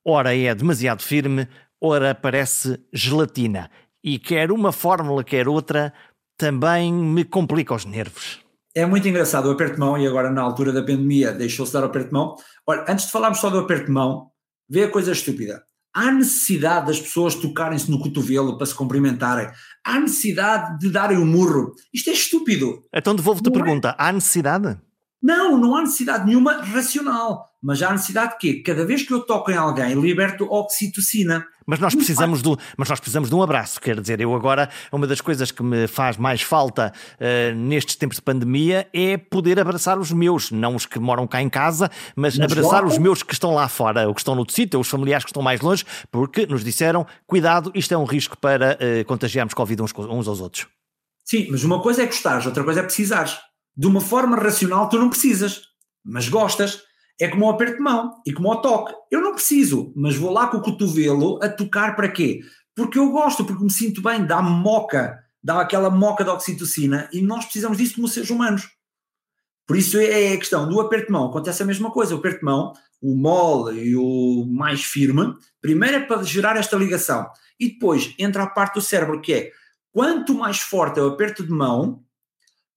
ora 0.03 0.35
é 0.35 0.53
demasiado 0.55 1.03
firme, 1.03 1.47
ora 1.79 2.15
parece 2.15 2.79
gelatina 2.91 3.69
e 4.05 4.19
quer 4.19 4.51
uma 4.51 4.71
fórmula, 4.71 5.23
quer 5.23 5.47
outra, 5.47 5.91
também 6.37 6.93
me 6.93 7.25
complica 7.25 7.73
os 7.73 7.85
nervos. 7.85 8.39
É 8.75 8.85
muito 8.85 9.07
engraçado 9.07 9.47
o 9.47 9.51
aperto 9.51 9.73
de 9.73 9.79
mão, 9.79 9.97
e 9.97 10.05
agora 10.05 10.29
na 10.29 10.43
altura 10.43 10.71
da 10.71 10.81
pandemia 10.81 11.31
deixou-se 11.31 11.73
dar 11.73 11.81
o 11.81 11.87
aperto 11.87 12.09
de 12.09 12.13
mão. 12.13 12.35
Olha, 12.67 12.85
antes 12.87 13.07
de 13.07 13.11
falarmos 13.11 13.39
só 13.39 13.49
do 13.49 13.57
aperto 13.57 13.87
de 13.87 13.91
mão, 13.91 14.29
vê 14.69 14.83
a 14.83 14.91
coisa 14.91 15.11
estúpida. 15.11 15.63
Há 15.91 16.11
necessidade 16.11 16.87
das 16.87 16.99
pessoas 16.99 17.33
tocarem-se 17.33 17.89
no 17.89 17.99
cotovelo 17.99 18.57
para 18.57 18.67
se 18.67 18.75
cumprimentarem. 18.75 19.49
Há 19.83 19.99
necessidade 19.99 20.77
de 20.77 20.91
darem 20.91 21.17
o 21.17 21.21
um 21.21 21.25
murro. 21.25 21.73
Isto 21.93 22.09
é 22.09 22.13
estúpido. 22.13 22.83
Então 22.93 23.15
devolvo-te 23.15 23.47
a 23.47 23.51
é? 23.51 23.53
pergunta: 23.53 23.89
é? 23.89 23.95
há 23.97 24.11
necessidade? 24.11 24.77
Não, 25.25 25.57
não 25.57 25.75
há 25.75 25.81
necessidade 25.81 26.23
nenhuma 26.23 26.61
racional. 26.61 27.49
Mas 27.59 27.81
há 27.81 27.91
necessidade 27.91 28.33
de 28.33 28.37
quê? 28.37 28.53
Cada 28.61 28.85
vez 28.85 29.01
que 29.01 29.11
eu 29.11 29.21
toco 29.21 29.49
em 29.49 29.57
alguém, 29.57 29.99
liberto 29.99 30.45
oxitocina. 30.45 31.43
Mas 31.65 31.79
nós 31.79 31.95
precisamos 31.95 32.43
do, 32.43 32.55
mas 32.77 32.87
nós 32.89 32.99
precisamos 32.99 33.27
de 33.27 33.33
um 33.33 33.41
abraço, 33.41 33.81
quer 33.81 33.99
dizer, 33.99 34.21
eu 34.21 34.35
agora, 34.35 34.69
uma 34.91 35.07
das 35.07 35.19
coisas 35.19 35.49
que 35.49 35.63
me 35.63 35.87
faz 35.87 36.15
mais 36.15 36.43
falta 36.43 36.93
uh, 37.15 37.55
nestes 37.55 37.95
tempos 37.95 38.17
de 38.17 38.21
pandemia 38.21 38.87
é 38.93 39.17
poder 39.17 39.59
abraçar 39.59 39.97
os 39.97 40.11
meus, 40.11 40.51
não 40.51 40.75
os 40.75 40.85
que 40.85 40.99
moram 40.99 41.25
cá 41.25 41.41
em 41.41 41.49
casa, 41.49 41.89
mas, 42.15 42.37
mas 42.37 42.51
abraçar 42.51 42.83
logo... 42.83 42.93
os 42.93 42.99
meus 42.99 43.23
que 43.23 43.33
estão 43.33 43.55
lá 43.55 43.67
fora, 43.67 44.07
ou 44.07 44.13
que 44.13 44.21
estão 44.21 44.35
no 44.35 44.45
sítio, 44.47 44.79
os 44.79 44.87
familiares 44.87 45.25
que 45.25 45.31
estão 45.31 45.41
mais 45.41 45.59
longe, 45.59 45.83
porque 46.11 46.45
nos 46.45 46.63
disseram, 46.63 47.03
cuidado, 47.25 47.71
isto 47.73 47.91
é 47.91 47.97
um 47.97 48.05
risco 48.05 48.37
para 48.37 48.77
uh, 48.77 49.05
contagiarmos 49.05 49.55
Covid 49.55 49.81
uns, 49.81 49.91
uns 49.97 50.27
aos 50.27 50.39
outros. 50.39 50.67
Sim, 51.23 51.47
mas 51.49 51.63
uma 51.63 51.81
coisa 51.81 52.03
é 52.03 52.05
gostares, 52.05 52.45
outra 52.45 52.63
coisa 52.63 52.81
é 52.81 52.83
precisares 52.83 53.39
de 53.75 53.87
uma 53.87 54.01
forma 54.01 54.37
racional 54.37 54.89
tu 54.89 54.97
não 54.97 55.09
precisas, 55.09 55.63
mas 56.03 56.29
gostas. 56.29 56.83
É 57.19 57.29
como 57.29 57.45
o 57.45 57.49
aperto 57.49 57.77
de 57.77 57.81
mão 57.81 58.21
e 58.25 58.33
como 58.33 58.51
o 58.51 58.57
toque. 58.57 58.93
Eu 59.09 59.21
não 59.21 59.33
preciso, 59.33 59.93
mas 59.95 60.17
vou 60.17 60.31
lá 60.31 60.47
com 60.47 60.57
o 60.57 60.61
cotovelo 60.61 61.39
a 61.41 61.47
tocar 61.47 61.95
para 61.95 62.09
quê? 62.09 62.41
Porque 62.75 62.99
eu 62.99 63.09
gosto, 63.09 63.45
porque 63.45 63.63
me 63.63 63.71
sinto 63.71 64.01
bem, 64.01 64.25
dá 64.25 64.41
moca, 64.41 65.17
dá 65.41 65.61
aquela 65.61 65.89
moca 65.89 66.25
de 66.25 66.29
oxitocina 66.29 67.09
e 67.13 67.21
nós 67.21 67.45
precisamos 67.45 67.77
disso 67.77 67.95
como 67.95 68.09
seres 68.09 68.29
humanos. 68.29 68.67
Por 69.65 69.77
isso 69.77 69.97
é 69.97 70.33
a 70.33 70.37
questão 70.37 70.67
do 70.67 70.79
aperto 70.79 71.07
de 71.07 71.13
mão. 71.13 71.27
Acontece 71.27 71.63
a 71.63 71.65
mesma 71.65 71.89
coisa. 71.89 72.13
O 72.13 72.19
aperto 72.19 72.39
de 72.39 72.45
mão, 72.45 72.73
o 73.01 73.15
mole 73.15 73.81
e 73.81 73.95
o 73.95 74.45
mais 74.45 74.83
firme, 74.83 75.33
primeiro 75.61 75.97
é 75.97 75.99
para 76.01 76.21
gerar 76.23 76.57
esta 76.57 76.75
ligação. 76.75 77.27
E 77.59 77.69
depois 77.69 78.13
entra 78.19 78.43
a 78.43 78.49
parte 78.49 78.75
do 78.75 78.81
cérebro 78.81 79.21
que 79.21 79.33
é 79.33 79.51
quanto 79.91 80.35
mais 80.35 80.59
forte 80.59 80.99
é 80.99 81.03
o 81.03 81.07
aperto 81.07 81.43
de 81.43 81.51
mão, 81.51 82.03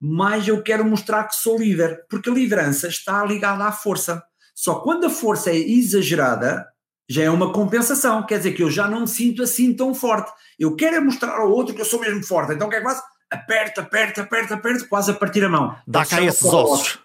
mais 0.00 0.46
eu 0.46 0.62
quero 0.62 0.84
mostrar 0.84 1.24
que 1.24 1.34
sou 1.34 1.58
líder, 1.58 2.04
porque 2.08 2.30
a 2.30 2.32
liderança 2.32 2.88
está 2.88 3.24
ligada 3.24 3.64
à 3.64 3.72
força. 3.72 4.22
Só 4.54 4.76
quando 4.76 5.06
a 5.06 5.10
força 5.10 5.50
é 5.50 5.56
exagerada, 5.56 6.66
já 7.08 7.22
é 7.22 7.30
uma 7.30 7.52
compensação, 7.52 8.24
quer 8.24 8.38
dizer 8.38 8.52
que 8.52 8.62
eu 8.62 8.70
já 8.70 8.88
não 8.88 9.00
me 9.00 9.08
sinto 9.08 9.42
assim 9.42 9.72
tão 9.72 9.94
forte. 9.94 10.30
Eu 10.58 10.76
quero 10.76 10.96
é 10.96 11.00
mostrar 11.00 11.36
ao 11.36 11.50
outro 11.50 11.74
que 11.74 11.80
eu 11.80 11.84
sou 11.84 12.00
mesmo 12.00 12.22
forte, 12.24 12.52
então 12.52 12.66
o 12.66 12.70
que 12.70 12.76
é 12.76 12.80
que 12.80 12.86
faço? 12.86 13.02
Aperta, 13.30 13.82
aperta, 13.82 14.22
aperta, 14.22 14.54
aperta, 14.54 14.86
quase 14.86 15.10
a 15.10 15.14
partir 15.14 15.44
a 15.44 15.48
mão. 15.48 15.76
Dá 15.86 16.04
cá 16.04 16.22
esses 16.22 16.44
ossos. 16.44 16.98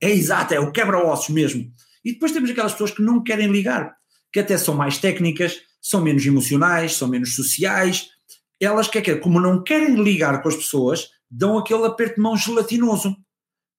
É 0.00 0.10
exato, 0.10 0.54
é 0.54 0.60
o 0.60 0.70
quebra-ossos 0.70 1.28
mesmo. 1.30 1.70
E 2.04 2.12
depois 2.12 2.32
temos 2.32 2.50
aquelas 2.50 2.72
pessoas 2.72 2.90
que 2.90 3.02
não 3.02 3.22
querem 3.22 3.48
ligar, 3.48 3.96
que 4.32 4.40
até 4.40 4.56
são 4.56 4.74
mais 4.74 4.98
técnicas, 4.98 5.60
são 5.80 6.00
menos 6.00 6.24
emocionais, 6.24 6.96
são 6.96 7.08
menos 7.08 7.34
sociais. 7.34 8.08
Elas, 8.60 8.88
que 8.88 8.98
é 8.98 9.16
como 9.16 9.40
não 9.40 9.62
querem 9.62 9.94
ligar 10.02 10.42
com 10.42 10.48
as 10.48 10.56
pessoas, 10.56 11.08
dão 11.30 11.58
aquele 11.58 11.86
aperto 11.86 12.16
de 12.16 12.20
mão 12.20 12.36
gelatinoso. 12.36 13.16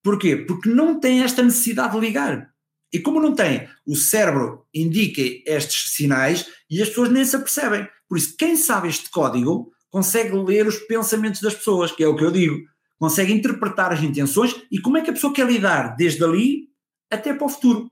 Porquê? 0.04 0.36
Porque 0.38 0.70
não 0.70 1.00
têm 1.00 1.24
esta 1.24 1.44
necessidade 1.44 1.94
de 1.94 2.00
ligar. 2.00 2.50
E 2.92 3.00
como 3.00 3.20
não 3.20 3.36
tem, 3.36 3.68
o 3.86 3.96
cérebro 3.96 4.66
indica 4.74 5.22
estes 5.46 5.94
sinais 5.94 6.48
e 6.70 6.82
as 6.82 6.90
pessoas 6.90 7.12
nem 7.12 7.24
se 7.24 7.36
apercebem. 7.36 7.88
Por 8.08 8.18
isso, 8.18 8.36
quem 8.36 8.56
sabe 8.56 8.88
este 8.88 9.10
código 9.12 9.72
consegue 9.90 10.36
ler 10.36 10.68
os 10.68 10.78
pensamentos 10.80 11.42
das 11.42 11.54
pessoas, 11.54 11.92
que 11.92 12.04
é 12.04 12.08
o 12.08 12.16
que 12.16 12.24
eu 12.24 12.32
digo. 12.32 12.58
Consegue 12.98 13.34
interpretar 13.34 13.94
as 13.94 14.02
intenções 14.02 14.56
e 14.72 14.80
como 14.80 14.98
é 14.98 15.02
que 15.02 15.10
a 15.10 15.14
pessoa 15.14 15.34
quer 15.34 15.48
lidar 15.48 15.96
desde 15.96 16.24
ali 16.24 16.70
até 17.12 17.34
para 17.34 17.46
o 17.46 17.50
futuro. 17.50 17.92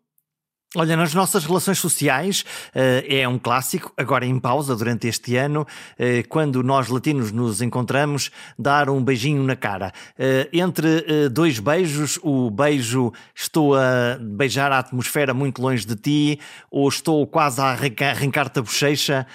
Olha, 0.79 0.95
nas 0.95 1.11
nossas 1.11 1.43
relações 1.43 1.79
sociais 1.79 2.41
uh, 2.41 3.03
é 3.09 3.27
um 3.27 3.39
clássico, 3.39 3.91
agora 3.97 4.27
em 4.27 4.39
pausa 4.39 4.75
durante 4.75 5.07
este 5.07 5.35
ano, 5.35 5.61
uh, 5.61 6.27
quando 6.29 6.61
nós 6.61 6.87
latinos 6.87 7.31
nos 7.31 7.63
encontramos, 7.63 8.29
dar 8.59 8.87
um 8.87 9.03
beijinho 9.03 9.41
na 9.41 9.55
cara. 9.55 9.91
Uh, 10.11 10.47
entre 10.53 11.29
dois 11.31 11.57
beijos, 11.57 12.19
o 12.21 12.51
beijo 12.51 13.11
estou 13.33 13.73
a 13.73 14.19
beijar 14.21 14.71
a 14.71 14.77
atmosfera 14.77 15.33
muito 15.33 15.63
longe 15.63 15.83
de 15.83 15.95
ti, 15.95 16.39
ou 16.69 16.87
estou 16.87 17.25
quase 17.25 17.59
a 17.59 17.71
arrancar-te 17.71 18.59
a 18.59 18.61
bochecha. 18.61 19.25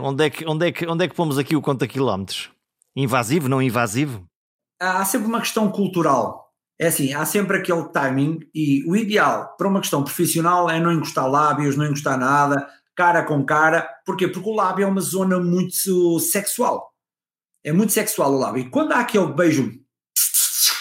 onde, 0.00 0.26
é 0.26 0.30
que, 0.30 0.46
onde, 0.46 0.68
é 0.68 0.70
que, 0.70 0.86
onde 0.86 1.04
é 1.04 1.08
que 1.08 1.14
pomos 1.16 1.38
aqui 1.38 1.56
o 1.56 1.60
conta 1.60 1.88
quilómetros? 1.88 2.50
Invasivo, 2.94 3.48
não 3.48 3.60
invasivo? 3.60 4.24
Há 4.80 5.04
sempre 5.04 5.26
uma 5.26 5.40
questão 5.40 5.72
cultural 5.72 6.47
é 6.78 6.86
assim, 6.86 7.12
há 7.12 7.24
sempre 7.24 7.56
aquele 7.56 7.84
timing 7.88 8.40
e 8.54 8.84
o 8.86 8.94
ideal 8.94 9.56
para 9.58 9.66
uma 9.66 9.80
questão 9.80 10.04
profissional 10.04 10.70
é 10.70 10.78
não 10.78 10.92
encostar 10.92 11.28
lábios, 11.28 11.76
não 11.76 11.86
encostar 11.86 12.16
nada, 12.16 12.68
cara 12.94 13.24
com 13.24 13.44
cara. 13.44 13.88
Porquê? 14.06 14.28
Porque 14.28 14.48
o 14.48 14.54
lábio 14.54 14.84
é 14.84 14.86
uma 14.86 15.00
zona 15.00 15.40
muito 15.40 16.20
sexual. 16.20 16.92
É 17.64 17.72
muito 17.72 17.92
sexual 17.92 18.32
o 18.32 18.38
lábio. 18.38 18.62
E 18.62 18.70
quando 18.70 18.92
há 18.92 19.00
aquele 19.00 19.32
beijo 19.32 19.72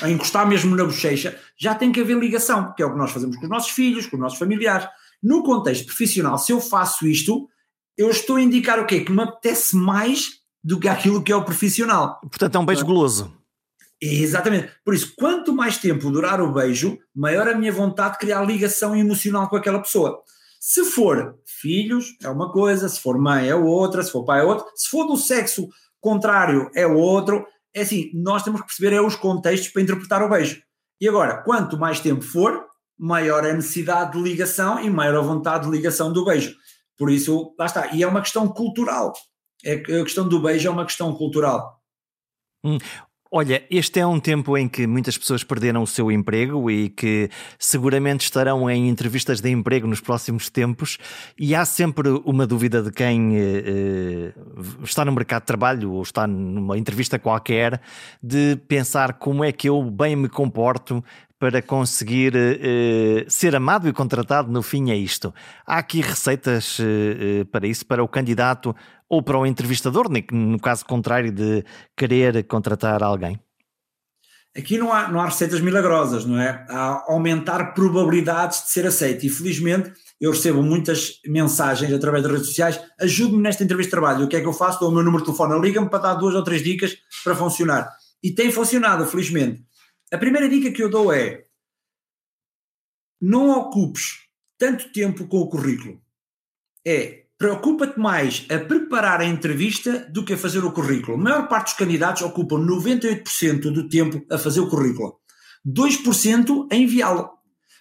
a 0.01 0.09
encostar 0.09 0.47
mesmo 0.47 0.75
na 0.75 0.85
bochecha, 0.85 1.39
já 1.57 1.73
tem 1.73 1.91
que 1.91 1.99
haver 1.99 2.17
ligação, 2.17 2.73
que 2.73 2.83
é 2.83 2.85
o 2.85 2.91
que 2.91 2.97
nós 2.97 3.11
fazemos 3.11 3.35
com 3.35 3.43
os 3.43 3.49
nossos 3.49 3.71
filhos, 3.71 4.05
com 4.05 4.15
os 4.15 4.21
nossos 4.21 4.37
familiares. 4.37 4.87
No 5.21 5.41
contexto 5.41 5.87
profissional, 5.87 6.37
se 6.37 6.51
eu 6.51 6.61
faço 6.61 7.07
isto, 7.07 7.49
eu 7.97 8.11
estou 8.11 8.35
a 8.35 8.41
indicar 8.41 8.79
o 8.79 8.85
quê? 8.85 9.01
Que 9.01 9.11
me 9.11 9.23
apetece 9.23 9.75
mais 9.75 10.41
do 10.63 10.79
que 10.79 10.87
aquilo 10.87 11.23
que 11.23 11.31
é 11.31 11.35
o 11.35 11.43
profissional. 11.43 12.19
Portanto, 12.21 12.55
é 12.55 12.59
um 12.59 12.65
beijo 12.65 12.85
goloso. 12.85 13.35
Exatamente. 14.01 14.71
Por 14.85 14.93
isso, 14.93 15.13
quanto 15.17 15.53
mais 15.53 15.77
tempo 15.77 16.11
durar 16.11 16.39
o 16.39 16.51
beijo, 16.51 16.99
maior 17.15 17.47
a 17.47 17.55
minha 17.55 17.71
vontade 17.71 18.13
de 18.13 18.19
criar 18.19 18.43
ligação 18.43 18.95
emocional 18.95 19.49
com 19.49 19.55
aquela 19.55 19.79
pessoa. 19.79 20.21
Se 20.59 20.83
for 20.85 21.39
filhos, 21.45 22.15
é 22.21 22.29
uma 22.29 22.51
coisa, 22.51 22.89
se 22.89 22.99
for 22.99 23.17
mãe, 23.17 23.49
é 23.49 23.55
outra, 23.55 24.03
se 24.03 24.11
for 24.11 24.23
pai, 24.23 24.41
é 24.41 24.43
outra, 24.43 24.65
se 24.75 24.89
for 24.89 25.05
do 25.05 25.17
sexo 25.17 25.67
contrário, 25.99 26.69
é 26.75 26.85
outro. 26.85 27.45
É 27.73 27.81
assim, 27.81 28.11
nós 28.13 28.43
temos 28.43 28.61
que 28.61 28.67
perceber 28.67 28.95
é 28.95 29.01
os 29.01 29.15
contextos 29.15 29.69
para 29.69 29.81
interpretar 29.81 30.21
o 30.21 30.29
beijo. 30.29 30.61
E 30.99 31.07
agora, 31.07 31.41
quanto 31.43 31.77
mais 31.77 31.99
tempo 31.99 32.21
for, 32.21 32.65
maior 32.97 33.45
é 33.45 33.51
a 33.51 33.53
necessidade 33.53 34.13
de 34.13 34.23
ligação 34.23 34.79
e 34.79 34.89
maior 34.89 35.17
a 35.17 35.21
vontade 35.21 35.65
de 35.65 35.71
ligação 35.71 36.11
do 36.11 36.25
beijo. 36.25 36.55
Por 36.97 37.11
isso, 37.11 37.53
lá 37.57 37.65
está. 37.65 37.93
E 37.93 38.01
é 38.01 38.07
uma 38.07 38.21
questão 38.21 38.47
cultural. 38.47 39.13
É, 39.63 39.73
a 39.73 40.03
questão 40.03 40.27
do 40.27 40.39
beijo 40.39 40.67
é 40.67 40.71
uma 40.71 40.85
questão 40.85 41.13
cultural. 41.15 41.79
Hum. 42.63 42.77
Olha, 43.29 43.61
este 43.69 43.99
é 43.99 44.07
um 44.07 44.19
tempo 44.21 44.57
em 44.57 44.69
que 44.69 44.87
muitas 44.87 45.17
pessoas 45.17 45.43
perderam 45.43 45.83
o 45.83 45.87
seu 45.87 46.09
emprego 46.09 46.71
e 46.71 46.87
que 46.89 47.29
seguramente 47.59 48.21
estarão 48.21 48.69
em 48.69 48.87
entrevistas 48.87 49.41
de 49.41 49.49
emprego 49.49 49.85
nos 49.85 49.99
próximos 49.99 50.49
tempos, 50.49 50.97
e 51.37 51.53
há 51.53 51.65
sempre 51.65 52.07
uma 52.23 52.47
dúvida 52.47 52.81
de 52.81 52.89
quem 52.89 53.35
eh, 53.35 53.63
eh, 53.65 54.33
está 54.81 55.03
no 55.03 55.11
mercado 55.11 55.41
de 55.41 55.47
trabalho 55.47 55.91
ou 55.91 56.01
está 56.01 56.25
numa 56.25 56.77
entrevista 56.77 57.19
qualquer, 57.19 57.81
de 58.23 58.55
pensar 58.67 59.13
como 59.13 59.43
é 59.43 59.51
que 59.51 59.67
eu 59.67 59.83
bem 59.83 60.15
me 60.15 60.29
comporto 60.29 61.03
para 61.39 61.61
conseguir 61.61 62.33
eh, 62.35 63.25
ser 63.27 63.55
amado 63.55 63.87
e 63.87 63.93
contratado, 63.93 64.51
no 64.51 64.63
fim 64.63 64.89
é 64.89 64.95
isto. 64.95 65.33
Há 65.65 65.77
aqui 65.77 66.01
receitas 66.01 66.79
eh, 66.79 67.43
para 67.51 67.67
isso, 67.67 67.85
para 67.85 68.03
o 68.03 68.07
candidato 68.07 68.75
ou 69.07 69.21
para 69.21 69.37
o 69.37 69.45
entrevistador, 69.45 70.09
no 70.31 70.59
caso 70.59 70.85
contrário 70.85 71.31
de 71.31 71.63
querer 71.95 72.43
contratar 72.45 73.03
alguém? 73.03 73.39
Aqui 74.57 74.79
não 74.79 74.91
há, 74.91 75.07
não 75.07 75.21
há 75.21 75.25
receitas 75.25 75.61
milagrosas, 75.61 76.25
não 76.25 76.41
é? 76.41 76.65
Há 76.67 77.03
aumentar 77.07 77.73
probabilidades 77.75 78.63
de 78.63 78.71
ser 78.71 78.87
aceito. 78.87 79.23
E 79.23 79.29
felizmente 79.29 79.93
eu 80.19 80.31
recebo 80.31 80.63
muitas 80.63 81.19
mensagens 81.27 81.93
através 81.93 82.23
das 82.23 82.31
redes 82.31 82.47
sociais: 82.47 82.81
ajude-me 82.99 83.43
nesta 83.43 83.63
entrevista 83.63 83.95
de 83.95 84.01
trabalho. 84.01 84.25
O 84.25 84.27
que 84.27 84.35
é 84.35 84.41
que 84.41 84.47
eu 84.47 84.53
faço? 84.53 84.79
Dou 84.79 84.89
o 84.89 84.91
meu 84.91 85.03
número 85.03 85.23
de 85.23 85.25
telefone, 85.25 85.61
liga-me 85.61 85.87
para 85.87 85.99
dar 85.99 86.15
duas 86.15 86.33
ou 86.33 86.43
três 86.43 86.63
dicas 86.63 86.97
para 87.23 87.35
funcionar. 87.35 87.87
E 88.23 88.31
tem 88.31 88.51
funcionado, 88.51 89.05
felizmente. 89.05 89.66
A 90.11 90.17
primeira 90.17 90.47
dica 90.47 90.71
que 90.71 90.81
eu 90.81 90.89
dou 90.89 91.11
é: 91.11 91.47
não 93.21 93.49
ocupes 93.49 94.27
tanto 94.57 94.91
tempo 94.91 95.27
com 95.27 95.37
o 95.37 95.49
currículo. 95.49 96.01
É 96.85 97.27
preocupa-te 97.37 97.99
mais 97.99 98.45
a 98.49 98.57
preparar 98.57 99.21
a 99.21 99.25
entrevista 99.25 99.99
do 100.09 100.25
que 100.25 100.33
a 100.33 100.37
fazer 100.37 100.65
o 100.65 100.71
currículo. 100.71 101.17
A 101.17 101.21
maior 101.21 101.47
parte 101.47 101.65
dos 101.65 101.73
candidatos 101.75 102.23
ocupam 102.23 102.57
98% 102.57 103.71
do 103.71 103.87
tempo 103.87 104.25
a 104.31 104.37
fazer 104.37 104.59
o 104.59 104.69
currículo, 104.69 105.19
2% 105.65 106.67
a 106.71 106.75
enviá-lo. 106.75 107.29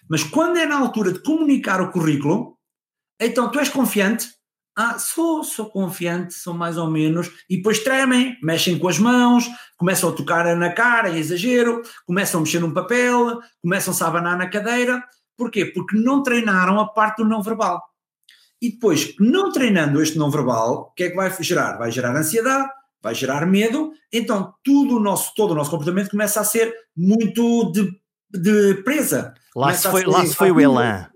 Mas 0.09 0.23
quando 0.23 0.57
é 0.57 0.65
na 0.65 0.77
altura 0.77 1.11
de 1.11 1.23
comunicar 1.23 1.81
o 1.81 1.91
currículo, 1.91 2.57
então 3.19 3.51
tu 3.51 3.59
és 3.59 3.69
confiante? 3.69 4.29
Ah, 4.79 4.99
sou, 4.99 5.43
sou 5.43 5.71
confiante, 5.71 6.35
sou 6.35 6.53
mais 6.53 6.77
ou 6.77 6.87
menos. 6.87 7.31
E 7.49 7.57
depois 7.57 7.79
tremem, 7.79 8.37
mexem 8.43 8.77
com 8.77 8.87
as 8.87 8.99
mãos, 8.99 9.49
começam 9.75 10.11
a 10.11 10.13
tocar 10.13 10.55
na 10.55 10.71
cara, 10.71 11.09
é 11.09 11.17
exagero, 11.17 11.81
começam 12.05 12.39
a 12.39 12.43
mexer 12.43 12.59
num 12.59 12.71
papel, 12.71 13.39
começam-se 13.59 14.03
a 14.03 14.07
abanar 14.07 14.37
na 14.37 14.47
cadeira. 14.47 15.03
Porquê? 15.35 15.65
Porque 15.65 15.97
não 15.97 16.21
treinaram 16.21 16.79
a 16.79 16.87
parte 16.87 17.23
do 17.23 17.25
não 17.27 17.41
verbal. 17.41 17.81
E 18.61 18.71
depois, 18.71 19.15
não 19.19 19.51
treinando 19.51 19.99
este 19.99 20.15
não 20.15 20.29
verbal, 20.29 20.91
o 20.91 20.93
que 20.93 21.05
é 21.05 21.09
que 21.09 21.15
vai 21.15 21.35
gerar? 21.41 21.77
Vai 21.79 21.91
gerar 21.91 22.15
ansiedade, 22.15 22.69
vai 23.01 23.15
gerar 23.15 23.47
medo, 23.47 23.93
então 24.13 24.53
tudo 24.63 24.97
o 24.97 24.99
nosso, 24.99 25.33
todo 25.35 25.51
o 25.51 25.55
nosso 25.55 25.71
comportamento 25.71 26.11
começa 26.11 26.39
a 26.39 26.43
ser 26.43 26.71
muito 26.95 27.71
de, 27.71 27.89
de 28.31 28.75
presa. 28.83 29.33
Lá 29.55 29.73
se 29.73 29.89
foi, 29.89 30.05
lá 30.05 30.23
se 30.23 30.35
foi 30.35 30.51
o 30.51 30.61
elan. 30.61 31.09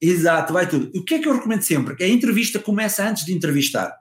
Exato, 0.00 0.52
vai 0.52 0.68
tudo. 0.68 0.90
O 0.94 1.04
que 1.04 1.14
é 1.14 1.18
que 1.18 1.28
eu 1.28 1.34
recomendo 1.34 1.62
sempre? 1.62 1.96
Que 1.96 2.04
a 2.04 2.08
entrevista 2.08 2.58
começa 2.58 3.06
antes 3.06 3.24
de 3.24 3.32
entrevistar. 3.32 3.92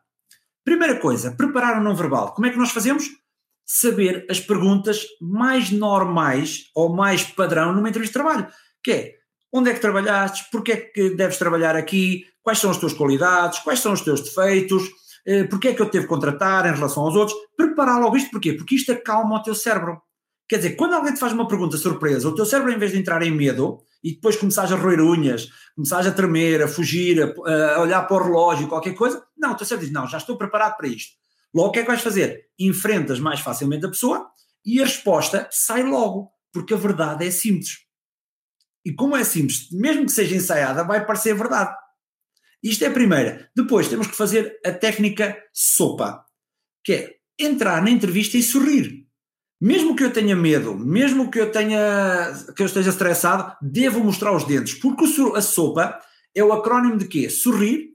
Primeira 0.64 1.00
coisa, 1.00 1.32
preparar 1.32 1.80
o 1.80 1.84
não 1.84 1.95
verbal. 1.95 2.34
Como 2.34 2.45
é 2.45 2.50
que 2.50 2.58
nós 2.58 2.72
fazemos? 2.72 3.06
Saber 3.66 4.26
as 4.30 4.39
perguntas 4.39 5.06
mais 5.20 5.72
normais 5.72 6.70
ou 6.76 6.95
mais 6.95 7.24
padrão 7.24 7.74
numa 7.74 7.89
entrevista 7.89 8.20
de 8.20 8.26
trabalho. 8.26 8.48
Que 8.84 8.91
é, 8.91 9.14
onde 9.52 9.72
é 9.72 9.74
que 9.74 9.80
trabalhaste? 9.80 10.50
Porquê 10.52 10.72
é 10.72 10.78
que 10.78 11.10
deves 11.12 11.38
trabalhar 11.38 11.76
aqui? 11.76 12.26
quais 12.48 12.60
são 12.60 12.72
as 12.72 12.78
tuas 12.78 12.93
qualidades, 12.93 13.60
quais 13.60 13.82
são 13.82 13.91
os 13.91 14.00
teus 14.00 14.22
defeitos, 14.22 14.89
eh, 15.26 15.43
porque 15.43 15.68
é 15.68 15.74
que 15.74 15.82
eu 15.82 15.89
teve 15.89 16.06
que 16.06 16.10
contratar 16.10 16.66
em 16.66 16.74
relação 16.74 17.04
aos 17.04 17.14
outros, 17.14 17.38
preparar 17.58 18.00
logo 18.00 18.16
isto, 18.16 18.32
porquê? 18.32 18.54
Porque 18.54 18.76
isto 18.76 18.89
acalma 18.89 19.36
o 19.36 19.43
teu 19.43 19.54
cérebro. 19.54 20.02
Quer 20.48 20.56
dizer, 20.56 20.78
quando 20.78 20.93
alguém 20.93 21.14
te 21.14 21.20
faz 21.20 21.34
uma 21.34 21.45
pergunta 21.45 21.76
surpresa, 21.76 22.30
o 22.30 22.34
teu 22.34 22.45
cérebro, 22.45 22.72
em 22.72 22.80
vez 22.80 22.93
de 22.93 23.00
entrar 23.00 23.22
em 23.22 23.32
medo 23.32 23.80
e 24.04 24.14
depois 24.14 24.36
começares 24.36 24.72
a 24.72 24.76
roer 24.76 25.02
unhas, 25.02 25.50
começares 25.76 26.08
a 26.08 26.12
tremer, 26.12 26.62
a 26.62 26.68
fugir, 26.68 27.22
a, 27.22 27.76
a 27.76 27.82
olhar 27.82 28.04
para 28.04 28.18
o 28.18 28.24
relógio, 28.24 28.68
qualquer 28.68 28.93
coisa, 28.93 29.24
não, 29.38 29.54
o 29.54 29.56
teu 29.56 29.78
diz: 29.78 29.91
Não, 29.91 30.08
já 30.08 30.18
estou 30.18 30.38
preparado 30.38 30.78
para 30.78 30.88
isto. 30.88 31.16
Logo, 31.54 31.70
o 31.70 31.72
que 31.72 31.80
é 31.80 31.82
que 31.82 31.88
vais 31.88 32.02
fazer? 32.02 32.48
Enfrentas 32.60 33.20
mais 33.20 33.39
facilmente 33.39 33.86
a 33.86 33.89
pessoa 33.89 34.30
e 34.66 34.82
a 34.82 34.86
resposta 34.86 35.48
sai 35.52 35.84
logo, 35.84 36.32
porque 36.52 36.74
a 36.74 36.78
verdade 36.78 37.26
é 37.26 37.32
simples. 37.32 37.80
E 38.86 38.93
como 38.93 39.16
é 39.16 39.24
simples, 39.24 39.70
mesmo 39.72 40.06
que 40.06 40.12
seja 40.12 40.36
ensaiada, 40.36 40.84
vai 40.84 41.06
parecer 41.06 41.36
verdade. 41.36 41.76
Isto 42.62 42.84
é 42.84 42.88
a 42.88 42.91
primeira. 42.91 43.50
Depois 43.56 43.88
temos 43.88 44.08
que 44.08 44.16
fazer 44.16 44.60
a 44.66 44.72
técnica 44.72 45.38
sopa, 45.54 46.26
que 46.84 46.93
é 46.93 47.16
entrar 47.39 47.82
na 47.82 47.89
entrevista 47.89 48.38
e 48.38 48.43
sorrir. 48.43 49.07
Mesmo 49.60 49.95
que 49.95 50.03
eu 50.03 50.14
tenha 50.14 50.36
medo, 50.36 50.76
mesmo 50.76 51.32
que 51.32 51.39
eu 51.39 51.51
tenha 51.51 52.32
que 52.55 52.62
eu 52.62 52.66
esteja 52.66 52.91
estressado, 52.91 53.55
devo 53.62 54.03
mostrar 54.03 54.36
os 54.36 54.43
dentes, 54.43 54.76
porque 54.76 55.05
a 55.36 55.41
sopa 55.41 55.99
é 56.36 56.43
o 56.43 56.53
acrónimo 56.53 56.97
de 56.97 57.08
quê? 57.08 57.30
Sorrir, 57.30 57.89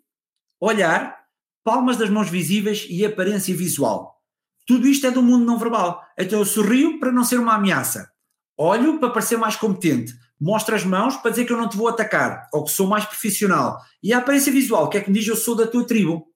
olhar, 0.61 1.17
palmas 1.63 1.97
das 1.97 2.11
mãos 2.11 2.29
visíveis 2.29 2.87
e 2.91 3.05
aparência 3.05 3.55
visual. 3.55 4.21
Tudo 4.67 4.89
isto 4.89 5.07
é 5.07 5.11
do 5.11 5.23
mundo 5.23 5.45
não 5.45 5.59
verbal. 5.59 6.03
Então 6.19 6.41
eu 6.41 6.45
sorrio 6.45 6.99
para 6.99 7.13
não 7.13 7.25
ser 7.25 7.39
uma 7.39 7.55
ameaça. 7.55 8.11
Olho 8.59 8.99
para 8.99 9.11
parecer 9.11 9.37
mais 9.37 9.57
competente 9.57 10.13
mostra 10.43 10.75
as 10.75 10.85
mãos 10.85 11.17
para 11.17 11.31
dizer 11.31 11.45
que 11.45 11.53
eu 11.53 11.57
não 11.57 11.69
te 11.69 11.77
vou 11.77 11.87
atacar, 11.87 12.49
ou 12.53 12.65
que 12.65 12.73
sou 12.73 12.89
mais 12.89 13.05
profissional. 13.05 13.79
E 14.03 14.13
a 14.13 14.19
aparência 14.19 14.51
visual, 14.51 14.91
que 14.91 14.99
é 14.99 15.01
que 15.01 15.09
me 15.09 15.17
diz 15.17 15.29
eu 15.29 15.37
sou 15.37 15.55
da 15.55 15.69
tua 15.69 15.87
tribo. 15.87 16.27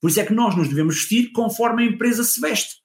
Por 0.00 0.08
isso 0.08 0.20
é 0.20 0.24
que 0.24 0.32
nós 0.32 0.54
nos 0.54 0.68
devemos 0.68 0.94
vestir 0.94 1.32
conforme 1.32 1.82
a 1.82 1.86
empresa 1.86 2.22
se 2.22 2.40
veste. 2.40 2.76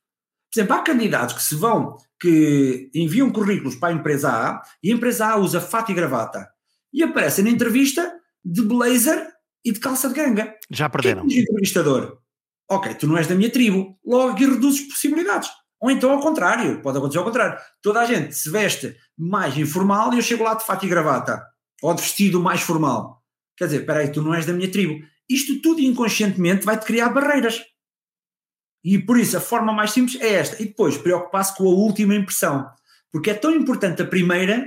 Por 0.54 0.60
exemplo, 0.60 0.76
há 0.76 0.82
candidatos 0.84 1.36
que 1.36 1.41
se 1.41 1.56
vão, 1.56 1.97
que 2.20 2.91
enviam 2.93 3.32
currículos 3.32 3.76
para 3.76 3.89
a 3.91 3.97
empresa 3.97 4.30
A, 4.30 4.62
e 4.84 4.91
a 4.91 4.95
empresa 4.95 5.26
A 5.26 5.38
usa 5.38 5.60
fato 5.60 5.91
e 5.91 5.95
gravata. 5.95 6.47
E 6.93 7.01
aparecem 7.01 7.43
na 7.43 7.49
entrevista 7.49 8.14
de 8.45 8.62
blazer 8.62 9.28
e 9.66 9.72
de 9.72 9.80
calça 9.80 10.08
de 10.08 10.14
ganga. 10.14 10.54
Já 10.70 10.88
perderam. 10.88 11.26
Quem 11.26 11.39
é 11.39 11.41
entrevistador? 11.41 12.20
Ok, 12.70 12.93
tu 12.95 13.08
não 13.08 13.18
és 13.18 13.26
da 13.26 13.34
minha 13.34 13.49
tribo. 13.49 13.97
Logo 14.06 14.34
aqui 14.34 14.45
reduzes 14.45 14.88
possibilidades. 14.88 15.49
Ou 15.82 15.89
então 15.89 16.12
ao 16.12 16.20
contrário, 16.20 16.82
pode 16.82 16.99
acontecer 16.99 17.18
ao 17.18 17.26
contrário. 17.26 17.58
Toda 17.82 18.01
a 18.01 18.06
gente 18.06 18.36
se 18.36 18.49
veste 18.51 18.95
mais 19.18 19.58
informal 19.58 20.14
e 20.14 20.18
eu 20.18 20.22
chego 20.22 20.43
lá 20.43 20.54
de 20.54 20.66
fato 20.66 20.86
e 20.86 20.89
gravata. 20.89 21.43
Ou 21.82 21.95
de 21.95 22.01
vestido 22.01 22.39
mais 22.39 22.62
formal. 22.62 23.24
Quer 23.58 23.66
dizer, 23.66 23.80
espera 23.82 24.01
aí, 24.01 24.12
tu 24.12 24.22
não 24.22 24.34
és 24.34 24.45
da 24.45 24.54
minha 24.54 24.72
tribo. 24.72 25.04
Isto 25.28 25.62
tudo 25.62 25.82
inconscientemente 25.82 26.64
vai-te 26.64 26.86
criar 26.86 27.10
barreiras. 27.10 27.62
E 28.84 29.00
por 29.00 29.18
isso 29.18 29.38
a 29.38 29.42
forma 29.42 29.72
mais 29.72 29.92
simples 29.92 30.20
é 30.22 30.34
esta. 30.34 30.62
E 30.62 30.66
depois 30.66 30.98
preocupar-se 30.98 31.56
com 31.56 31.64
a 31.64 31.74
última 31.74 32.16
impressão. 32.16 32.68
Porque 33.12 33.30
é 33.30 33.34
tão 33.34 33.52
importante 33.52 34.02
a 34.02 34.06
primeira 34.06 34.66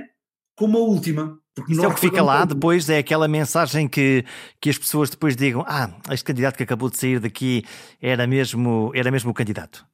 como 0.55 0.77
a 0.77 0.81
última. 0.81 1.37
Porque 1.53 1.73
Isso 1.73 1.83
é 1.83 1.87
o 1.87 1.93
que 1.93 1.99
fica 1.99 2.21
lá, 2.21 2.45
depois 2.45 2.87
é 2.87 2.99
aquela 2.99 3.27
mensagem 3.27 3.87
que, 3.87 4.23
que 4.61 4.69
as 4.69 4.77
pessoas 4.77 5.09
depois 5.09 5.35
digam: 5.35 5.63
Ah, 5.67 5.89
este 6.11 6.23
candidato 6.23 6.55
que 6.55 6.63
acabou 6.63 6.89
de 6.89 6.97
sair 6.97 7.19
daqui 7.19 7.63
era 8.01 8.27
mesmo, 8.27 8.91
era 8.93 9.09
mesmo 9.09 9.31
o 9.31 9.33
candidato. 9.33 9.85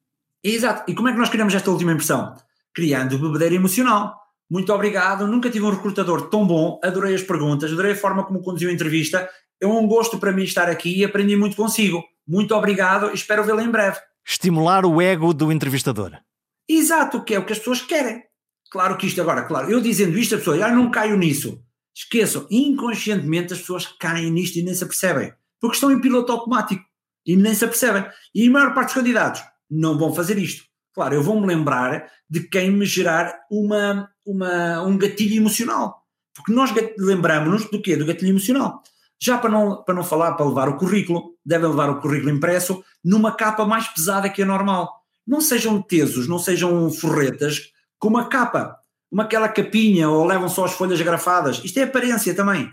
Exato. 0.43 0.89
E 0.91 0.95
como 0.95 1.07
é 1.07 1.13
que 1.13 1.17
nós 1.17 1.29
criamos 1.29 1.53
esta 1.53 1.71
última 1.71 1.93
impressão? 1.93 2.35
Criando 2.73 3.17
bebedeira 3.17 3.55
emocional. 3.55 4.13
Muito 4.49 4.73
obrigado, 4.73 5.25
nunca 5.25 5.49
tive 5.49 5.65
um 5.65 5.71
recrutador 5.71 6.29
tão 6.29 6.45
bom, 6.45 6.79
adorei 6.83 7.15
as 7.15 7.23
perguntas, 7.23 7.71
adorei 7.71 7.93
a 7.93 7.95
forma 7.95 8.25
como 8.25 8.41
conduziu 8.41 8.69
a 8.69 8.73
entrevista. 8.73 9.27
É 9.59 9.65
um 9.65 9.87
gosto 9.87 10.19
para 10.19 10.33
mim 10.33 10.43
estar 10.43 10.69
aqui 10.69 10.99
e 10.99 11.05
aprendi 11.05 11.35
muito 11.35 11.55
consigo. 11.55 12.03
Muito 12.27 12.53
obrigado 12.53 13.09
e 13.11 13.13
espero 13.13 13.43
vê-lo 13.43 13.61
em 13.61 13.71
breve. 13.71 13.97
Estimular 14.25 14.85
o 14.85 15.01
ego 15.01 15.33
do 15.33 15.51
entrevistador. 15.51 16.17
Exato, 16.67 17.23
que 17.23 17.35
é 17.35 17.39
o 17.39 17.45
que 17.45 17.53
as 17.53 17.59
pessoas 17.59 17.81
querem. 17.81 18.23
Claro 18.71 18.97
que 18.97 19.05
isto 19.05 19.21
agora, 19.21 19.43
claro, 19.43 19.69
eu 19.69 19.79
dizendo 19.79 20.17
isto, 20.17 20.35
as 20.35 20.41
pessoas, 20.41 20.61
ah, 20.61 20.71
não 20.71 20.89
caio 20.89 21.17
nisso. 21.17 21.61
Esqueçam, 21.95 22.47
inconscientemente 22.49 23.53
as 23.53 23.59
pessoas 23.59 23.85
caem 23.85 24.31
nisto 24.31 24.57
e 24.57 24.63
nem 24.63 24.73
se 24.73 24.83
apercebem. 24.83 25.31
Porque 25.59 25.75
estão 25.75 25.91
em 25.91 26.01
piloto 26.01 26.31
automático 26.31 26.83
e 27.25 27.35
nem 27.35 27.53
se 27.53 27.63
apercebem. 27.63 28.05
E 28.33 28.47
a 28.47 28.51
maior 28.51 28.73
parte 28.73 28.87
dos 28.87 28.95
candidatos 28.95 29.43
não 29.69 29.97
vão 29.97 30.13
fazer 30.13 30.37
isto. 30.37 30.63
Claro, 30.93 31.15
eu 31.15 31.23
vou-me 31.23 31.45
lembrar 31.45 32.09
de 32.29 32.47
quem 32.47 32.71
me 32.71 32.85
gerar 32.85 33.41
uma, 33.49 34.09
uma, 34.25 34.81
um 34.83 34.97
gatilho 34.97 35.37
emocional. 35.37 36.03
Porque 36.35 36.51
nós 36.51 36.71
lembramos-nos 36.97 37.69
do 37.69 37.81
quê? 37.81 37.95
Do 37.95 38.05
gatilho 38.05 38.31
emocional. 38.31 38.81
Já 39.21 39.37
para 39.37 39.51
não, 39.51 39.83
para 39.83 39.93
não 39.93 40.03
falar, 40.03 40.33
para 40.33 40.47
levar 40.47 40.69
o 40.69 40.77
currículo, 40.77 41.32
devem 41.45 41.69
levar 41.69 41.89
o 41.89 41.99
currículo 41.99 42.31
impresso 42.31 42.83
numa 43.03 43.35
capa 43.35 43.65
mais 43.65 43.87
pesada 43.87 44.29
que 44.29 44.41
a 44.41 44.45
normal. 44.45 44.91
Não 45.25 45.41
sejam 45.41 45.81
tesos, 45.81 46.27
não 46.27 46.39
sejam 46.39 46.89
forretas 46.91 47.71
com 47.97 48.09
uma 48.09 48.27
capa, 48.27 48.77
uma 49.11 49.23
aquela 49.23 49.47
capinha, 49.47 50.09
ou 50.09 50.25
levam 50.25 50.49
só 50.49 50.65
as 50.65 50.73
folhas 50.73 50.99
grafadas. 51.01 51.61
Isto 51.63 51.79
é 51.79 51.83
aparência 51.83 52.33
também. 52.33 52.71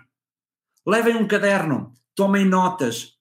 Levem 0.86 1.16
um 1.16 1.28
caderno, 1.28 1.92
tomem 2.14 2.44
notas, 2.44 3.14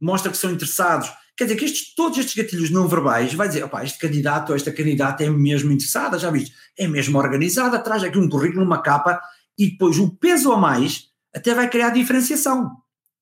mostra 0.00 0.30
que 0.30 0.36
são 0.36 0.50
interessados. 0.50 1.10
Quer 1.36 1.44
dizer 1.44 1.56
que 1.56 1.64
estes, 1.64 1.94
todos 1.94 2.18
estes 2.18 2.34
gatilhos 2.34 2.70
não 2.70 2.86
verbais 2.86 3.32
vai 3.34 3.48
dizer, 3.48 3.64
opá, 3.64 3.82
este 3.82 3.98
candidato 3.98 4.50
ou 4.50 4.56
esta 4.56 4.70
candidata 4.70 5.24
é 5.24 5.30
mesmo 5.30 5.72
interessada, 5.72 6.18
já 6.18 6.30
viste? 6.30 6.54
É 6.78 6.86
mesmo 6.86 7.18
organizada, 7.18 7.78
traz 7.78 8.04
aqui 8.04 8.18
um 8.18 8.28
currículo, 8.28 8.64
uma 8.64 8.82
capa, 8.82 9.20
e 9.58 9.70
depois 9.70 9.98
o 9.98 10.14
peso 10.16 10.52
a 10.52 10.56
mais 10.56 11.08
até 11.34 11.54
vai 11.54 11.68
criar 11.68 11.90
diferenciação, 11.90 12.70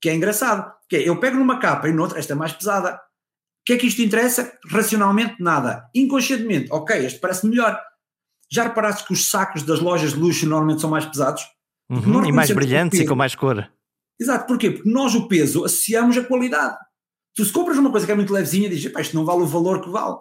que 0.00 0.08
é 0.08 0.14
engraçado. 0.14 0.70
Que 0.92 0.96
é, 0.96 1.08
eu 1.08 1.18
pego 1.18 1.38
numa 1.38 1.58
capa 1.58 1.88
e 1.88 1.92
noutra, 1.94 2.18
esta 2.18 2.34
é 2.34 2.36
mais 2.36 2.52
pesada. 2.52 2.96
O 2.96 3.64
que 3.64 3.72
é 3.72 3.78
que 3.78 3.86
isto 3.86 4.02
interessa? 4.02 4.52
Racionalmente, 4.68 5.36
nada. 5.40 5.88
Inconscientemente, 5.94 6.68
ok, 6.70 7.06
este 7.06 7.18
parece 7.18 7.46
melhor. 7.46 7.80
Já 8.50 8.64
reparaste 8.64 9.06
que 9.06 9.14
os 9.14 9.30
sacos 9.30 9.62
das 9.62 9.80
lojas 9.80 10.12
de 10.12 10.18
luxo 10.18 10.46
normalmente 10.46 10.82
são 10.82 10.90
mais 10.90 11.06
pesados? 11.06 11.44
Uhum, 11.88 12.26
e 12.26 12.30
mais 12.30 12.50
brilhantes 12.50 13.00
e 13.00 13.06
com 13.06 13.14
mais 13.14 13.34
cor. 13.34 13.66
Exato, 14.20 14.46
porquê? 14.46 14.70
Porque 14.70 14.90
nós 14.90 15.14
o 15.14 15.26
peso 15.28 15.64
associamos 15.64 16.18
a 16.18 16.24
qualidade. 16.24 16.76
Tu 17.34 17.42
se 17.42 17.52
compras 17.54 17.78
uma 17.78 17.90
coisa 17.90 18.04
que 18.04 18.12
é 18.12 18.14
muito 18.14 18.30
levezinha, 18.30 18.68
dizes, 18.68 18.92
isto 18.94 19.16
não 19.16 19.24
vale 19.24 19.40
o 19.40 19.46
valor 19.46 19.80
que 19.80 19.88
vale. 19.88 20.16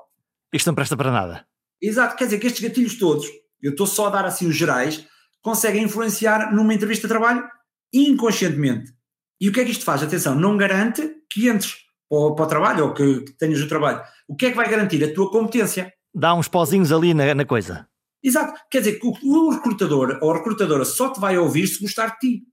Isto 0.53 0.67
não 0.67 0.75
presta 0.75 0.95
para 0.95 1.11
nada. 1.11 1.45
Exato, 1.81 2.15
quer 2.15 2.23
dizer 2.23 2.39
que 2.39 2.47
estes 2.47 2.65
gatilhos 2.65 2.97
todos, 2.97 3.27
eu 3.61 3.71
estou 3.71 3.85
só 3.85 4.07
a 4.07 4.11
dar 4.11 4.23
assim 4.23 4.47
os 4.47 4.55
gerais, 4.55 5.05
conseguem 5.41 5.83
influenciar 5.83 6.55
numa 6.55 6.73
entrevista 6.73 7.09
de 7.09 7.13
trabalho 7.13 7.45
inconscientemente. 7.93 9.00
E 9.41 9.49
o 9.49 9.51
que 9.51 9.59
é 9.59 9.65
que 9.65 9.71
isto 9.71 9.83
faz? 9.83 10.03
Atenção, 10.03 10.35
não 10.35 10.55
garante 10.55 11.01
que 11.27 11.49
entres 11.49 11.77
para 12.07 12.17
o, 12.19 12.35
para 12.35 12.45
o 12.45 12.47
trabalho 12.47 12.85
ou 12.85 12.93
que, 12.93 13.21
que, 13.21 13.33
tenhas 13.33 13.59
o 13.59 13.67
trabalho. 13.67 14.03
O 14.27 14.35
que 14.35 14.45
é 14.45 14.49
que 14.51 14.55
vai 14.55 14.69
garantir? 14.69 15.03
A 15.03 15.11
tua 15.11 15.31
competência. 15.31 15.91
Dá 16.13 16.35
uns 16.35 16.47
pozinhos 16.47 16.91
ali 16.91 17.15
na, 17.15 17.33
na 17.33 17.43
coisa. 17.43 17.87
Exato. 18.23 18.53
Quer 18.69 18.79
dizer 18.79 18.99
que 18.99 19.07
o, 19.07 19.13
o 19.23 19.49
recrutador 19.49 20.19
ou 20.21 20.31
a 20.31 20.37
recrutadora 20.37 20.85
só 20.85 21.09
te 21.09 21.19
vai 21.19 21.39
ouvir 21.39 21.65
se 21.65 21.81
gostar 21.81 22.09
de 22.09 22.19
ti. 22.19 22.43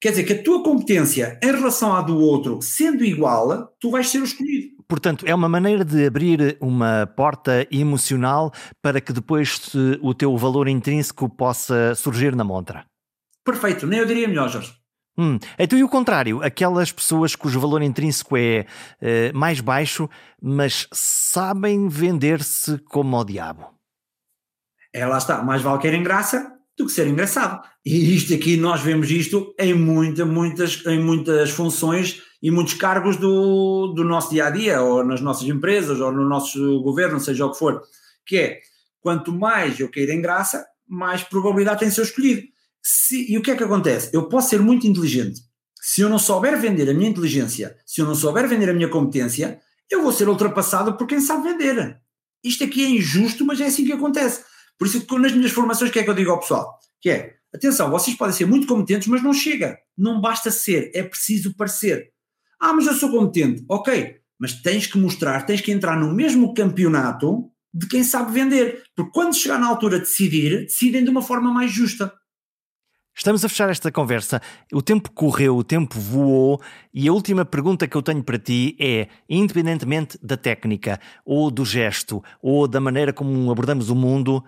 Quer 0.00 0.10
dizer 0.10 0.24
que 0.24 0.32
a 0.32 0.42
tua 0.42 0.62
competência 0.62 1.38
em 1.42 1.52
relação 1.52 1.94
à 1.94 2.00
do 2.00 2.18
outro, 2.18 2.62
sendo 2.62 3.04
igual, 3.04 3.74
tu 3.78 3.90
vais 3.90 4.08
ser 4.08 4.20
o 4.20 4.24
escolhido. 4.24 4.76
Portanto, 4.88 5.26
é 5.26 5.34
uma 5.34 5.48
maneira 5.48 5.84
de 5.84 6.06
abrir 6.06 6.56
uma 6.60 7.06
porta 7.06 7.66
emocional 7.70 8.52
para 8.80 9.00
que 9.00 9.12
depois 9.12 9.60
o 10.00 10.14
teu 10.14 10.36
valor 10.36 10.68
intrínseco 10.68 11.28
possa 11.28 11.94
surgir 11.94 12.36
na 12.36 12.44
montra. 12.44 12.86
Perfeito, 13.44 13.86
nem 13.86 13.98
eu 13.98 14.06
diria 14.06 14.28
melhor, 14.28 14.48
Jorge. 14.48 14.72
Hum. 15.18 15.38
Então, 15.58 15.78
e 15.78 15.82
o 15.82 15.88
contrário, 15.88 16.42
aquelas 16.42 16.92
pessoas 16.92 17.34
cujo 17.34 17.58
valor 17.58 17.82
intrínseco 17.82 18.36
é 18.36 18.66
uh, 19.00 19.36
mais 19.36 19.60
baixo, 19.60 20.08
mas 20.42 20.86
sabem 20.92 21.88
vender-se 21.88 22.78
como 22.78 23.16
ao 23.16 23.24
diabo. 23.24 23.66
É, 24.92 25.06
lá 25.06 25.18
está, 25.18 25.42
mais 25.42 25.62
vale 25.62 25.80
querem 25.80 26.02
graça 26.02 26.52
do 26.76 26.84
que 26.86 26.92
ser 26.92 27.06
engraçado. 27.06 27.66
E 27.84 28.14
isto 28.14 28.34
aqui, 28.34 28.56
nós 28.56 28.82
vemos 28.82 29.10
isto 29.10 29.54
em, 29.58 29.72
muita, 29.72 30.26
muitas, 30.26 30.84
em 30.86 31.02
muitas 31.02 31.50
funções 31.50 32.22
e 32.42 32.50
muitos 32.50 32.74
cargos 32.74 33.16
do, 33.16 33.94
do 33.94 34.04
nosso 34.04 34.30
dia 34.30 34.46
a 34.46 34.50
dia, 34.50 34.82
ou 34.82 35.02
nas 35.02 35.20
nossas 35.20 35.48
empresas, 35.48 36.00
ou 36.00 36.12
no 36.12 36.28
nosso 36.28 36.82
governo, 36.82 37.18
seja 37.18 37.46
o 37.46 37.52
que 37.52 37.58
for. 37.58 37.80
Que 38.26 38.36
é, 38.36 38.60
quanto 39.00 39.32
mais 39.32 39.80
eu 39.80 39.88
queira 39.88 40.12
em 40.12 40.20
graça, 40.20 40.66
mais 40.86 41.22
probabilidade 41.22 41.80
tem 41.80 41.88
de 41.88 41.94
ser 41.94 42.02
escolhido. 42.02 42.42
Se, 42.88 43.28
e 43.28 43.36
o 43.36 43.42
que 43.42 43.50
é 43.50 43.56
que 43.56 43.64
acontece? 43.64 44.10
Eu 44.12 44.28
posso 44.28 44.50
ser 44.50 44.62
muito 44.62 44.86
inteligente. 44.86 45.40
Se 45.82 46.02
eu 46.02 46.08
não 46.08 46.20
souber 46.20 46.56
vender 46.60 46.88
a 46.88 46.94
minha 46.94 47.10
inteligência, 47.10 47.76
se 47.84 48.00
eu 48.00 48.06
não 48.06 48.14
souber 48.14 48.48
vender 48.48 48.70
a 48.70 48.72
minha 48.72 48.88
competência, 48.88 49.60
eu 49.90 50.04
vou 50.04 50.12
ser 50.12 50.28
ultrapassado 50.28 50.96
por 50.96 51.04
quem 51.04 51.18
sabe 51.18 51.48
vender. 51.48 52.00
Isto 52.44 52.62
aqui 52.62 52.84
é 52.84 52.88
injusto, 52.88 53.44
mas 53.44 53.60
é 53.60 53.66
assim 53.66 53.84
que 53.84 53.92
acontece. 53.92 54.44
Por 54.78 54.86
isso 54.86 55.04
que 55.04 55.18
nas 55.18 55.32
minhas 55.32 55.50
formações, 55.50 55.90
o 55.90 55.92
que 55.92 55.98
é 55.98 56.04
que 56.04 56.10
eu 56.10 56.14
digo 56.14 56.30
ao 56.30 56.38
pessoal? 56.38 56.78
Que 57.00 57.10
é, 57.10 57.34
atenção, 57.52 57.90
vocês 57.90 58.16
podem 58.16 58.32
ser 58.36 58.46
muito 58.46 58.68
competentes, 58.68 59.08
mas 59.08 59.20
não 59.20 59.32
chega. 59.32 59.76
Não 59.98 60.20
basta 60.20 60.52
ser, 60.52 60.92
é 60.94 61.02
preciso 61.02 61.56
parecer. 61.56 62.12
Ah, 62.60 62.72
mas 62.72 62.86
eu 62.86 62.94
sou 62.94 63.10
competente. 63.10 63.64
Ok, 63.68 64.14
mas 64.38 64.52
tens 64.52 64.86
que 64.86 64.96
mostrar, 64.96 65.44
tens 65.44 65.60
que 65.60 65.72
entrar 65.72 65.98
no 65.98 66.14
mesmo 66.14 66.54
campeonato 66.54 67.50
de 67.74 67.88
quem 67.88 68.04
sabe 68.04 68.30
vender. 68.30 68.84
Porque 68.94 69.10
quando 69.10 69.34
chegar 69.34 69.58
na 69.58 69.66
altura 69.66 69.98
de 69.98 70.04
decidir, 70.04 70.66
decidem 70.66 71.02
de 71.02 71.10
uma 71.10 71.20
forma 71.20 71.52
mais 71.52 71.72
justa. 71.72 72.12
Estamos 73.16 73.42
a 73.42 73.48
fechar 73.48 73.70
esta 73.70 73.90
conversa. 73.90 74.42
O 74.70 74.82
tempo 74.82 75.10
correu, 75.10 75.56
o 75.56 75.64
tempo 75.64 75.98
voou 75.98 76.60
e 76.92 77.08
a 77.08 77.12
última 77.12 77.46
pergunta 77.46 77.88
que 77.88 77.96
eu 77.96 78.02
tenho 78.02 78.22
para 78.22 78.38
ti 78.38 78.76
é: 78.78 79.08
independentemente 79.26 80.18
da 80.22 80.36
técnica, 80.36 81.00
ou 81.24 81.50
do 81.50 81.64
gesto, 81.64 82.22
ou 82.42 82.68
da 82.68 82.78
maneira 82.78 83.14
como 83.14 83.50
abordamos 83.50 83.88
o 83.88 83.94
mundo, 83.94 84.44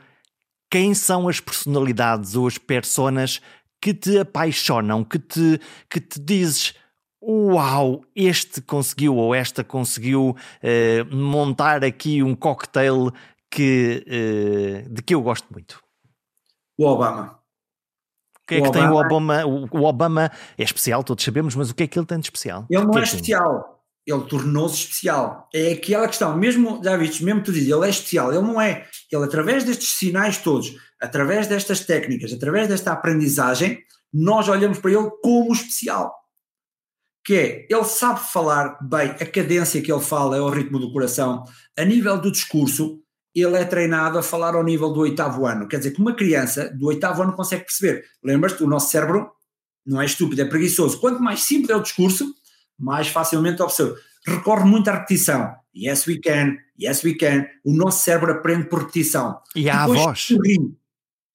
quem 0.70 0.92
são 0.92 1.28
as 1.28 1.40
personalidades 1.40 2.36
ou 2.36 2.46
as 2.46 2.58
personas 2.58 3.40
que 3.80 3.94
te 3.94 4.18
apaixonam, 4.18 5.02
que 5.02 5.18
te, 5.18 5.58
que 5.88 5.98
te 5.98 6.20
dizes 6.20 6.74
uau, 7.22 8.04
este 8.14 8.60
conseguiu 8.60 9.16
ou 9.16 9.34
esta 9.34 9.64
conseguiu 9.64 10.36
uh, 10.36 11.16
montar 11.16 11.82
aqui 11.82 12.22
um 12.22 12.34
cocktail 12.34 13.10
que, 13.50 14.04
uh, 14.06 14.88
de 14.90 15.02
que 15.02 15.14
eu 15.14 15.22
gosto 15.22 15.46
muito? 15.50 15.82
O 16.76 16.86
Obama. 16.86 17.37
O 18.48 18.54
que 18.54 18.54
é 18.54 18.58
o 18.58 18.62
que 18.62 18.68
Obama, 18.68 18.72
tem 18.72 18.88
o 18.88 18.96
Obama? 18.96 19.46
O, 19.46 19.84
Obama 19.84 20.32
é 20.56 20.62
especial, 20.62 21.04
todos 21.04 21.24
sabemos, 21.24 21.54
mas 21.54 21.70
o 21.70 21.74
que 21.74 21.82
é 21.82 21.86
que 21.86 21.98
ele 21.98 22.06
tem 22.06 22.18
de 22.18 22.26
especial? 22.26 22.66
Ele 22.70 22.84
não 22.84 22.96
é, 22.96 23.00
é 23.00 23.04
especial 23.04 23.78
ele 24.08 24.22
tornou-se 24.22 24.76
especial. 24.76 25.48
É 25.54 25.72
aquela 25.72 26.06
questão, 26.08 26.34
mesmo, 26.36 26.80
já 26.82 26.96
viste, 26.96 27.22
mesmo 27.22 27.42
tu 27.42 27.52
dizes, 27.52 27.70
ele 27.70 27.84
é 27.84 27.90
especial, 27.90 28.32
ele 28.32 28.42
não 28.42 28.60
é. 28.60 28.86
Ele, 29.12 29.24
através 29.24 29.64
destes 29.64 29.98
sinais 29.98 30.38
todos, 30.38 30.74
através 31.00 31.46
destas 31.46 31.80
técnicas, 31.80 32.32
através 32.32 32.68
desta 32.68 32.92
aprendizagem, 32.92 33.78
nós 34.12 34.48
olhamos 34.48 34.78
para 34.78 34.92
ele 34.92 35.10
como 35.22 35.52
especial. 35.52 36.14
Que 37.22 37.34
é, 37.34 37.66
ele 37.68 37.84
sabe 37.84 38.20
falar 38.20 38.78
bem, 38.80 39.10
a 39.10 39.26
cadência 39.26 39.82
que 39.82 39.92
ele 39.92 40.00
fala 40.00 40.36
é 40.36 40.40
ao 40.40 40.48
ritmo 40.48 40.78
do 40.78 40.90
coração. 40.90 41.44
A 41.78 41.84
nível 41.84 42.18
do 42.18 42.32
discurso, 42.32 43.02
ele 43.42 43.56
é 43.56 43.64
treinado 43.64 44.18
a 44.18 44.22
falar 44.22 44.54
ao 44.54 44.64
nível 44.64 44.90
do 44.90 45.00
oitavo 45.00 45.46
ano. 45.46 45.68
Quer 45.68 45.78
dizer 45.78 45.90
que 45.92 46.00
uma 46.00 46.14
criança 46.14 46.70
do 46.70 46.86
oitavo 46.86 47.22
ano 47.22 47.32
consegue 47.32 47.64
perceber. 47.64 48.04
Lembras-te, 48.22 48.62
o 48.62 48.68
nosso 48.68 48.90
cérebro 48.90 49.30
não 49.86 50.00
é 50.00 50.04
estúpido, 50.04 50.42
é 50.42 50.44
preguiçoso. 50.44 51.00
Quanto 51.00 51.22
mais 51.22 51.42
simples 51.42 51.70
é 51.70 51.76
o 51.76 51.82
discurso, 51.82 52.34
mais 52.78 53.08
facilmente 53.08 53.62
observa. 53.62 53.96
Recorre 54.26 54.64
muito 54.64 54.88
à 54.88 54.94
repetição. 54.94 55.54
Yes, 55.74 56.06
we 56.06 56.18
can, 56.18 56.56
yes, 56.78 57.02
we 57.02 57.14
can. 57.14 57.46
O 57.64 57.72
nosso 57.72 58.04
cérebro 58.04 58.32
aprende 58.32 58.68
por 58.68 58.80
repetição. 58.80 59.38
E 59.54 59.70
há 59.70 59.84
a 59.84 59.86
voz. 59.86 60.28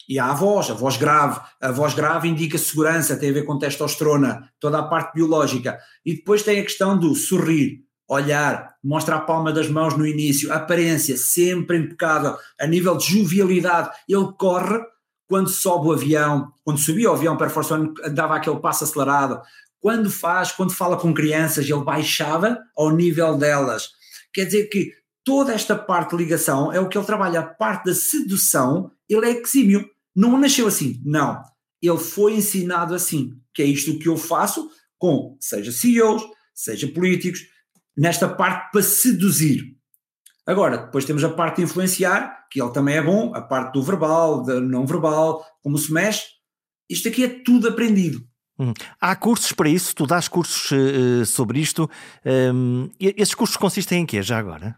E 0.07 0.19
há 0.19 0.31
a 0.31 0.33
voz, 0.33 0.69
a 0.69 0.73
voz 0.73 0.97
grave. 0.97 1.39
A 1.61 1.71
voz 1.71 1.93
grave 1.93 2.27
indica 2.27 2.57
segurança, 2.57 3.17
tem 3.17 3.29
a 3.29 3.33
ver 3.33 3.43
com 3.43 3.57
testosterona, 3.57 4.49
toda 4.59 4.79
a 4.79 4.83
parte 4.83 5.13
biológica. 5.15 5.79
E 6.05 6.15
depois 6.15 6.43
tem 6.43 6.59
a 6.59 6.63
questão 6.63 6.97
do 6.97 7.15
sorrir, 7.15 7.83
olhar, 8.07 8.75
mostra 8.83 9.15
a 9.15 9.21
palma 9.21 9.51
das 9.51 9.69
mãos 9.69 9.97
no 9.97 10.05
início, 10.05 10.51
aparência 10.51 11.17
sempre 11.17 11.77
impecável, 11.77 12.35
a 12.59 12.67
nível 12.67 12.97
de 12.97 13.05
jovialidade. 13.05 13.89
Ele 14.07 14.27
corre 14.37 14.79
quando 15.27 15.49
sobe 15.49 15.87
o 15.87 15.93
avião, 15.93 16.51
quando 16.63 16.79
subia 16.79 17.09
o 17.09 17.13
avião 17.13 17.37
para 17.37 17.49
Force 17.49 17.73
One, 17.73 17.93
dava 18.11 18.35
aquele 18.35 18.59
passo 18.59 18.83
acelerado, 18.83 19.41
quando 19.79 20.09
faz, 20.09 20.51
quando 20.51 20.71
fala 20.73 20.95
com 20.95 21.13
crianças, 21.13 21.69
ele 21.69 21.83
baixava 21.83 22.57
ao 22.75 22.95
nível 22.95 23.37
delas. 23.37 23.89
Quer 24.33 24.45
dizer 24.45 24.67
que 24.67 24.91
toda 25.25 25.53
esta 25.53 25.75
parte 25.75 26.11
de 26.11 26.23
ligação 26.23 26.71
é 26.71 26.79
o 26.79 26.87
que 26.87 26.97
ele 26.97 27.05
trabalha, 27.05 27.39
a 27.41 27.43
parte 27.43 27.85
da 27.85 27.93
sedução, 27.93 28.91
ele 29.09 29.25
é 29.25 29.41
exímio. 29.41 29.85
Não 30.15 30.37
nasceu 30.37 30.67
assim, 30.67 31.01
não. 31.03 31.41
Ele 31.81 31.97
foi 31.97 32.35
ensinado 32.35 32.95
assim, 32.95 33.33
que 33.53 33.61
é 33.61 33.65
isto 33.65 33.99
que 33.99 34.07
eu 34.07 34.15
faço 34.15 34.69
com, 34.97 35.35
seja 35.39 35.71
CEOs, 35.71 36.23
seja 36.53 36.87
políticos, 36.87 37.41
nesta 37.97 38.27
parte 38.27 38.71
para 38.71 38.81
seduzir. 38.81 39.75
Agora, 40.45 40.77
depois 40.77 41.05
temos 41.05 41.23
a 41.23 41.29
parte 41.29 41.57
de 41.57 41.63
influenciar, 41.63 42.47
que 42.51 42.61
ele 42.61 42.71
também 42.71 42.95
é 42.95 43.01
bom, 43.01 43.33
a 43.33 43.41
parte 43.41 43.73
do 43.73 43.83
verbal, 43.83 44.43
do 44.43 44.59
não 44.61 44.85
verbal, 44.85 45.45
como 45.61 45.77
se 45.77 45.91
mexe. 45.91 46.23
Isto 46.89 47.07
aqui 47.07 47.23
é 47.23 47.29
tudo 47.29 47.69
aprendido. 47.69 48.21
Hum. 48.59 48.73
Há 48.99 49.15
cursos 49.15 49.51
para 49.53 49.69
isso? 49.69 49.95
Tu 49.95 50.05
dás 50.05 50.27
cursos 50.27 50.69
uh, 50.71 51.25
sobre 51.25 51.59
isto? 51.59 51.89
Um, 52.25 52.89
esses 52.99 53.33
cursos 53.33 53.57
consistem 53.57 54.01
em 54.01 54.05
quê, 54.05 54.21
já 54.21 54.37
agora? 54.37 54.75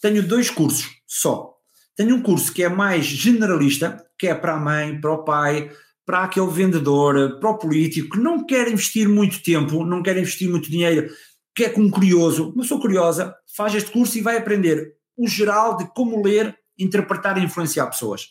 Tenho 0.00 0.22
dois 0.26 0.50
cursos 0.50 0.88
só. 1.06 1.52
Tenho 1.96 2.16
um 2.16 2.22
curso 2.22 2.52
que 2.52 2.62
é 2.62 2.68
mais 2.68 3.04
generalista, 3.04 4.04
que 4.18 4.26
é 4.26 4.34
para 4.34 4.54
a 4.54 4.60
mãe, 4.60 5.00
para 5.00 5.12
o 5.12 5.24
pai, 5.24 5.70
para 6.04 6.24
aquele 6.24 6.50
vendedor, 6.50 7.38
para 7.38 7.50
o 7.50 7.58
político, 7.58 8.16
que 8.16 8.22
não 8.22 8.44
quer 8.44 8.68
investir 8.68 9.08
muito 9.08 9.42
tempo, 9.42 9.84
não 9.84 10.02
quer 10.02 10.16
investir 10.16 10.48
muito 10.48 10.70
dinheiro, 10.70 11.10
que 11.54 11.64
é 11.64 11.68
como 11.68 11.90
curioso, 11.90 12.50
uma 12.50 12.62
pessoa 12.62 12.80
curiosa, 12.80 13.34
faz 13.56 13.74
este 13.74 13.90
curso 13.90 14.16
e 14.16 14.22
vai 14.22 14.36
aprender 14.36 14.94
o 15.16 15.28
geral 15.28 15.76
de 15.76 15.86
como 15.94 16.22
ler, 16.22 16.56
interpretar 16.78 17.38
e 17.38 17.44
influenciar 17.44 17.86
pessoas. 17.86 18.28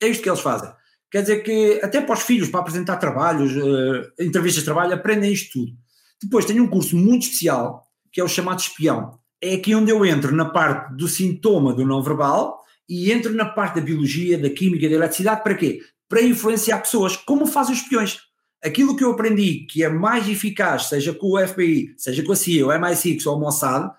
É 0.00 0.08
isto 0.08 0.22
que 0.22 0.28
eles 0.28 0.40
fazem. 0.40 0.70
Quer 1.10 1.22
dizer 1.22 1.42
que 1.42 1.80
até 1.82 2.00
para 2.00 2.14
os 2.14 2.22
filhos, 2.22 2.48
para 2.48 2.60
apresentar 2.60 2.96
trabalhos, 2.96 3.52
uh, 3.54 4.12
entrevistas 4.18 4.62
de 4.62 4.64
trabalho, 4.64 4.94
aprendem 4.94 5.32
isto 5.32 5.52
tudo. 5.52 5.72
Depois 6.22 6.44
tenho 6.44 6.64
um 6.64 6.68
curso 6.68 6.96
muito 6.96 7.24
especial, 7.24 7.84
que 8.10 8.20
é 8.20 8.24
o 8.24 8.28
chamado 8.28 8.60
espião. 8.60 9.18
É 9.40 9.54
aqui 9.54 9.74
onde 9.74 9.90
eu 9.90 10.06
entro 10.06 10.34
na 10.34 10.44
parte 10.44 10.96
do 10.96 11.08
sintoma 11.08 11.74
do 11.74 11.84
não 11.84 12.02
verbal 12.02 12.60
e 12.88 13.12
entro 13.12 13.34
na 13.34 13.44
parte 13.44 13.76
da 13.76 13.80
biologia, 13.80 14.38
da 14.38 14.48
química, 14.48 14.88
da 14.88 14.94
eletricidade, 14.94 15.42
para 15.42 15.54
quê? 15.54 15.80
Para 16.08 16.22
influenciar 16.22 16.78
pessoas, 16.78 17.16
como 17.16 17.46
fazem 17.46 17.74
os 17.74 17.80
espiões. 17.80 18.20
Aquilo 18.64 18.96
que 18.96 19.02
eu 19.02 19.10
aprendi 19.10 19.66
que 19.66 19.82
é 19.82 19.88
mais 19.88 20.28
eficaz, 20.28 20.88
seja 20.88 21.12
com 21.12 21.32
o 21.32 21.46
FBI, 21.46 21.94
seja 21.96 22.22
com 22.22 22.32
a 22.32 22.36
CIA, 22.36 22.66
o 22.66 22.70
MI6 22.70 23.26
ou 23.26 23.36
o 23.36 23.40
Mossad, 23.40 23.90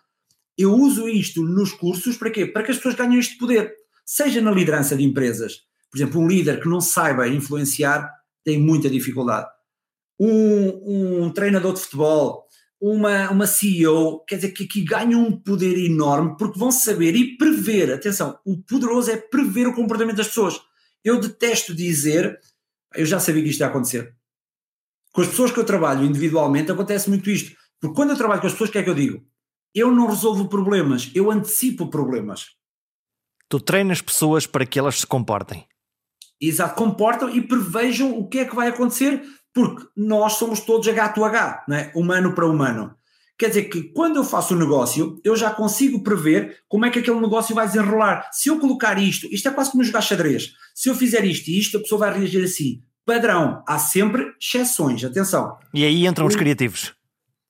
eu 0.57 0.73
uso 0.73 1.09
isto 1.09 1.43
nos 1.43 1.73
cursos 1.73 2.15
para 2.15 2.29
quê? 2.29 2.45
Para 2.45 2.63
que 2.63 2.71
as 2.71 2.77
pessoas 2.77 2.95
ganhem 2.95 3.19
este 3.19 3.37
poder, 3.37 3.73
seja 4.05 4.41
na 4.41 4.51
liderança 4.51 4.95
de 4.95 5.03
empresas, 5.03 5.63
por 5.91 5.97
exemplo, 5.97 6.21
um 6.21 6.27
líder 6.27 6.61
que 6.61 6.69
não 6.69 6.81
saiba 6.81 7.27
influenciar 7.27 8.09
tem 8.43 8.59
muita 8.59 8.89
dificuldade. 8.89 9.47
Um, 10.19 11.25
um 11.25 11.29
treinador 11.31 11.73
de 11.73 11.81
futebol, 11.81 12.47
uma, 12.79 13.29
uma 13.31 13.47
CEO, 13.47 14.23
quer 14.25 14.35
dizer, 14.35 14.51
que 14.51 14.63
aqui 14.63 14.83
ganham 14.83 15.23
um 15.23 15.31
poder 15.31 15.77
enorme 15.77 16.35
porque 16.37 16.59
vão 16.59 16.71
saber 16.71 17.15
e 17.15 17.37
prever, 17.37 17.93
atenção, 17.93 18.37
o 18.45 18.57
poderoso 18.57 19.11
é 19.11 19.17
prever 19.17 19.67
o 19.67 19.73
comportamento 19.73 20.17
das 20.17 20.27
pessoas. 20.27 20.59
Eu 21.03 21.19
detesto 21.19 21.73
dizer, 21.73 22.39
eu 22.95 23.05
já 23.05 23.19
sabia 23.19 23.43
que 23.43 23.49
isto 23.49 23.59
ia 23.59 23.67
acontecer. 23.67 24.15
Com 25.13 25.21
as 25.21 25.27
pessoas 25.27 25.51
que 25.51 25.59
eu 25.59 25.63
trabalho 25.63 26.03
individualmente 26.03 26.71
acontece 26.71 27.07
muito 27.07 27.29
isto. 27.29 27.55
Porque 27.79 27.95
quando 27.95 28.09
eu 28.09 28.17
trabalho 28.17 28.41
com 28.41 28.47
as 28.47 28.53
pessoas, 28.53 28.69
o 28.69 28.73
que 28.73 28.79
é 28.79 28.83
que 28.83 28.89
eu 28.89 28.95
digo? 28.95 29.23
Eu 29.73 29.91
não 29.91 30.07
resolvo 30.07 30.49
problemas, 30.49 31.11
eu 31.13 31.29
antecipo 31.29 31.87
problemas. 31.87 32.47
Tu 33.47 33.59
treinas 33.59 34.01
pessoas 34.01 34.47
para 34.47 34.65
que 34.65 34.79
elas 34.79 34.99
se 34.99 35.07
comportem. 35.07 35.67
Exato, 36.41 36.75
comportam 36.75 37.29
e 37.29 37.41
prevejam 37.41 38.17
o 38.17 38.27
que 38.27 38.39
é 38.39 38.45
que 38.45 38.55
vai 38.55 38.69
acontecer, 38.69 39.21
porque 39.53 39.85
nós 39.95 40.33
somos 40.33 40.59
todos 40.59 40.87
H 40.87 41.09
to 41.09 41.23
H, 41.23 41.63
não 41.67 41.77
é? 41.77 41.91
humano 41.95 42.33
para 42.33 42.47
humano. 42.47 42.95
Quer 43.37 43.49
dizer 43.49 43.63
que 43.65 43.83
quando 43.93 44.15
eu 44.15 44.23
faço 44.23 44.53
o 44.53 44.57
um 44.57 44.59
negócio, 44.59 45.19
eu 45.23 45.35
já 45.35 45.51
consigo 45.51 46.01
prever 46.01 46.63
como 46.67 46.85
é 46.85 46.89
que 46.89 46.99
aquele 46.99 47.19
negócio 47.19 47.53
vai 47.53 47.67
desenrolar. 47.67 48.29
Se 48.31 48.49
eu 48.49 48.59
colocar 48.59 48.97
isto, 48.97 49.27
isto 49.27 49.47
é 49.47 49.51
quase 49.51 49.71
como 49.71 49.83
jogar 49.83 50.01
xadrez. 50.01 50.53
Se 50.73 50.89
eu 50.89 50.95
fizer 50.95 51.23
isto 51.25 51.49
e 51.49 51.59
isto, 51.59 51.77
a 51.77 51.79
pessoa 51.81 51.99
vai 51.99 52.17
reagir 52.17 52.43
assim. 52.43 52.81
Padrão, 53.05 53.63
há 53.67 53.77
sempre 53.77 54.33
exceções, 54.41 55.03
atenção. 55.03 55.57
E 55.73 55.83
aí 55.83 56.05
entram 56.05 56.25
os 56.25 56.35
criativos. 56.35 56.93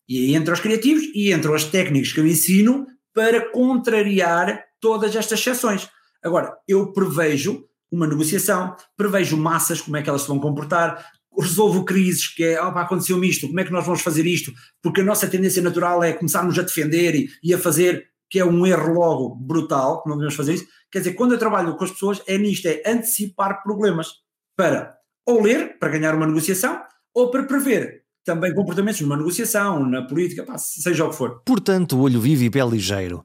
E 0.10 0.18
aí 0.18 0.36
entram 0.36 0.54
os 0.54 0.60
criativos 0.60 1.04
e 1.14 1.32
entram 1.32 1.54
as 1.54 1.64
técnicas 1.64 2.12
que 2.12 2.20
eu 2.20 2.28
ensino 2.28 2.88
para 3.14 3.52
contrariar 3.52 4.64
todas 4.82 5.16
estas 5.16 5.40
exceções. 5.40 5.88
Agora, 6.24 6.58
eu 6.68 6.92
prevejo 6.92 7.66
uma 7.92 8.08
negociação, 8.08 8.76
prevejo 8.98 9.38
massas, 9.38 9.80
como 9.80 9.96
é 9.96 10.02
que 10.02 10.10
elas 10.10 10.24
se 10.24 10.28
vão 10.28 10.40
comportar, 10.40 11.06
resolvo 11.40 11.86
crises, 11.86 12.28
que 12.28 12.44
é, 12.44 12.62
opa, 12.62 12.82
aconteceu-me 12.82 13.30
isto, 13.30 13.48
como 13.48 13.60
é 13.60 13.64
que 13.64 13.72
nós 13.72 13.86
vamos 13.86 14.02
fazer 14.02 14.26
isto? 14.26 14.52
Porque 14.82 15.02
a 15.02 15.04
nossa 15.04 15.28
tendência 15.28 15.62
natural 15.62 16.04
é 16.04 16.14
começarmos 16.14 16.58
a 16.58 16.64
defender 16.64 17.16
e, 17.16 17.30
e 17.44 17.54
a 17.54 17.60
fazer, 17.60 18.08
que 18.30 18.40
é 18.40 18.46
um 18.46 18.66
erro 18.66 18.94
logo 18.94 19.36
brutal, 19.36 20.04
não 20.08 20.16
devemos 20.16 20.36
fazer 20.36 20.56
isso. 20.56 20.66
Quer 20.92 21.00
dizer, 21.00 21.14
quando 21.14 21.34
eu 21.34 21.40
trabalho 21.40 21.76
com 21.76 21.84
as 21.84 21.92
pessoas, 21.92 22.22
é 22.28 22.38
nisto, 22.38 22.66
é 22.66 22.82
antecipar 22.86 23.62
problemas 23.62 24.08
para 24.56 24.96
ou 25.26 25.42
ler, 25.42 25.78
para 25.80 25.90
ganhar 25.90 26.16
uma 26.16 26.28
negociação, 26.28 26.82
ou 27.14 27.30
para 27.32 27.44
prever 27.44 28.04
também 28.24 28.54
comportamentos 28.54 29.02
numa 29.02 29.18
negociação, 29.18 29.86
na 29.86 30.02
política, 30.02 30.44
pá, 30.44 30.58
seja 30.58 31.06
o 31.06 31.10
que 31.10 31.16
for. 31.16 31.42
Portanto, 31.46 32.00
olho 32.00 32.22
vivo 32.22 32.44
e 32.44 32.50
pé 32.50 32.64
ligeiro. 32.66 33.24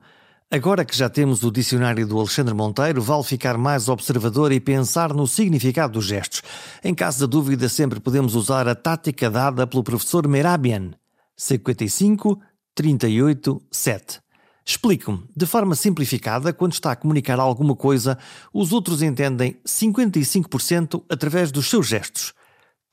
Agora 0.51 0.85
que 0.85 0.97
já 0.97 1.11
temos 1.11 1.43
o 1.43 1.51
dicionário 1.51 2.07
do 2.07 2.19
Alexandre 2.19 2.55
Monteiro, 2.55 3.03
vale 3.03 3.23
ficar 3.23 3.59
mais 3.59 3.89
observador 3.89 4.51
e 4.51 4.59
pensar 4.59 5.13
no 5.13 5.27
significado 5.27 5.93
dos 5.93 6.07
gestos. 6.07 6.43
Em 6.83 6.95
caso 6.95 7.19
de 7.19 7.31
dúvida, 7.31 7.69
sempre 7.69 8.01
podemos 8.01 8.35
usar 8.35 8.67
a 8.67 8.75
tática 8.75 9.31
dada 9.31 9.67
pelo 9.67 9.85
professor 9.85 10.27
Merabian. 10.27 10.93
55 11.37 12.41
38 12.75 13.63
7. 13.71 14.21
Explico-me, 14.69 15.25
de 15.35 15.47
forma 15.47 15.75
simplificada, 15.75 16.53
quando 16.53 16.75
está 16.75 16.93
a 16.93 16.97
comunicar 16.97 17.41
alguma 17.41 17.75
coisa, 17.75 18.19
os 18.53 18.71
outros 18.71 19.01
entendem 19.01 19.57
55% 19.67 21.03
através 21.09 21.51
dos 21.51 21.71
seus 21.71 21.87
gestos, 21.87 22.35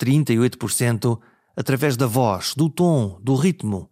38% 0.02 1.20
através 1.54 1.98
da 1.98 2.08
voz, 2.08 2.54
do 2.56 2.70
tom, 2.70 3.20
do 3.22 3.36
ritmo 3.36 3.92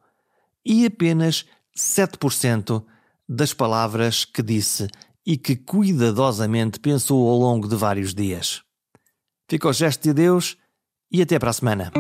e 0.66 0.86
apenas 0.86 1.46
7% 1.78 2.86
das 3.28 3.54
palavras 3.54 4.24
que 4.24 4.42
disse 4.42 4.88
e 5.26 5.36
que 5.36 5.58
cuidadosamente 5.58 6.80
pensou 6.80 7.28
ao 7.30 7.38
longo 7.38 7.68
de 7.68 7.76
vários 7.76 8.14
dias. 8.14 8.64
Fica 9.50 9.68
o 9.68 9.74
gesto 9.74 10.04
de 10.04 10.14
Deus 10.14 10.56
e 11.12 11.22
até 11.22 11.38
para 11.38 11.50
a 11.50 11.54
semana. 11.54 11.92